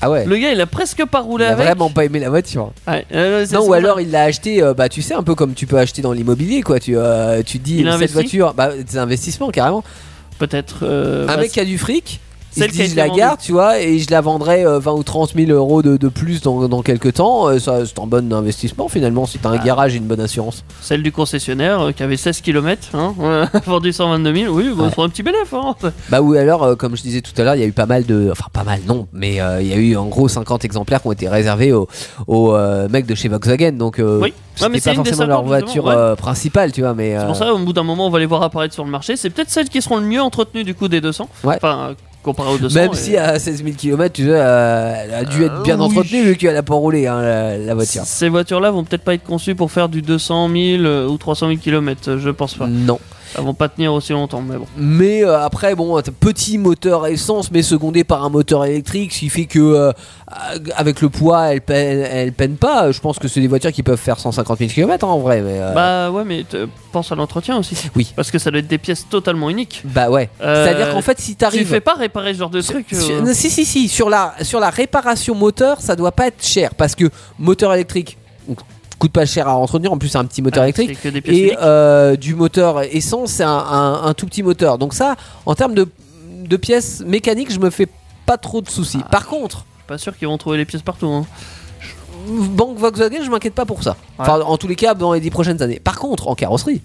[0.01, 0.25] Ah ouais.
[0.27, 1.65] Le gars, il a presque pas Il roulé a avec.
[1.67, 2.73] vraiment pas aimé la voiture.
[2.87, 5.35] Ouais, euh, c'est Non, ou alors il l'a acheté, euh, bah tu sais, un peu
[5.35, 6.79] comme tu peux acheter dans l'immobilier quoi.
[6.81, 9.83] Tu, euh, tu te dis, Il a cette investi voiture, bah des investissements carrément.
[10.39, 10.79] Peut-être.
[10.83, 13.19] euh, un bah, mec qui a du fric, Celle qui je la vendue.
[13.19, 16.09] garde, tu vois, et je la vendrai euh, 20 ou 30 000 euros de, de
[16.09, 17.49] plus dans, dans quelques temps.
[17.49, 19.65] euh, ça, c'est un bon investissement finalement si t'as un Ah.
[19.65, 20.65] garage et une bonne assurance.
[20.81, 23.15] Celle du concessionnaire euh, qui avait 16 km, hein,
[23.67, 24.53] vendu 122 000.
[24.55, 24.91] Oui, bon, Ouais.
[24.95, 25.53] c'est un petit bénéfice.
[25.53, 25.75] Hein.
[26.09, 27.87] Bah ou alors, euh, comme je disais tout à l'heure, il y a eu pas
[27.87, 31.01] mal de, enfin pas mal non, mais il y a eu en gros 50 exemplaires
[31.03, 31.87] qui ont été réservés aux,
[32.27, 32.57] aux,
[32.91, 34.33] mecs de chez Volkswagen, donc Oui.
[34.61, 36.17] Ouais, mais pas forcément leur 50, justement, voiture ouais.
[36.17, 38.43] principale, tu vois, mais C'est pour ça, au bout d'un moment, on va les voir
[38.43, 39.17] apparaître sur le marché.
[39.17, 41.29] C'est peut-être celles qui seront le mieux entretenues du coup des 200.
[41.45, 41.55] Ouais.
[41.57, 41.95] Enfin,
[42.33, 42.79] comparé aux 200.
[42.81, 45.79] même et- si à 16 000 km, tu sais, elle a dû être Euh, bien
[45.81, 45.85] oui.
[45.87, 48.03] entretenue vu qu'elle a pas roulé hein, la, la voiture.
[48.05, 51.49] Ces voitures-là vont peut-être pas être conçues pour faire du 200 000 euh, ou 300
[51.49, 52.67] 000 km, je pense pas.
[52.67, 52.99] Non.
[53.37, 54.67] Elles vont pas tenir aussi longtemps, mais bon.
[54.77, 59.29] Mais euh, après, bon, petit moteur essence, mais secondé par un moteur électrique, ce qui
[59.29, 59.93] fait que euh,
[60.77, 62.91] avec le poids, elle peine, elle peine pas.
[62.93, 65.41] Je pense que c'est des voitures qui peuvent faire 150 000 km en vrai.
[65.43, 66.45] Mais, euh, Bah ouais, mais
[66.93, 67.77] pense à l'entretien aussi.
[67.97, 68.13] Oui.
[68.17, 69.83] Parce que ça doit être des pièces totalement uniques.
[69.85, 70.29] bah ouais.
[70.41, 71.67] C'est-à-dire qu'en fait, si Tu t'arrives.
[71.69, 72.87] fais pas réparer ce genre de truc.
[72.93, 76.45] Sur- non, si si si sur la sur la réparation moteur ça doit pas être
[76.45, 78.17] cher parce que moteur électrique
[78.99, 82.17] coûte pas cher à entretenir en plus c'est un petit moteur ah, électrique et euh,
[82.17, 85.15] du moteur essence c'est un, un- un tout petit moteur donc ça
[85.47, 85.89] en termes de,
[86.45, 87.87] de pièces mécaniques je me fais
[88.27, 89.09] pas trop de soucis Ah.
[89.11, 91.07] par contre Pas sûr qu'ils vont trouver les pièces partout.
[91.07, 91.25] Hein.
[92.29, 95.31] banque Volkswagen je m'inquiète pas pour ça enfin en tous les cas dans les 10
[95.31, 96.83] prochaines années par contre en carrosserie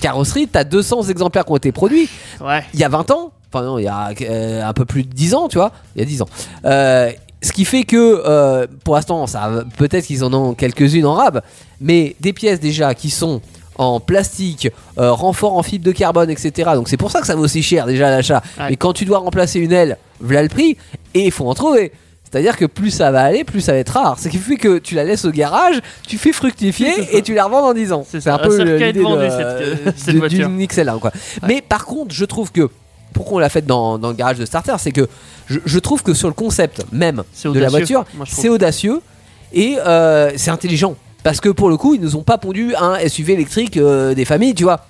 [0.00, 2.08] carrosserie t'as 200 exemplaires qui ont été produits
[2.40, 2.64] Ouais.
[2.74, 5.12] il y a 20 ans, enfin non, il y a euh, un peu plus de
[5.12, 6.28] 10 ans, tu vois, il y a 10 ans.
[6.64, 7.10] Euh,
[7.44, 11.42] ce qui fait que euh, pour l'instant, ça peut-être qu'ils en ont quelques-unes en rab,
[11.80, 13.40] mais des pièces déjà qui sont
[13.76, 14.68] en plastique,
[14.98, 16.70] euh, renfort en fibre de carbone, etc.
[16.74, 18.42] Donc c'est pour ça que ça vaut aussi cher déjà à l'achat.
[18.58, 18.66] Ouais.
[18.70, 20.76] Mais quand tu dois remplacer une aile, voilà le prix,
[21.14, 21.92] et il faut en trouver.
[22.22, 24.18] C'est-à-dire que plus ça va aller, plus ça va être rare.
[24.18, 27.44] Ce qui fait que tu la laisses au garage, tu fais fructifier et tu la
[27.44, 28.04] revends dans 10 ans.
[28.08, 30.48] C'est un peu l'idée de- cette- cette de- voiture.
[30.48, 31.12] d'une XL1 quoi.
[31.46, 32.68] Mais par contre, je trouve que
[33.14, 35.08] pourquoi on l'a fait dans, dans le garage de starter, c'est que
[35.46, 37.22] je, je trouve que sur le concept même
[37.54, 39.00] de la voiture, c'est audacieux
[39.54, 40.96] et euh, c'est intelligent.
[41.22, 44.26] Parce que pour le coup, ils nous ont pas pondu un SUV électrique euh, des
[44.26, 44.84] familles, tu vois.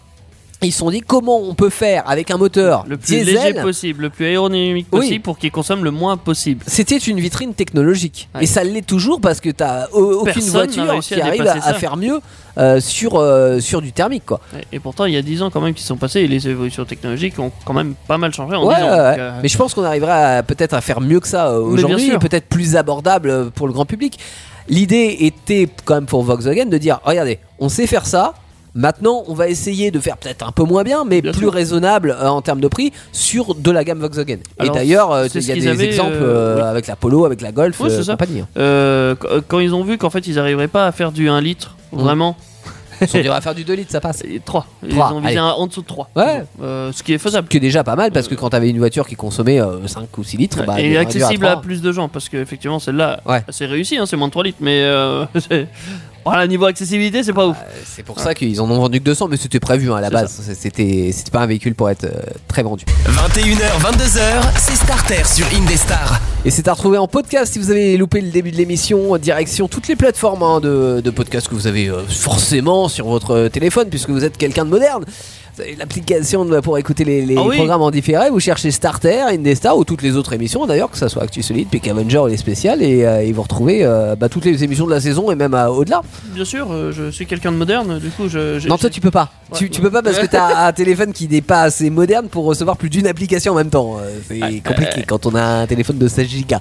[0.64, 3.34] Ils se sont dit comment on peut faire avec un moteur Le plus diesel.
[3.34, 5.00] léger possible, le plus aérodynamique Oui.
[5.00, 6.64] possible pour qu'il consomme le moins possible.
[6.66, 8.44] C'était une vitrine technologique Ouais.
[8.44, 11.74] et ça l'est toujours parce que t'as au- aucune Personne voiture qui à arrive à,
[11.74, 12.20] faire mieux
[12.56, 14.40] euh, sur, euh, sur du thermique quoi.
[14.72, 16.48] Et, et pourtant, il y a 10 ans quand même qui sont passés et les
[16.48, 18.84] évolutions technologiques ont quand même pas mal changé en Ouais, 10 ans.
[18.84, 19.16] ouais, donc, ouais.
[19.18, 22.46] euh, Mais je pense qu'on arrivera peut-être à faire mieux que ça aujourd'hui, et peut-être
[22.48, 24.18] plus abordable pour le grand public.
[24.68, 28.34] L'idée était quand même pour Volkswagen de dire regardez, on sait faire ça.
[28.74, 31.52] Maintenant, on va essayer de faire peut-être un peu moins bien, mais Bien plus sûr.
[31.52, 34.38] raisonnable euh, en termes de prix sur de la gamme Volkswagen.
[34.58, 36.62] Alors, et d'ailleurs, euh, il y a des avaient, exemples euh, oui.
[36.62, 38.12] avec la Polo, avec la Golf, Oui, ça.
[38.12, 38.40] compagnie.
[38.40, 39.14] hein.
[39.20, 41.76] qu- quand ils ont vu qu'en fait ils arriveraient pas à faire du 1 litre,
[41.92, 41.98] Mm.
[42.00, 42.36] vraiment,
[43.14, 44.22] durs à faire du 2 litres, ça passe.
[44.44, 44.66] 3.
[44.88, 46.10] Ils ont visé un- en dessous de 3.
[46.16, 46.42] Ouais.
[46.60, 47.46] ce qui est faisable.
[47.46, 49.86] Ce qui est déjà pas mal parce que quand t'avais une voiture qui consommait euh,
[49.86, 53.42] 5 ou 6 litres, bah, et accessible à, plus de gens parce qu'effectivement celle-là Ouais.
[53.50, 55.24] c'est réussi, hein, c'est moins de 3 litres, mais euh,
[56.24, 57.56] voilà, niveau accessibilité c'est pas ouf.
[57.58, 60.00] Euh, C'est pour ça qu'ils en ont vendu que 200, mais c'était prévu hein, à
[60.00, 60.56] la C'est base.
[60.58, 62.12] C'était c'était pas un véhicule pour être euh,
[62.48, 62.84] très vendu.
[63.06, 66.20] 21h, 22h, c'est Starter sur Indestar.
[66.44, 69.16] Et c'est à retrouver en podcast si vous avez loupé le début de l'émission.
[69.18, 73.48] Direction toutes les plateformes hein, de, de podcast que vous avez euh, forcément sur votre
[73.48, 75.04] téléphone, puisque vous êtes quelqu'un de moderne.
[75.78, 77.56] L'application pour écouter les, les Ah oui.
[77.56, 78.30] programmes en différé.
[78.30, 81.68] Vous cherchez Starter, Indestar ou toutes les autres émissions d'ailleurs, que ce soit Actu Solide,
[81.68, 82.82] Peak Avenger ou les spéciales.
[82.82, 85.54] Et, euh, et vous retrouvez euh, bah, toutes les émissions de la saison et même
[85.54, 86.02] euh, au-delà.
[86.34, 88.66] Bien sûr, euh, je suis quelqu'un de moderne, du coup je.
[88.68, 89.30] Non, toi tu peux pas.
[89.54, 89.70] tu, Ouais.
[89.70, 92.76] tu peux pas parce que t'as un téléphone qui n'est pas assez moderne pour recevoir
[92.76, 93.96] plus d'une application en même temps.
[94.28, 96.56] C'est compliqué quand on a un téléphone de 16 Go.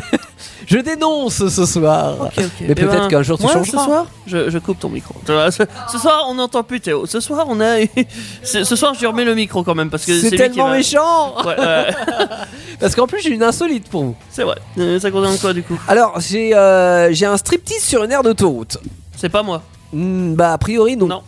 [0.66, 2.16] Je dénonce ce soir.
[2.36, 3.64] Mais Eh peut-être ben, qu'un jour tu changeras.
[3.64, 5.14] Ce soir, je, je coupe ton micro.
[5.26, 5.62] Ce,
[5.92, 7.06] ce soir, on n'entend plus Théo.
[7.06, 7.76] Ce soir, on a.
[8.42, 11.36] ce ce soir, je lui remets le micro quand même parce que C'est tellement méchant
[11.44, 11.86] Ouais, ouais,
[12.80, 14.16] Parce qu'en plus j'ai une insolite pour vous.
[14.30, 14.56] c'est vrai.
[14.78, 15.80] Euh, Ça concerne quoi du coup?
[15.88, 18.78] Alors j'ai euh, j'ai un striptease sur une aire d'autoroute.
[19.16, 19.62] C'est pas moi.
[19.92, 21.06] Hmm, bah a priori non.
[21.06, 21.22] Non.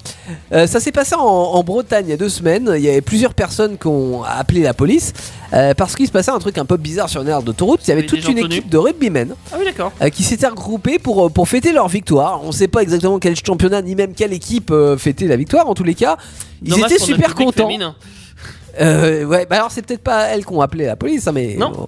[0.53, 2.73] Euh, ça s'est passé en, en Bretagne il y a deux semaines.
[2.77, 5.13] Il y avait plusieurs personnes qui ont appelé la police
[5.53, 7.81] euh, parce qu'il se passait un truc un peu bizarre sur une aire d'autoroute.
[7.85, 8.45] Il y avait toute une tenus.
[8.47, 9.67] équipe de rugbymen Ah oui,
[10.03, 12.41] euh, qui s'étaient regroupés pour, pour fêter leur victoire.
[12.45, 15.69] On sait pas exactement quel championnat ni même quelle équipe fêtait la victoire.
[15.69, 16.17] En tous les cas,
[16.63, 17.65] ils Dommage étaient super contents.
[17.69, 17.95] féminin.
[18.81, 21.57] Euh, ouais, bah alors c'est peut-être pas elles qui ont appelé la police, hein, mais
[21.59, 21.71] Non.
[21.71, 21.87] bon.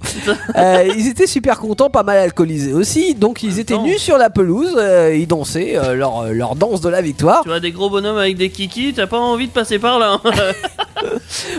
[0.56, 3.14] Euh, ils étaient super contents, pas mal alcoolisés aussi.
[3.14, 6.88] Donc ils étaient nus sur la pelouse, euh, ils dansaient euh, leur, leur danse de
[6.88, 7.42] la victoire.
[7.42, 10.20] tu vois des gros bonhommes avec des kikis, t'as pas envie de passer par là.
[10.24, 10.30] hein.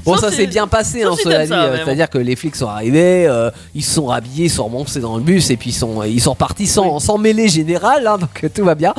[0.05, 1.49] Bon, Sauf ça si- s'est bien passé, sauf hein, si cela t'aimes dit.
[1.49, 1.83] ça, euh, mais bon.
[1.85, 5.15] C'est-à-dire que les flics sont arrivés, euh, ils se sont rhabillés, ils sont remontés dans
[5.15, 8.43] le bus et puis ils sont, ils sont repartis sans, sans mêlée générale, hein, donc
[8.43, 8.93] euh, tout va bien.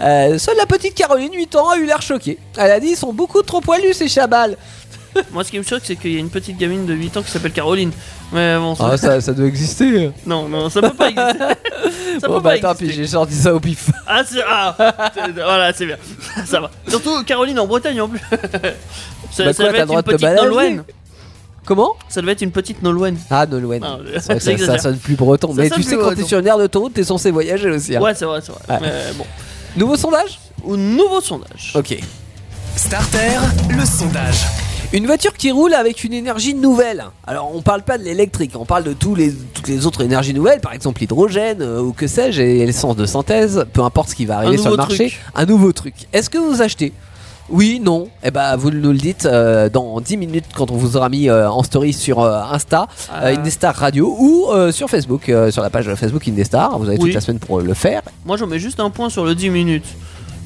[0.00, 2.36] Euh, seule la petite Caroline, 8 ans, a eu l'air choquée.
[2.58, 4.56] Elle a dit ils sont beaucoup trop poilus ces chabals.
[5.32, 7.22] Moi, ce qui me choque, c'est qu'il y a une petite gamine de 8 ans
[7.22, 7.90] qui s'appelle Caroline.
[8.32, 10.10] Mais bon, ça- Ah, ça, ça doit exister.
[10.26, 11.38] non, non, ça peut pas exister.
[12.20, 13.04] ça Bon, peut bah pas attends, puis exister.
[13.04, 13.90] j'ai sorti ça au pif.
[14.06, 14.42] Ah, c'est.
[14.48, 14.76] Ah
[15.34, 15.96] Voilà, c'est bien.
[16.46, 16.70] Ça va.
[16.88, 18.20] Surtout Caroline en Bretagne en plus.
[18.30, 18.36] ça,
[19.44, 20.84] Bah ça quoi, devait être une de te petite Nolwenn.
[21.64, 23.16] Comment Ça devait être une petite Nolwenn.
[23.30, 23.82] Ah, Nolwenn.
[23.84, 25.48] Ah, ça, ça sonne plus breton.
[25.54, 27.96] Ça mais tu sais, quand t'es sur une aire d'autoroute, t'es censé voyager aussi.
[27.96, 28.00] hein.
[28.00, 28.60] Ouais, c'est vrai, c'est vrai.
[28.68, 28.78] Ouais.
[28.82, 29.26] Mais bon.
[29.76, 31.72] Nouveau sondage Au nouveau sondage.
[31.74, 31.96] Ok.
[32.76, 33.38] Starter,
[33.70, 34.36] le sondage.
[34.92, 37.04] Une voiture qui roule avec une énergie nouvelle.
[37.26, 40.32] Alors on parle pas de l'électrique, on parle de tous les, toutes les autres énergies
[40.32, 44.14] nouvelles, par exemple l'hydrogène euh, ou que sais-je, et l'essence de synthèse, peu importe ce
[44.14, 45.08] qui va arriver sur le marché.
[45.08, 45.20] truc.
[45.34, 45.94] Un nouveau truc.
[46.12, 46.92] Est-ce que vous achetez?
[47.48, 48.08] Oui, non.
[48.24, 51.28] Eh ben, vous nous le dites euh, dans 10 minutes quand on vous aura mis
[51.28, 53.26] euh, en story sur euh, Insta, Ah.
[53.28, 56.76] Indestar Radio ou sur Facebook, sur la page Facebook Indestar.
[56.78, 57.04] Vous avez Oui.
[57.04, 58.02] toute la semaine pour le faire.
[58.24, 59.86] Moi, j'en mets juste un point sur le 10 minutes.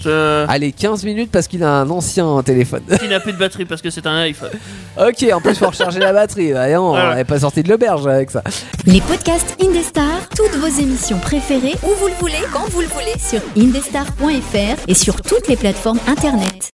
[0.02, 2.82] Je- Allez, 15 minutes parce qu'il a un ancien téléphone.
[3.00, 4.50] Qui n'a plus de batterie parce que c'est un iPhone.
[4.98, 6.52] ok, en plus pour recharger la batterie.
[6.52, 7.14] Voyons, on Voilà.
[7.16, 8.42] n'est pas sorti de l'auberge avec ça.
[8.86, 13.14] Les podcasts Indestar, toutes vos émissions préférées, où vous le voulez, quand vous le voulez,
[13.18, 16.70] sur indestar.fr et sur toutes les plateformes internet.